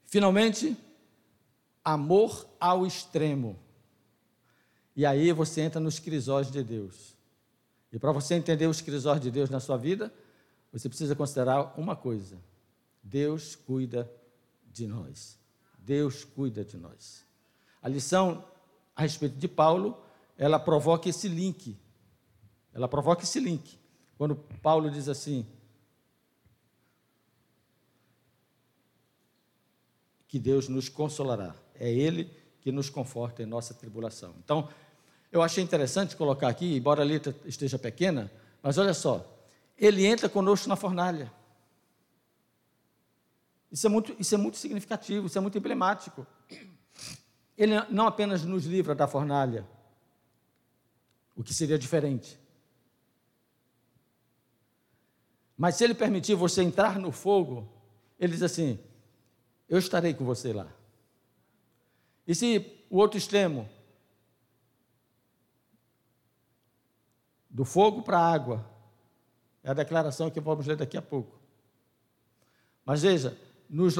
Finalmente, 0.06 0.76
amor 1.84 2.48
ao 2.60 2.86
extremo. 2.86 3.60
E 4.96 5.06
aí 5.06 5.32
você 5.32 5.62
entra 5.62 5.80
nos 5.80 6.00
crisóis 6.00 6.50
de 6.50 6.64
Deus. 6.64 7.16
E 7.92 8.00
para 8.00 8.12
você 8.12 8.36
entender 8.36 8.68
os 8.68 8.82
crisóis 8.82 9.22
de 9.22 9.30
Deus 9.32 9.50
na 9.50 9.60
sua 9.60 9.78
vida, 9.78 10.12
você 10.72 10.90
precisa 10.90 11.16
considerar 11.16 11.74
uma 11.80 11.96
coisa: 11.96 12.38
Deus 13.04 13.56
cuida 13.56 14.12
de 14.72 14.88
nós. 14.88 15.38
Deus 15.78 16.24
cuida 16.24 16.66
de 16.66 16.78
nós. 16.78 17.24
A 17.82 17.88
lição 17.88 18.44
a 18.96 19.04
respeito 19.04 19.38
de 19.38 19.48
Paulo, 19.48 19.98
ela 20.38 20.60
provoca 20.60 21.08
esse 21.08 21.28
link. 21.28 21.78
Ela 22.74 22.88
provoca 22.88 23.24
esse 23.24 23.40
link. 23.40 23.80
Quando 24.20 24.36
Paulo 24.36 24.92
diz 24.92 25.08
assim: 25.08 25.48
que 30.28 30.38
Deus 30.38 30.68
nos 30.68 30.90
consolará. 30.90 31.56
É 31.74 31.90
Ele 31.90 32.30
que 32.60 32.70
nos 32.70 32.90
conforta 32.90 33.42
em 33.42 33.46
nossa 33.46 33.74
tribulação. 33.74 34.36
Então, 34.44 34.68
eu 35.32 35.42
achei 35.42 35.64
interessante 35.64 36.18
colocar 36.18 36.50
aqui, 36.50 36.76
embora 36.76 37.02
a 37.02 37.06
letra 37.06 37.34
esteja 37.46 37.80
pequena, 37.80 38.30
mas 38.62 38.78
olha 38.78 38.94
só, 38.94 39.26
ele 39.78 40.06
entra 40.06 40.28
conosco 40.28 40.68
na 40.68 40.76
fornalha. 40.76 41.32
Isso 43.72 43.88
é 43.88 43.90
muito, 43.90 44.14
isso 44.20 44.36
é 44.36 44.38
muito 44.38 44.58
significativo, 44.58 45.28
isso 45.28 45.38
é 45.38 45.42
muito 45.42 45.58
emblemático. 45.58 46.28
Ele 47.58 47.80
não 47.90 48.06
apenas 48.06 48.44
nos 48.44 48.66
livra 48.66 48.94
da 48.94 49.08
fornalha, 49.08 49.66
o 51.38 51.42
que 51.42 51.54
seria 51.54 51.80
diferente. 51.80 52.38
Mas 55.60 55.76
se 55.76 55.84
ele 55.84 55.94
permitir 55.94 56.36
você 56.36 56.64
entrar 56.64 56.98
no 56.98 57.12
fogo, 57.12 57.68
ele 58.18 58.32
diz 58.32 58.42
assim: 58.42 58.80
Eu 59.68 59.78
estarei 59.78 60.14
com 60.14 60.24
você 60.24 60.54
lá. 60.54 60.72
E 62.26 62.34
se 62.34 62.86
o 62.90 62.98
outro 62.98 63.18
extremo, 63.18 63.68
do 67.50 67.66
fogo 67.66 68.02
para 68.04 68.18
a 68.18 68.32
água, 68.32 68.66
é 69.62 69.70
a 69.70 69.74
declaração 69.74 70.32
que 70.32 70.40
vamos 70.40 70.66
ler 70.66 70.78
daqui 70.78 70.96
a 70.96 71.02
pouco. 71.02 71.38
Mas 72.86 73.02
veja, 73.02 73.38
nos, 73.70 73.96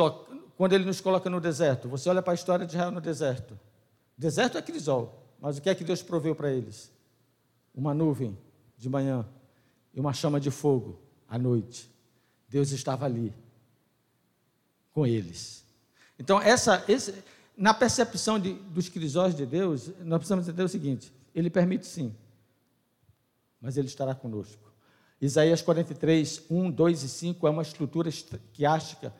quando 0.56 0.72
ele 0.72 0.86
nos 0.86 1.02
coloca 1.02 1.30
no 1.30 1.42
deserto, 1.42 1.90
você 1.90 2.10
olha 2.10 2.22
para 2.22 2.32
a 2.32 2.36
história 2.36 2.66
de 2.66 2.72
Israel 2.72 2.92
no 2.92 3.02
deserto. 3.02 3.60
Deserto 4.18 4.58
é 4.58 4.62
crisol, 4.62 5.28
mas 5.42 5.58
o 5.58 5.62
que 5.62 5.70
é 5.70 5.76
que 5.76 5.84
Deus 5.84 6.02
proveu 6.02 6.34
para 6.34 6.50
eles? 6.54 6.90
Uma 7.76 7.94
nuvem 7.94 8.38
de 8.78 8.88
manhã 8.88 9.28
e 9.94 10.00
uma 10.00 10.14
chama 10.14 10.40
de 10.40 10.50
fogo 10.50 11.09
à 11.30 11.38
noite. 11.38 11.90
Deus 12.50 12.72
estava 12.72 13.06
ali 13.06 13.34
com 14.92 15.06
eles. 15.06 15.64
Então, 16.18 16.42
essa, 16.42 16.84
esse, 16.88 17.14
na 17.56 17.74
percepção 17.74 18.40
de, 18.40 18.54
dos 18.54 18.90
crisóis 18.90 19.36
de 19.36 19.46
Deus, 19.46 19.92
nós 20.02 20.18
precisamos 20.20 20.48
entender 20.48 20.64
o 20.64 20.70
seguinte: 20.70 21.14
Ele 21.34 21.50
permite 21.50 21.86
sim, 21.86 22.14
mas 23.62 23.78
Ele 23.78 23.88
estará 23.88 24.16
conosco. 24.16 24.70
Isaías 25.22 25.62
43, 25.62 26.44
1, 26.50 26.72
2 26.72 27.04
e 27.04 27.10
5 27.10 27.48
é 27.48 27.50
uma 27.50 27.62
estrutura 27.62 28.10
quiástica 28.54 29.14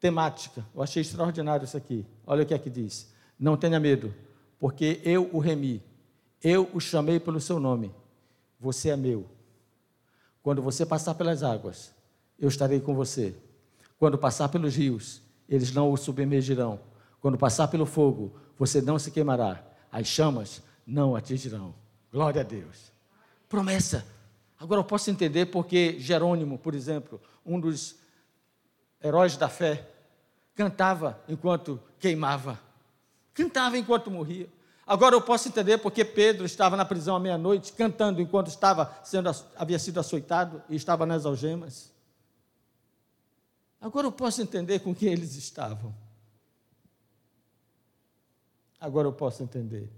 temática. 0.00 0.66
Eu 0.74 0.82
achei 0.82 1.02
extraordinário 1.02 1.64
isso 1.64 1.76
aqui. 1.76 2.04
Olha 2.26 2.42
o 2.42 2.46
que 2.46 2.54
é 2.54 2.58
que 2.58 2.70
diz: 2.70 3.12
Não 3.38 3.56
tenha 3.56 3.78
medo, 3.78 4.14
porque 4.58 5.00
eu 5.04 5.30
o 5.32 5.38
remi, 5.38 5.82
eu 6.42 6.68
o 6.74 6.80
chamei 6.80 7.20
pelo 7.20 7.40
seu 7.40 7.60
nome. 7.60 7.94
Você 8.58 8.90
é 8.90 8.96
meu. 8.96 9.26
Quando 10.44 10.60
você 10.60 10.84
passar 10.84 11.14
pelas 11.14 11.42
águas, 11.42 11.90
eu 12.38 12.50
estarei 12.50 12.78
com 12.78 12.94
você. 12.94 13.34
Quando 13.98 14.18
passar 14.18 14.50
pelos 14.50 14.76
rios, 14.76 15.22
eles 15.48 15.72
não 15.72 15.90
o 15.90 15.96
submergirão. 15.96 16.78
Quando 17.18 17.38
passar 17.38 17.66
pelo 17.68 17.86
fogo, 17.86 18.36
você 18.58 18.82
não 18.82 18.98
se 18.98 19.10
queimará. 19.10 19.64
As 19.90 20.06
chamas 20.06 20.60
não 20.86 21.16
atingirão. 21.16 21.74
Glória 22.12 22.42
a 22.42 22.44
Deus. 22.44 22.92
Promessa. 23.48 24.04
Agora 24.60 24.80
eu 24.80 24.84
posso 24.84 25.10
entender 25.10 25.46
porque 25.46 25.98
Jerônimo, 25.98 26.58
por 26.58 26.74
exemplo, 26.74 27.18
um 27.44 27.58
dos 27.58 27.96
heróis 29.02 29.38
da 29.38 29.48
fé, 29.48 29.88
cantava 30.54 31.18
enquanto 31.26 31.80
queimava, 31.98 32.60
cantava 33.32 33.78
enquanto 33.78 34.10
morria. 34.10 34.48
Agora 34.86 35.14
eu 35.14 35.22
posso 35.22 35.48
entender 35.48 35.78
porque 35.78 36.04
Pedro 36.04 36.44
estava 36.44 36.76
na 36.76 36.84
prisão 36.84 37.16
à 37.16 37.20
meia-noite, 37.20 37.72
cantando 37.72 38.20
enquanto 38.20 38.48
estava 38.48 38.94
sendo, 39.02 39.30
havia 39.56 39.78
sido 39.78 39.98
açoitado 39.98 40.62
e 40.68 40.76
estava 40.76 41.06
nas 41.06 41.24
algemas. 41.24 41.92
Agora 43.80 44.06
eu 44.06 44.12
posso 44.12 44.42
entender 44.42 44.80
com 44.80 44.94
que 44.94 45.06
eles 45.06 45.36
estavam. 45.36 45.94
Agora 48.78 49.08
eu 49.08 49.12
posso 49.12 49.42
entender. 49.42 49.90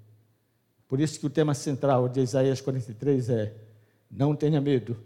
Por 0.86 1.00
isso 1.00 1.18
que 1.18 1.26
o 1.26 1.30
tema 1.30 1.54
central 1.54 2.08
de 2.08 2.20
Isaías 2.20 2.60
43 2.60 3.28
é: 3.30 3.54
Não 4.08 4.36
tenha 4.36 4.60
medo, 4.60 4.96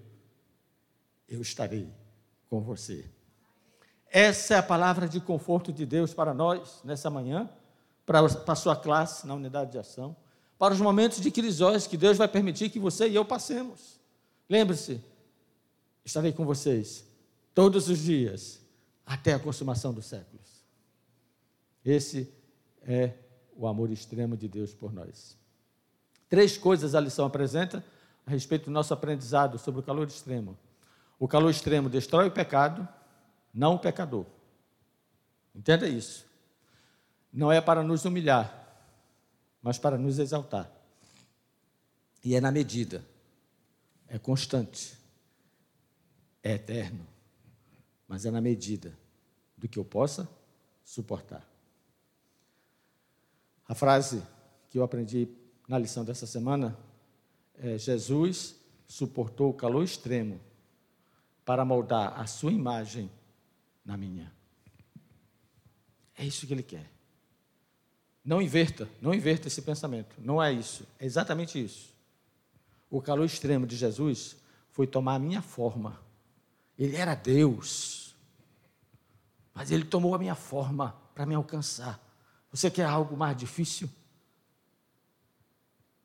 eu 1.27 1.41
estarei 1.41 1.89
com 2.51 2.61
você. 2.61 3.07
Essa 4.11 4.55
é 4.55 4.59
a 4.59 4.63
palavra 4.63 5.09
de 5.09 5.21
conforto 5.21 5.73
de 5.73 5.87
Deus 5.87 6.13
para 6.13 6.35
nós 6.35 6.81
nessa 6.85 7.09
manhã, 7.09 7.49
para, 8.11 8.27
a 8.53 8.57
sua 8.57 8.75
classe 8.75 9.25
na 9.25 9.35
unidade 9.35 9.71
de 9.71 9.79
ação, 9.79 10.17
para 10.59 10.75
os 10.75 10.81
momentos 10.81 11.21
de 11.21 11.31
crisóis 11.31 11.87
que 11.87 11.97
Deus 11.97 12.19
vai 12.19 12.27
permitir 12.27 12.69
que 12.69 12.81
você 12.81 13.09
e 13.09 13.15
eu 13.15 13.25
passemos. 13.25 14.01
Lembre-se, 14.49 15.01
estarei 16.05 16.33
com 16.33 16.45
vocês 16.45 17.05
todos 17.55 17.89
os 17.89 18.01
dias 18.01 18.61
até 19.07 19.33
a 19.33 19.39
consumação 19.39 19.95
dos 19.95 20.07
séculos. 20.07 20.65
Esse 21.85 22.29
é 22.83 23.13
o 23.57 23.65
amor 23.69 23.93
extremo 23.93 24.37
de 24.37 24.49
Deus 24.49 24.75
por 24.75 24.93
nós. 24.93 25.37
Três 26.29 26.59
coisas 26.59 26.97
a 26.97 27.01
lição 27.01 27.27
apresenta 27.27 27.85
a 28.27 28.31
respeito 28.33 28.65
do 28.65 28.73
nosso 28.73 28.93
aprendizado 28.93 29.57
sobre 29.57 29.83
o 29.83 29.85
calor 29.85 30.09
extremo. 30.09 30.59
O 31.17 31.29
calor 31.29 31.51
extremo 31.51 31.89
destrói 31.89 32.27
o 32.27 32.33
pecado, 32.33 32.89
não 33.55 33.77
o 33.77 33.79
pecador. 33.79 34.27
Entenda 35.55 35.87
isso. 35.87 36.29
Não 37.33 37.51
é 37.51 37.61
para 37.61 37.83
nos 37.83 38.05
humilhar, 38.05 38.53
mas 39.63 39.79
para 39.79 39.97
nos 39.97 40.19
exaltar. 40.19 40.71
E 42.25 42.35
é 42.35 42.41
na 42.41 42.51
medida, 42.51 43.05
é 44.09 44.19
constante, 44.19 44.97
é 46.43 46.53
eterno, 46.53 47.07
mas 48.07 48.27
é 48.27 48.31
na 48.31 48.41
medida 48.41 48.99
do 49.57 49.69
que 49.69 49.79
eu 49.79 49.85
possa 49.85 50.29
suportar. 50.85 51.47
A 53.69 53.75
frase 53.75 54.23
que 54.69 54.79
eu 54.79 54.83
aprendi 54.83 55.29
na 55.69 55.79
lição 55.79 56.05
dessa 56.05 56.27
semana 56.27 56.77
é: 57.55 57.79
Jesus 57.79 58.57
suportou 58.89 59.51
o 59.51 59.55
calor 59.55 59.85
extremo 59.85 60.41
para 61.45 61.65
moldar 61.65 62.19
a 62.19 62.27
sua 62.27 62.53
imagem 62.53 63.11
na 63.85 63.97
minha. 63.97 64.33
É 66.17 66.25
isso 66.25 66.47
que 66.47 66.53
ele 66.53 66.63
quer. 66.63 66.91
Não 68.25 68.41
inverta, 68.41 68.89
não 69.01 69.15
inverta 69.15 69.49
esse 69.49 69.63
pensamento. 69.63 70.15
Não 70.19 70.43
é 70.43 70.53
isso. 70.53 70.87
É 70.99 71.07
exatamente 71.07 71.63
isso. 71.63 71.95
O 72.91 73.01
calor 73.01 73.25
extremo 73.25 73.67
de 73.67 73.77
Jesus 73.77 74.37
foi 74.71 74.87
tomar 74.87 75.15
a 75.15 75.19
minha 75.19 75.41
forma. 75.41 76.01
Ele 76.79 76.97
era 76.97 77.15
Deus. 77.15 78.15
Mas 79.55 79.71
ele 79.71 79.85
tomou 79.85 80.15
a 80.15 80.19
minha 80.19 80.35
forma 80.35 80.95
para 81.15 81.27
me 81.27 81.35
alcançar. 81.35 82.01
Você 82.51 82.71
quer 82.71 82.85
algo 82.85 83.17
mais 83.17 83.37
difícil? 83.37 83.89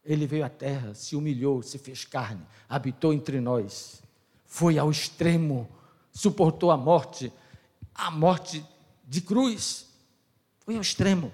Ele 0.04 0.28
veio 0.28 0.46
à 0.46 0.50
terra, 0.50 0.94
se 0.94 1.16
humilhou, 1.16 1.64
se 1.64 1.80
fez 1.80 2.06
carne, 2.06 2.46
habitou 2.70 3.12
entre 3.12 3.42
nós, 3.42 4.04
foi 4.46 4.78
ao 4.78 4.92
extremo, 4.92 5.68
suportou 6.12 6.70
a 6.70 6.78
morte, 6.78 7.34
a 7.94 8.12
morte 8.12 8.64
de 9.04 9.20
cruz. 9.22 9.88
Foi 10.60 10.76
ao 10.76 10.82
extremo. 10.82 11.32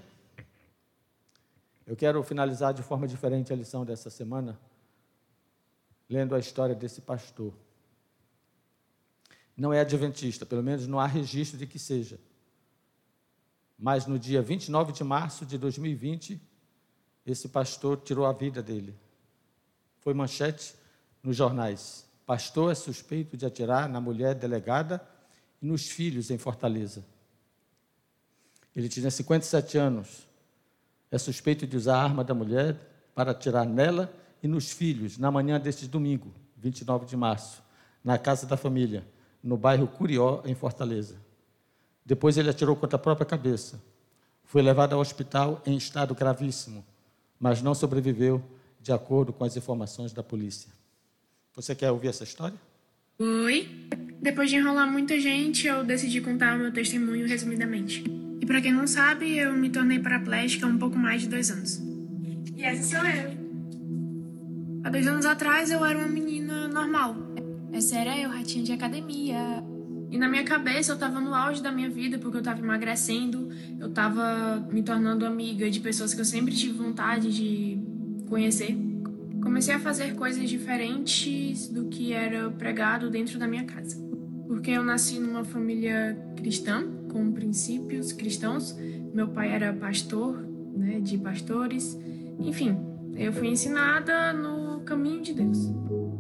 Eu 1.92 1.98
quero 1.98 2.24
finalizar 2.24 2.74
de 2.74 2.82
forma 2.82 3.06
diferente 3.06 3.52
a 3.52 3.56
lição 3.58 3.84
dessa 3.84 4.10
semana, 4.10 4.58
lendo 6.10 6.34
a 6.34 6.40
história 6.40 6.74
desse 6.74 7.02
pastor. 7.02 7.54
Não 9.58 9.74
é 9.74 9.82
adventista, 9.82 10.46
pelo 10.46 10.64
menos 10.64 10.88
não 10.88 11.02
há 11.02 11.06
registro 11.06 11.58
de 11.58 11.68
que 11.68 11.78
seja. 11.78 12.18
Mas 13.78 14.06
no 14.08 14.18
dia 14.18 14.42
29 14.42 14.94
de 14.94 15.04
março 15.04 15.46
de 15.46 15.58
2020, 15.58 16.42
esse 17.26 17.50
pastor 17.50 17.98
tirou 17.98 18.26
a 18.26 18.32
vida 18.32 18.64
dele. 18.64 18.98
Foi 20.00 20.14
manchete 20.14 20.74
nos 21.22 21.36
jornais. 21.36 22.06
Pastor 22.26 22.72
é 22.72 22.76
suspeito 22.76 23.36
de 23.36 23.46
atirar 23.46 23.90
na 23.90 24.00
mulher 24.00 24.34
delegada 24.34 25.06
e 25.62 25.66
nos 25.66 25.90
filhos 25.90 26.32
em 26.32 26.38
Fortaleza. 26.38 27.04
Ele 28.74 28.88
tinha 28.88 29.12
57 29.12 29.78
anos. 29.78 30.31
É 31.12 31.18
suspeito 31.18 31.68
de 31.68 31.76
usar 31.76 31.98
a 31.98 32.04
arma 32.04 32.24
da 32.24 32.34
mulher 32.34 32.78
para 33.14 33.32
atirar 33.32 33.66
nela 33.66 34.12
e 34.42 34.48
nos 34.48 34.72
filhos 34.72 35.18
na 35.18 35.30
manhã 35.30 35.60
deste 35.60 35.86
domingo, 35.86 36.34
29 36.58 37.06
de 37.06 37.18
março, 37.18 37.62
na 38.04 38.18
casa 38.18 38.48
da 38.48 38.56
família, 38.56 39.06
no 39.44 39.58
bairro 39.58 39.88
Curió, 39.88 40.42
em 40.46 40.56
Fortaleza. 40.56 41.18
Depois 42.06 42.38
ele 42.38 42.50
atirou 42.50 42.76
contra 42.76 42.96
a 42.96 43.00
própria 43.00 43.26
cabeça. 43.26 43.82
Foi 44.46 44.62
levado 44.62 44.94
ao 44.94 45.02
hospital 45.02 45.62
em 45.66 45.76
estado 45.78 46.16
gravíssimo, 46.16 46.84
mas 47.40 47.62
não 47.62 47.76
sobreviveu, 47.76 48.42
de 48.80 48.92
acordo 48.92 49.32
com 49.32 49.44
as 49.44 49.56
informações 49.56 50.12
da 50.12 50.24
polícia. 50.24 50.72
Você 51.54 51.76
quer 51.76 51.92
ouvir 51.92 52.08
essa 52.08 52.24
história? 52.24 52.58
Oi. 53.20 53.70
Depois 54.22 54.50
de 54.50 54.56
enrolar 54.56 54.90
muita 54.90 55.20
gente, 55.20 55.68
eu 55.68 55.84
decidi 55.84 56.22
contar 56.22 56.56
o 56.56 56.60
meu 56.60 56.72
testemunho 56.72 57.28
resumidamente. 57.28 58.31
E 58.42 58.46
para 58.46 58.60
quem 58.60 58.74
não 58.74 58.88
sabe, 58.88 59.38
eu 59.38 59.54
me 59.54 59.70
tornei 59.70 60.00
paraplégica 60.00 60.66
há 60.66 60.70
um 60.70 60.78
pouco 60.78 60.98
mais 60.98 61.22
de 61.22 61.30
dois 61.30 61.52
anos. 61.52 61.80
E 62.58 62.64
essa 62.64 62.98
sou 62.98 63.08
eu. 63.08 63.32
Há 64.84 64.90
dois 64.90 65.06
anos 65.06 65.28
atrás 65.28 65.70
eu 65.70 65.86
era 65.86 66.00
uma 66.00 66.08
menina 66.08 66.68
normal. 66.68 67.16
Essa 67.72 68.00
era 68.00 68.18
eu, 68.18 68.32
ratinha 68.32 68.66
de 68.66 68.72
academia. 68.72 69.64
E 70.10 70.18
na 70.18 70.28
minha 70.28 70.44
cabeça 70.44 70.92
eu 70.92 70.96
estava 70.96 71.22
no 71.22 71.34
auge 71.36 71.62
da 71.62 71.72
minha 71.72 71.90
vida 71.90 72.18
porque 72.18 72.38
eu 72.38 72.42
estava 72.42 72.60
emagrecendo, 72.60 73.50
eu 73.80 73.88
estava 73.88 74.68
me 74.72 74.82
tornando 74.82 75.26
amiga 75.26 75.70
de 75.70 75.80
pessoas 75.80 76.14
que 76.14 76.20
eu 76.20 76.26
sempre 76.26 76.54
tive 76.54 76.74
vontade 76.74 77.32
de 77.32 77.80
conhecer. 78.28 78.76
Comecei 79.42 79.76
a 79.76 79.80
fazer 79.80 80.16
coisas 80.16 80.50
diferentes 80.50 81.68
do 81.68 81.86
que 81.86 82.12
era 82.12 82.50
pregado 82.50 83.10
dentro 83.10 83.38
da 83.38 83.48
minha 83.48 83.66
casa. 83.66 83.98
Porque 84.48 84.72
eu 84.72 84.84
nasci 84.84 85.20
numa 85.20 85.44
família 85.44 86.18
cristã, 86.36 86.84
com 87.12 87.32
princípios 87.32 88.12
cristãos. 88.14 88.76
Meu 89.14 89.28
pai 89.28 89.54
era 89.54 89.74
pastor, 89.74 90.48
né, 90.76 91.00
de 91.00 91.18
pastores. 91.18 92.00
Enfim, 92.40 92.78
eu 93.16 93.34
fui 93.34 93.50
ensinada 93.50 94.32
no 94.32 94.80
caminho 94.82 95.22
de 95.22 95.34
Deus. 95.34 95.58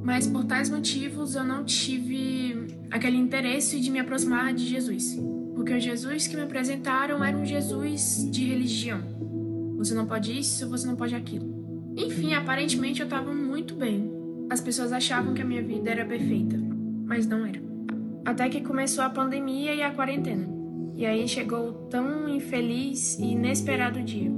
Mas 0.04 0.28
por 0.28 0.44
tais 0.44 0.70
motivos 0.70 1.36
eu 1.36 1.44
não 1.44 1.64
tive 1.64 2.68
aquele 2.92 3.18
interesse 3.18 3.80
de 3.80 3.90
me 3.90 4.00
aproximar 4.00 4.54
de 4.54 4.66
Jesus. 4.66 5.18
Porque 5.56 5.74
o 5.74 5.80
Jesus 5.80 6.28
que 6.28 6.36
me 6.36 6.42
apresentaram 6.42 7.24
era 7.24 7.38
um 7.38 7.46
Jesus 7.46 8.28
de 8.30 8.44
religião. 8.44 9.02
Você 9.78 9.94
não 9.94 10.06
pode 10.06 10.38
isso, 10.38 10.68
você 10.68 10.86
não 10.86 10.96
pode 10.96 11.16
aquilo. 11.16 11.94
Enfim, 11.96 12.34
aparentemente 12.34 13.00
eu 13.00 13.06
estava 13.06 13.34
muito 13.34 13.76
bem. 13.76 14.12
As 14.50 14.60
pessoas 14.60 14.92
achavam 14.92 15.34
que 15.34 15.42
a 15.42 15.46
minha 15.46 15.64
vida 15.64 15.90
era 15.90 16.06
perfeita, 16.06 16.58
mas 17.06 17.26
não 17.26 17.46
era. 17.46 17.62
Até 18.26 18.50
que 18.50 18.62
começou 18.62 19.04
a 19.04 19.10
pandemia 19.10 19.74
e 19.74 19.82
a 19.82 19.92
quarentena. 19.92 20.61
E 21.02 21.06
aí 21.08 21.28
chegou 21.28 21.70
o 21.70 21.74
tão 21.90 22.30
infeliz 22.30 23.18
e 23.18 23.32
inesperado 23.32 24.04
dia. 24.04 24.32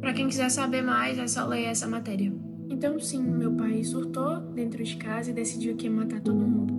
Para 0.00 0.14
quem 0.14 0.26
quiser 0.26 0.48
saber 0.48 0.80
mais, 0.80 1.18
é 1.18 1.26
só 1.26 1.44
ler 1.44 1.64
essa 1.64 1.86
matéria. 1.86 2.32
Então, 2.70 2.98
sim, 2.98 3.20
meu 3.22 3.52
pai 3.52 3.84
surtou 3.84 4.40
dentro 4.40 4.82
de 4.82 4.96
casa 4.96 5.30
e 5.30 5.34
decidiu 5.34 5.76
que 5.76 5.84
ia 5.84 5.92
matar 5.92 6.22
todo 6.22 6.48
mundo. 6.48 6.72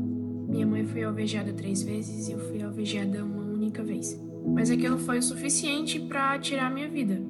Minha 0.50 0.66
mãe 0.66 0.84
foi 0.84 1.04
alvejada 1.04 1.54
três 1.54 1.84
vezes 1.84 2.28
e 2.28 2.32
eu 2.32 2.40
fui 2.40 2.64
alvejada 2.64 3.24
uma 3.24 3.44
única 3.44 3.84
vez. 3.84 4.20
Mas 4.48 4.72
aquilo 4.72 4.98
foi 4.98 5.20
o 5.20 5.24
suficiente 5.24 6.00
para 6.00 6.40
tirar 6.40 6.74
minha 6.74 6.90
vida. 6.90 7.22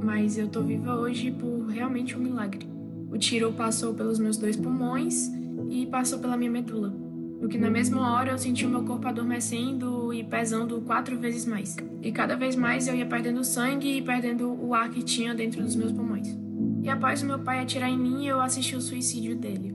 Mas 0.00 0.38
eu 0.38 0.46
tô 0.46 0.62
viva 0.62 0.94
hoje 0.94 1.32
por 1.32 1.66
realmente 1.66 2.16
um 2.16 2.20
milagre. 2.20 2.68
O 3.10 3.18
tiro 3.18 3.52
passou 3.52 3.94
pelos 3.94 4.20
meus 4.20 4.36
dois 4.36 4.54
pulmões 4.54 5.28
e 5.68 5.86
passou 5.86 6.20
pela 6.20 6.36
minha 6.36 6.52
medula. 6.52 6.94
O 7.42 7.48
que 7.48 7.58
na 7.58 7.68
mesma 7.68 8.12
hora 8.12 8.30
eu 8.30 8.38
senti 8.38 8.64
o 8.64 8.68
meu 8.70 8.84
corpo 8.84 9.08
adormecendo 9.08 10.14
e 10.14 10.22
pesando 10.22 10.80
quatro 10.80 11.18
vezes 11.18 11.44
mais. 11.44 11.76
E 12.00 12.12
cada 12.12 12.36
vez 12.36 12.54
mais 12.54 12.86
eu 12.86 12.94
ia 12.94 13.04
perdendo 13.04 13.42
sangue 13.42 13.98
e 13.98 14.02
perdendo 14.02 14.48
o 14.48 14.74
ar 14.74 14.88
que 14.88 15.02
tinha 15.02 15.34
dentro 15.34 15.62
dos 15.62 15.74
meus 15.74 15.92
pulmões. 15.92 16.28
E 16.82 16.88
após 16.88 17.22
o 17.22 17.26
meu 17.26 17.40
pai 17.40 17.60
atirar 17.60 17.90
em 17.90 17.98
mim, 17.98 18.26
eu 18.26 18.40
assisti 18.40 18.76
o 18.76 18.80
suicídio 18.80 19.36
dele. 19.36 19.74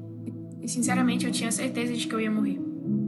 E 0.61 0.67
sinceramente 0.67 1.25
eu 1.25 1.31
tinha 1.31 1.51
certeza 1.51 1.93
de 1.93 2.07
que 2.07 2.15
eu 2.15 2.21
ia 2.21 2.31
morrer 2.31 2.67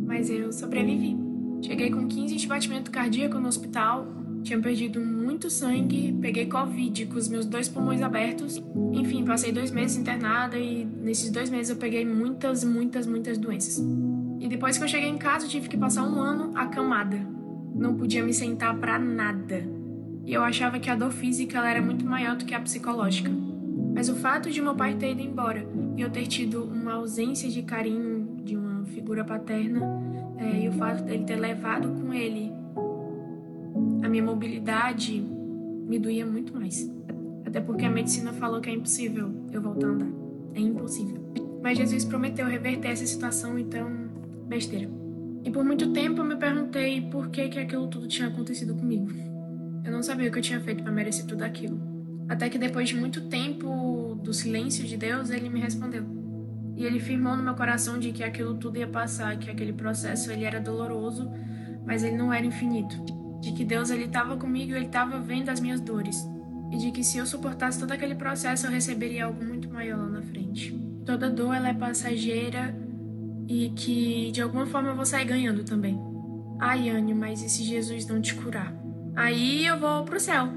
mas 0.09 0.27
eu 0.27 0.51
sobrevivi. 0.51 1.15
Cheguei 1.61 1.91
com 1.91 2.07
15 2.07 2.35
de 2.35 2.47
batimento 2.47 2.89
cardíaco 2.89 3.37
no 3.37 3.47
hospital, 3.47 4.07
tinha 4.41 4.59
perdido 4.59 4.99
muito 4.99 5.51
sangue, 5.51 6.17
peguei 6.19 6.47
Covid 6.47 7.05
com 7.05 7.17
os 7.17 7.27
meus 7.27 7.45
dois 7.45 7.69
pulmões 7.69 8.01
abertos. 8.01 8.59
Enfim, 8.91 9.23
passei 9.23 9.51
dois 9.51 9.69
meses 9.69 9.97
internada 9.97 10.57
e 10.57 10.83
nesses 10.83 11.29
dois 11.29 11.51
meses 11.51 11.69
eu 11.69 11.75
peguei 11.75 12.03
muitas, 12.03 12.63
muitas, 12.63 13.05
muitas 13.05 13.37
doenças. 13.37 13.79
E 14.39 14.47
depois 14.47 14.77
que 14.77 14.83
eu 14.83 14.87
cheguei 14.87 15.09
em 15.09 15.17
casa, 15.17 15.45
eu 15.45 15.49
tive 15.49 15.67
que 15.67 15.77
passar 15.77 16.03
um 16.03 16.19
ano 16.19 16.51
acamada. 16.55 17.17
Não 17.75 17.95
podia 17.95 18.23
me 18.23 18.33
sentar 18.33 18.75
para 18.77 18.97
nada. 18.97 19.63
E 20.25 20.33
eu 20.33 20.43
achava 20.43 20.79
que 20.79 20.89
a 20.89 20.95
dor 20.95 21.11
física 21.11 21.59
era 21.67 21.81
muito 21.81 22.05
maior 22.05 22.35
do 22.35 22.45
que 22.45 22.55
a 22.55 22.59
psicológica. 22.59 23.31
Mas 23.93 24.07
o 24.09 24.15
fato 24.15 24.49
de 24.49 24.61
meu 24.61 24.75
pai 24.75 24.95
ter 24.95 25.11
ido 25.11 25.21
embora 25.21 25.67
e 25.97 26.01
eu 26.01 26.09
ter 26.09 26.25
tido 26.25 26.63
uma 26.63 26.93
ausência 26.93 27.49
de 27.49 27.63
carinho 27.63 28.37
de 28.43 28.55
uma 28.55 28.85
figura 28.85 29.25
paterna 29.25 29.81
é, 30.37 30.63
e 30.63 30.69
o 30.69 30.71
fato 30.73 31.03
dele 31.03 31.23
ter 31.25 31.35
levado 31.35 31.89
com 31.89 32.13
ele 32.13 32.51
a 34.03 34.07
minha 34.07 34.23
mobilidade 34.23 35.19
me 35.21 35.99
doía 35.99 36.25
muito 36.25 36.53
mais. 36.53 36.89
Até 37.45 37.59
porque 37.59 37.85
a 37.85 37.89
medicina 37.89 38.33
falou 38.33 38.61
que 38.61 38.69
é 38.69 38.73
impossível 38.73 39.31
eu 39.51 39.61
voltar 39.61 39.87
a 39.87 39.89
andar. 39.89 40.07
É 40.55 40.59
impossível. 40.59 41.17
Mas 41.61 41.77
Jesus 41.77 42.05
prometeu 42.05 42.47
reverter 42.47 42.89
essa 42.89 43.05
situação, 43.05 43.57
então, 43.59 44.08
besteira. 44.49 44.89
E 45.43 45.51
por 45.51 45.63
muito 45.63 45.93
tempo 45.93 46.21
eu 46.21 46.25
me 46.25 46.35
perguntei 46.35 47.01
por 47.01 47.29
que, 47.29 47.47
que 47.47 47.59
aquilo 47.59 47.87
tudo 47.87 48.07
tinha 48.07 48.27
acontecido 48.27 48.75
comigo. 48.75 49.07
Eu 49.85 49.91
não 49.91 50.03
sabia 50.03 50.27
o 50.27 50.31
que 50.31 50.39
eu 50.39 50.43
tinha 50.43 50.59
feito 50.59 50.83
para 50.83 50.91
merecer 50.91 51.25
tudo 51.25 51.43
aquilo. 51.43 51.79
Até 52.27 52.49
que 52.49 52.57
depois 52.57 52.89
de 52.89 52.95
muito 52.95 53.21
tempo 53.21 54.19
do 54.21 54.33
silêncio 54.33 54.83
de 54.85 54.97
Deus, 54.97 55.29
ele 55.29 55.49
me 55.49 55.59
respondeu. 55.59 56.03
E 56.75 56.85
ele 56.85 56.99
firmou 56.99 57.35
no 57.35 57.43
meu 57.43 57.55
coração 57.55 57.97
de 57.97 58.11
que 58.11 58.23
aquilo 58.23 58.55
tudo 58.55 58.77
ia 58.77 58.87
passar, 58.87 59.37
que 59.37 59.49
aquele 59.49 59.73
processo 59.73 60.31
ele 60.31 60.45
era 60.45 60.59
doloroso, 60.59 61.31
mas 61.85 62.03
ele 62.03 62.15
não 62.15 62.33
era 62.33 62.45
infinito. 62.45 62.95
De 63.41 63.53
que 63.53 63.63
Deus 63.63 63.89
ele 63.89 64.05
estava 64.05 64.35
comigo, 64.37 64.73
ele 64.73 64.85
estava 64.85 65.19
vendo 65.19 65.49
as 65.49 65.59
minhas 65.59 65.79
dores. 65.79 66.17
E 66.71 66.77
de 66.77 66.91
que 66.91 67.03
se 67.03 67.17
eu 67.17 67.25
suportasse 67.25 67.79
todo 67.79 67.91
aquele 67.91 68.15
processo, 68.15 68.67
eu 68.67 68.71
receberia 68.71 69.25
algo 69.25 69.43
muito 69.43 69.69
maior 69.69 69.97
lá 69.97 70.09
na 70.09 70.21
frente. 70.21 70.77
Toda 71.05 71.29
dor 71.29 71.55
ela 71.55 71.69
é 71.69 71.73
passageira 71.73 72.75
e 73.49 73.71
que 73.71 74.31
de 74.31 74.43
alguma 74.43 74.67
forma 74.67 74.89
eu 74.89 74.95
vou 74.95 75.05
sair 75.05 75.25
ganhando 75.25 75.63
também. 75.63 75.99
Ai, 76.59 76.87
Anne, 76.89 77.15
mas 77.15 77.41
e 77.41 77.49
se 77.49 77.63
Jesus 77.63 78.05
não 78.05 78.21
te 78.21 78.35
curar? 78.35 78.71
Aí 79.15 79.65
eu 79.65 79.79
vou 79.79 80.03
pro 80.03 80.19
céu. 80.19 80.47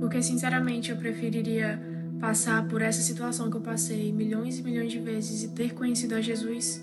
Porque 0.00 0.22
sinceramente 0.22 0.90
eu 0.90 0.96
preferiria 0.96 1.78
passar 2.18 2.66
por 2.68 2.80
essa 2.80 3.02
situação 3.02 3.50
que 3.50 3.56
eu 3.58 3.60
passei 3.60 4.12
milhões 4.12 4.58
e 4.58 4.62
milhões 4.62 4.90
de 4.90 4.98
vezes 4.98 5.42
e 5.42 5.48
ter 5.48 5.74
conhecido 5.74 6.14
a 6.14 6.20
Jesus 6.22 6.82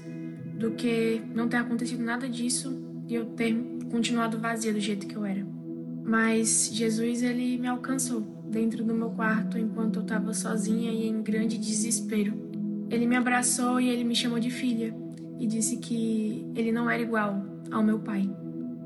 do 0.54 0.72
que 0.72 1.24
não 1.34 1.48
ter 1.48 1.58
acontecido 1.58 2.04
nada 2.04 2.30
disso 2.30 2.80
e 3.08 3.16
eu 3.16 3.26
ter 3.26 3.56
continuado 3.90 4.38
vazia 4.38 4.72
do 4.72 4.80
jeito 4.80 5.08
que 5.08 5.16
eu 5.16 5.26
era. 5.26 5.44
Mas 6.06 6.70
Jesus, 6.72 7.24
ele 7.24 7.58
me 7.58 7.68
alcançou 7.68 8.22
dentro 8.52 8.84
do 8.84 8.94
meu 8.94 9.10
quarto 9.10 9.58
enquanto 9.58 9.96
eu 9.96 10.04
estava 10.04 10.32
sozinha 10.32 10.92
e 10.92 11.08
em 11.08 11.24
grande 11.24 11.58
desespero. 11.58 12.34
Ele 12.92 13.08
me 13.08 13.16
abraçou 13.16 13.82
e 13.82 13.90
ele 13.90 14.04
me 14.04 14.16
chamou 14.16 14.40
de 14.40 14.52
filha 14.52 15.03
e 15.44 15.46
disse 15.46 15.76
que 15.76 16.48
ele 16.56 16.72
não 16.72 16.90
era 16.90 17.04
igual 17.04 17.46
ao 17.70 17.84
meu 17.84 18.00
pai. 18.00 18.30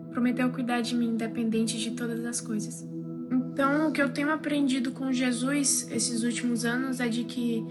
Prometeu 0.10 0.50
cuidar 0.50 0.82
de 0.82 0.96
mim 0.96 1.10
independente 1.10 1.78
de 1.78 1.92
todas 1.92 2.26
as 2.26 2.42
coisas. 2.42 2.84
Então, 3.32 3.88
o 3.88 3.92
que 3.92 4.02
eu 4.02 4.10
tenho 4.10 4.32
aprendido 4.32 4.92
com 4.92 5.12
Jesus 5.12 5.88
esses 5.92 6.24
últimos 6.24 6.66
anos 6.66 7.00
é 7.00 7.08
de 7.08 7.26
que 7.26 7.64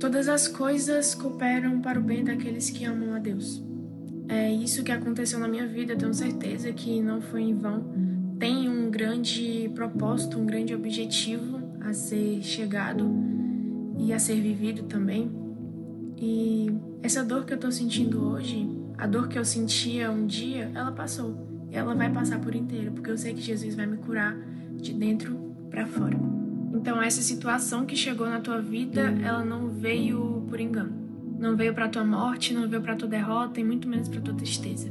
todas 0.00 0.28
as 0.28 0.48
coisas 0.48 1.14
cooperam 1.14 1.80
para 1.80 2.00
o 2.00 2.02
bem 2.02 2.24
daqueles 2.24 2.68
que 2.68 2.84
amam 2.84 3.14
a 3.14 3.20
Deus. 3.20 3.62
É 4.28 4.52
isso 4.52 4.82
que 4.82 4.90
aconteceu 4.90 5.38
na 5.38 5.46
minha 5.46 5.66
vida, 5.66 5.94
tenho 5.94 6.12
certeza 6.12 6.72
que 6.72 7.00
não 7.00 7.20
foi 7.20 7.42
em 7.42 7.54
vão. 7.54 7.84
Tem 8.40 8.68
um 8.68 8.90
grande 8.90 9.70
propósito, 9.72 10.36
um 10.36 10.44
grande 10.44 10.74
objetivo 10.74 11.60
a 11.80 11.92
ser 11.92 12.42
chegado 12.42 13.08
e 14.00 14.12
a 14.12 14.18
ser 14.18 14.40
vivido 14.40 14.82
também. 14.82 15.30
E 16.20 16.87
essa 17.02 17.24
dor 17.24 17.44
que 17.44 17.52
eu 17.52 17.58
tô 17.58 17.70
sentindo 17.70 18.22
hoje, 18.24 18.68
a 18.96 19.06
dor 19.06 19.28
que 19.28 19.38
eu 19.38 19.44
sentia 19.44 20.10
um 20.10 20.26
dia, 20.26 20.70
ela 20.74 20.90
passou. 20.90 21.46
E 21.70 21.76
ela 21.76 21.94
vai 21.94 22.10
passar 22.10 22.40
por 22.40 22.54
inteiro, 22.54 22.92
porque 22.92 23.10
eu 23.10 23.18
sei 23.18 23.34
que 23.34 23.40
Jesus 23.40 23.74
vai 23.74 23.86
me 23.86 23.98
curar 23.98 24.36
de 24.76 24.92
dentro 24.92 25.36
para 25.70 25.86
fora. 25.86 26.18
Então 26.74 27.00
essa 27.00 27.22
situação 27.22 27.86
que 27.86 27.96
chegou 27.96 28.28
na 28.28 28.40
tua 28.40 28.60
vida, 28.60 29.02
ela 29.22 29.44
não 29.44 29.68
veio 29.68 30.44
por 30.48 30.60
engano. 30.60 30.92
Não 31.38 31.56
veio 31.56 31.72
para 31.72 31.88
tua 31.88 32.04
morte, 32.04 32.52
não 32.52 32.68
veio 32.68 32.82
para 32.82 32.96
tua 32.96 33.08
derrota 33.08 33.60
e 33.60 33.64
muito 33.64 33.88
menos 33.88 34.08
para 34.08 34.20
tua 34.20 34.34
tristeza. 34.34 34.90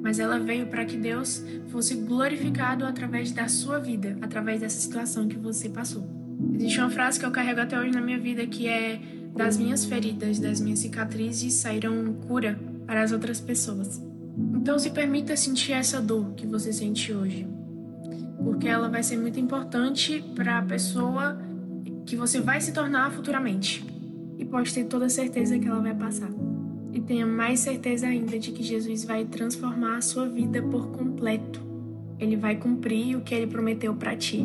Mas 0.00 0.18
ela 0.18 0.38
veio 0.38 0.66
para 0.66 0.84
que 0.84 0.96
Deus 0.96 1.44
fosse 1.68 1.94
glorificado 1.94 2.84
através 2.84 3.32
da 3.32 3.48
sua 3.48 3.78
vida, 3.78 4.16
através 4.20 4.60
dessa 4.60 4.78
situação 4.80 5.26
que 5.26 5.36
você 5.36 5.68
passou. 5.68 6.08
Existe 6.54 6.80
uma 6.80 6.90
frase 6.90 7.18
que 7.18 7.26
eu 7.26 7.30
carrego 7.30 7.60
até 7.60 7.78
hoje 7.78 7.92
na 7.92 8.00
minha 8.00 8.18
vida 8.18 8.46
que 8.46 8.66
é 8.66 9.00
das 9.34 9.56
minhas 9.56 9.84
feridas, 9.84 10.38
das 10.38 10.60
minhas 10.60 10.80
cicatrizes 10.80 11.54
saíram 11.54 12.12
cura 12.26 12.58
para 12.86 13.02
as 13.02 13.12
outras 13.12 13.40
pessoas. 13.40 14.02
Então 14.54 14.78
se 14.78 14.90
permita 14.90 15.36
sentir 15.36 15.72
essa 15.72 16.00
dor 16.00 16.34
que 16.34 16.46
você 16.46 16.72
sente 16.72 17.12
hoje 17.12 17.46
porque 18.42 18.68
ela 18.68 18.88
vai 18.88 19.02
ser 19.02 19.16
muito 19.16 19.38
importante 19.38 20.22
para 20.34 20.58
a 20.58 20.62
pessoa 20.62 21.38
que 22.04 22.16
você 22.16 22.40
vai 22.40 22.60
se 22.60 22.72
tornar 22.72 23.10
futuramente. 23.12 23.84
E 24.38 24.44
pode 24.44 24.74
ter 24.74 24.84
toda 24.84 25.08
certeza 25.08 25.58
que 25.58 25.68
ela 25.68 25.80
vai 25.80 25.94
passar. 25.94 26.30
E 26.92 27.00
tenha 27.00 27.26
mais 27.26 27.60
certeza 27.60 28.06
ainda 28.06 28.38
de 28.38 28.50
que 28.50 28.62
Jesus 28.62 29.04
vai 29.04 29.24
transformar 29.24 29.96
a 29.96 30.02
sua 30.02 30.28
vida 30.28 30.60
por 30.62 30.88
completo. 30.88 31.60
Ele 32.18 32.36
vai 32.36 32.56
cumprir 32.56 33.16
o 33.16 33.20
que 33.20 33.34
ele 33.34 33.46
prometeu 33.46 33.94
para 33.94 34.16
ti. 34.16 34.44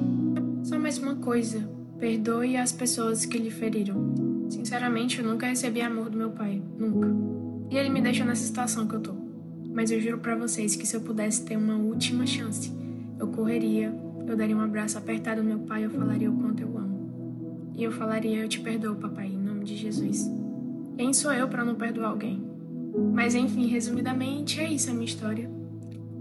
Só 0.64 0.78
mais 0.78 0.98
uma 0.98 1.16
coisa: 1.16 1.68
perdoe 2.00 2.56
as 2.56 2.72
pessoas 2.72 3.26
que 3.26 3.38
lhe 3.38 3.52
feriram. 3.52 4.27
Sinceramente, 4.50 5.20
eu 5.20 5.26
nunca 5.26 5.48
recebi 5.48 5.82
amor 5.82 6.10
do 6.10 6.18
meu 6.18 6.32
pai, 6.32 6.62
nunca. 6.78 7.08
E 7.70 7.78
ele 7.78 7.90
me 7.90 8.02
deixou 8.02 8.26
nessa 8.26 8.44
situação 8.44 8.88
que 8.88 8.96
eu 8.96 9.00
tô. 9.00 9.14
Mas 9.74 9.92
eu 9.92 10.00
juro 10.00 10.18
para 10.18 10.36
vocês 10.36 10.76
que 10.76 10.88
se 10.88 10.96
eu 10.96 11.02
pudesse 11.02 11.46
ter 11.46 11.58
uma 11.58 11.76
última 11.76 12.26
chance, 12.26 12.72
eu 13.20 13.28
correria, 13.28 13.94
eu 14.28 14.36
daria 14.36 14.56
um 14.56 14.62
abraço 14.62 14.98
apertado 14.98 15.42
ao 15.42 15.46
meu 15.46 15.60
pai, 15.60 15.82
e 15.82 15.84
eu 15.84 15.90
falaria 15.90 16.32
o 16.32 16.38
quanto 16.38 16.62
eu 16.62 16.78
amo. 16.78 17.72
E 17.76 17.84
eu 17.84 17.92
falaria: 17.92 18.38
"Eu 18.38 18.48
te 18.48 18.60
perdoo, 18.60 18.96
papai, 18.96 19.28
em 19.28 19.38
nome 19.38 19.66
de 19.66 19.76
Jesus". 19.76 20.30
Quem 20.98 21.14
sou 21.14 21.32
eu 21.32 21.48
para 21.48 21.64
não 21.64 21.76
perdoar 21.76 22.10
alguém? 22.10 22.44
Mas 23.14 23.36
enfim, 23.36 23.68
resumidamente, 23.68 24.60
é 24.60 24.72
isso 24.72 24.90
a 24.90 24.94
minha 24.94 25.06
história. 25.06 25.50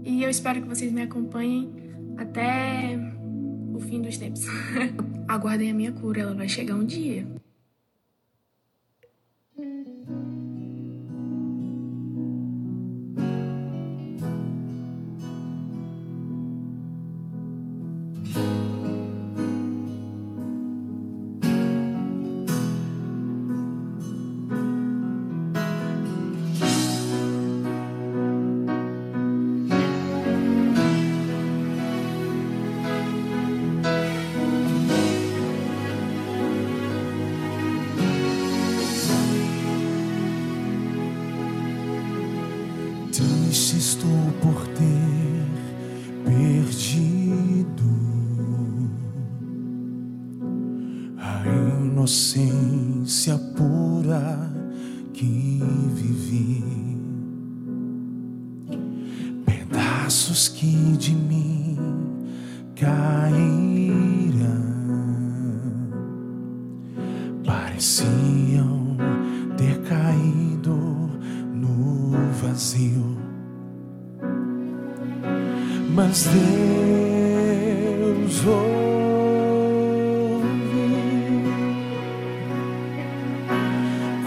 E 0.03 0.23
eu 0.23 0.29
espero 0.29 0.61
que 0.61 0.67
vocês 0.67 0.91
me 0.91 1.01
acompanhem 1.01 1.73
até 2.17 2.99
o 3.73 3.79
fim 3.79 4.01
dos 4.01 4.17
tempos. 4.17 4.45
Aguardem 5.27 5.71
a 5.71 5.73
minha 5.73 5.91
cura, 5.91 6.21
ela 6.21 6.33
vai 6.33 6.47
chegar 6.47 6.75
um 6.75 6.85
dia. 6.85 7.27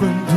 frequent 0.00 0.29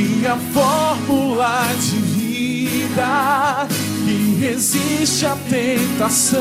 minha 0.00 0.36
fórmula 0.54 1.66
de 1.78 1.96
vida 1.96 3.68
que 4.04 4.36
resiste 4.40 5.26
à 5.26 5.36
tentação 5.48 6.40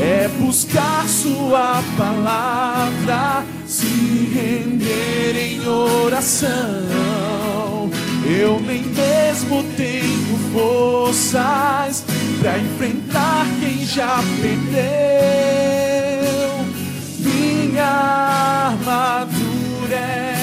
é 0.00 0.28
buscar 0.40 1.06
Sua 1.06 1.82
palavra, 1.96 3.44
se 3.66 3.86
render 4.34 5.36
em 5.36 5.68
oração. 5.68 6.54
Eu 8.26 8.58
nem 8.60 8.82
mesmo 8.82 9.62
tenho 9.76 10.38
forças 10.52 12.02
para 12.40 12.58
enfrentar 12.58 13.46
quem 13.60 13.84
já 13.84 14.22
perdeu. 14.40 14.64
Minha 17.20 18.72
armadura 18.72 19.96
é 19.96 20.33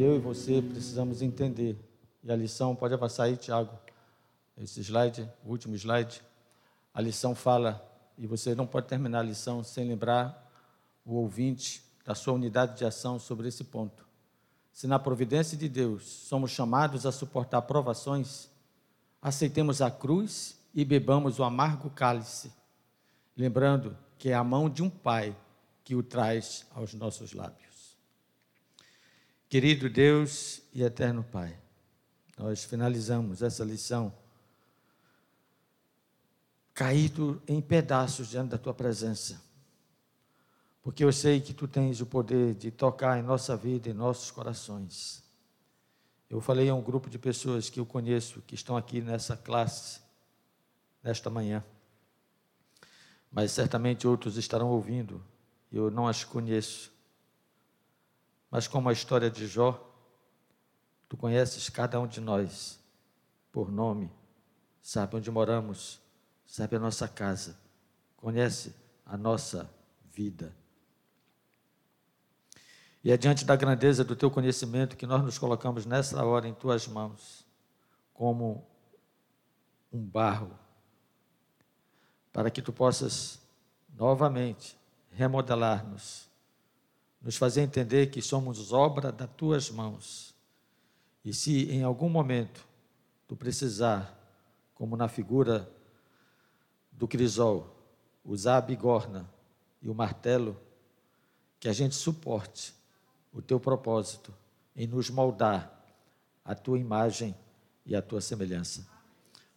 eu 0.00 0.16
e 0.16 0.18
você 0.18 0.62
precisamos 0.62 1.22
entender. 1.22 1.76
E 2.22 2.30
a 2.30 2.36
lição, 2.36 2.74
pode 2.76 2.94
avançar 2.94 3.24
aí, 3.24 3.36
Tiago. 3.36 3.78
Esse 4.56 4.80
slide, 4.80 5.28
o 5.44 5.50
último 5.50 5.74
slide. 5.74 6.22
A 6.92 7.00
lição 7.00 7.34
fala, 7.34 7.82
e 8.18 8.26
você 8.26 8.54
não 8.54 8.66
pode 8.66 8.86
terminar 8.88 9.20
a 9.20 9.22
lição 9.22 9.64
sem 9.64 9.86
lembrar 9.88 10.50
o 11.04 11.14
ouvinte 11.14 11.82
da 12.04 12.14
sua 12.14 12.34
unidade 12.34 12.76
de 12.76 12.84
ação 12.84 13.18
sobre 13.18 13.48
esse 13.48 13.64
ponto. 13.64 14.06
Se 14.72 14.86
na 14.86 14.98
providência 14.98 15.56
de 15.56 15.68
Deus 15.68 16.04
somos 16.04 16.50
chamados 16.50 17.06
a 17.06 17.12
suportar 17.12 17.62
provações, 17.62 18.48
aceitemos 19.20 19.82
a 19.82 19.90
cruz 19.90 20.58
e 20.74 20.84
bebamos 20.84 21.38
o 21.38 21.44
amargo 21.44 21.90
cálice, 21.90 22.52
lembrando 23.36 23.96
que 24.18 24.30
é 24.30 24.34
a 24.34 24.44
mão 24.44 24.68
de 24.68 24.82
um 24.82 24.90
Pai 24.90 25.36
que 25.82 25.94
o 25.94 26.02
traz 26.02 26.66
aos 26.74 26.94
nossos 26.94 27.32
lábios. 27.32 27.89
Querido 29.50 29.90
Deus 29.90 30.62
e 30.72 30.80
eterno 30.80 31.24
Pai, 31.24 31.58
nós 32.38 32.62
finalizamos 32.62 33.42
essa 33.42 33.64
lição 33.64 34.14
caído 36.72 37.42
em 37.48 37.60
pedaços 37.60 38.28
diante 38.28 38.50
da 38.50 38.58
tua 38.58 38.72
presença, 38.72 39.42
porque 40.80 41.02
eu 41.02 41.12
sei 41.12 41.40
que 41.40 41.52
tu 41.52 41.66
tens 41.66 42.00
o 42.00 42.06
poder 42.06 42.54
de 42.54 42.70
tocar 42.70 43.18
em 43.18 43.22
nossa 43.22 43.56
vida, 43.56 43.90
em 43.90 43.92
nossos 43.92 44.30
corações. 44.30 45.20
Eu 46.30 46.40
falei 46.40 46.68
a 46.68 46.74
um 46.76 46.80
grupo 46.80 47.10
de 47.10 47.18
pessoas 47.18 47.68
que 47.68 47.80
eu 47.80 47.84
conheço, 47.84 48.40
que 48.42 48.54
estão 48.54 48.76
aqui 48.76 49.00
nessa 49.00 49.36
classe, 49.36 50.00
nesta 51.02 51.28
manhã, 51.28 51.64
mas 53.32 53.50
certamente 53.50 54.06
outros 54.06 54.36
estarão 54.36 54.68
ouvindo, 54.68 55.20
eu 55.72 55.90
não 55.90 56.06
as 56.06 56.22
conheço 56.22 56.99
mas 58.50 58.66
como 58.66 58.88
a 58.88 58.92
história 58.92 59.30
de 59.30 59.46
Jó, 59.46 59.88
tu 61.08 61.16
conheces 61.16 61.68
cada 61.68 62.00
um 62.00 62.06
de 62.06 62.20
nós 62.20 62.80
por 63.52 63.70
nome, 63.70 64.10
sabe 64.82 65.16
onde 65.16 65.30
moramos, 65.30 66.00
sabe 66.44 66.76
a 66.76 66.80
nossa 66.80 67.06
casa, 67.06 67.56
conhece 68.16 68.74
a 69.06 69.16
nossa 69.16 69.70
vida. 70.12 70.54
E 73.02 73.10
é 73.10 73.16
diante 73.16 73.44
da 73.44 73.56
grandeza 73.56 74.04
do 74.04 74.14
teu 74.14 74.30
conhecimento 74.30 74.96
que 74.96 75.06
nós 75.06 75.22
nos 75.22 75.38
colocamos 75.38 75.86
nessa 75.86 76.22
hora 76.24 76.46
em 76.46 76.54
tuas 76.54 76.86
mãos, 76.86 77.46
como 78.12 78.66
um 79.92 80.04
barro, 80.04 80.58
para 82.32 82.50
que 82.50 82.60
tu 82.60 82.72
possas 82.72 83.40
novamente 83.96 84.78
remodelar-nos 85.10 86.29
nos 87.20 87.36
fazer 87.36 87.62
entender 87.62 88.06
que 88.10 88.22
somos 88.22 88.72
obra 88.72 89.12
das 89.12 89.30
tuas 89.36 89.70
mãos. 89.70 90.34
E 91.24 91.34
se 91.34 91.70
em 91.70 91.82
algum 91.82 92.08
momento 92.08 92.66
tu 93.28 93.36
precisar, 93.36 94.18
como 94.74 94.96
na 94.96 95.06
figura 95.06 95.70
do 96.90 97.06
crisol, 97.06 97.76
usar 98.24 98.56
a 98.56 98.60
bigorna 98.62 99.28
e 99.82 99.88
o 99.88 99.94
martelo, 99.94 100.56
que 101.58 101.68
a 101.68 101.72
gente 101.72 101.94
suporte 101.94 102.74
o 103.32 103.42
teu 103.42 103.60
propósito 103.60 104.32
em 104.74 104.86
nos 104.86 105.10
moldar 105.10 105.78
a 106.42 106.54
tua 106.54 106.78
imagem 106.78 107.36
e 107.84 107.94
a 107.94 108.00
tua 108.00 108.20
semelhança. 108.20 108.86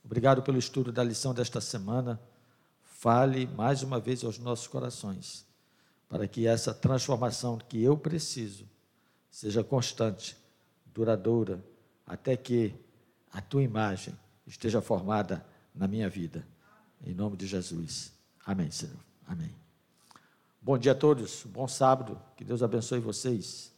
Obrigado 0.03 0.43
pelo 0.43 0.57
estudo 0.57 0.91
da 0.91 1.03
lição 1.03 1.34
desta 1.34 1.61
semana. 1.61 2.20
Fale 2.82 3.47
mais 3.47 3.84
uma 3.84 3.99
vez 3.99 4.24
aos 4.24 4.38
nossos 4.38 4.68
corações 4.68 5.45
para 6.14 6.28
que 6.28 6.45
essa 6.45 6.72
transformação 6.72 7.57
que 7.57 7.82
eu 7.82 7.97
preciso 7.97 8.70
seja 9.32 9.64
constante, 9.64 10.38
duradoura, 10.93 11.59
até 12.05 12.38
que 12.38 12.72
a 13.32 13.41
tua 13.41 13.64
imagem 13.64 14.14
esteja 14.45 14.80
formada 14.80 15.43
na 15.74 15.88
minha 15.88 16.07
vida. 16.07 16.47
Em 17.03 17.16
nome 17.16 17.36
de 17.36 17.47
Jesus. 17.47 18.14
Amém, 18.45 18.70
Senhor. 18.70 18.99
Amém. 19.26 19.55
Bom 20.61 20.78
dia 20.78 20.91
a 20.91 20.95
todos, 20.95 21.45
bom 21.47 21.68
sábado, 21.68 22.22
que 22.38 22.45
Deus 22.45 22.61
abençoe 22.61 22.99
vocês. 22.99 23.73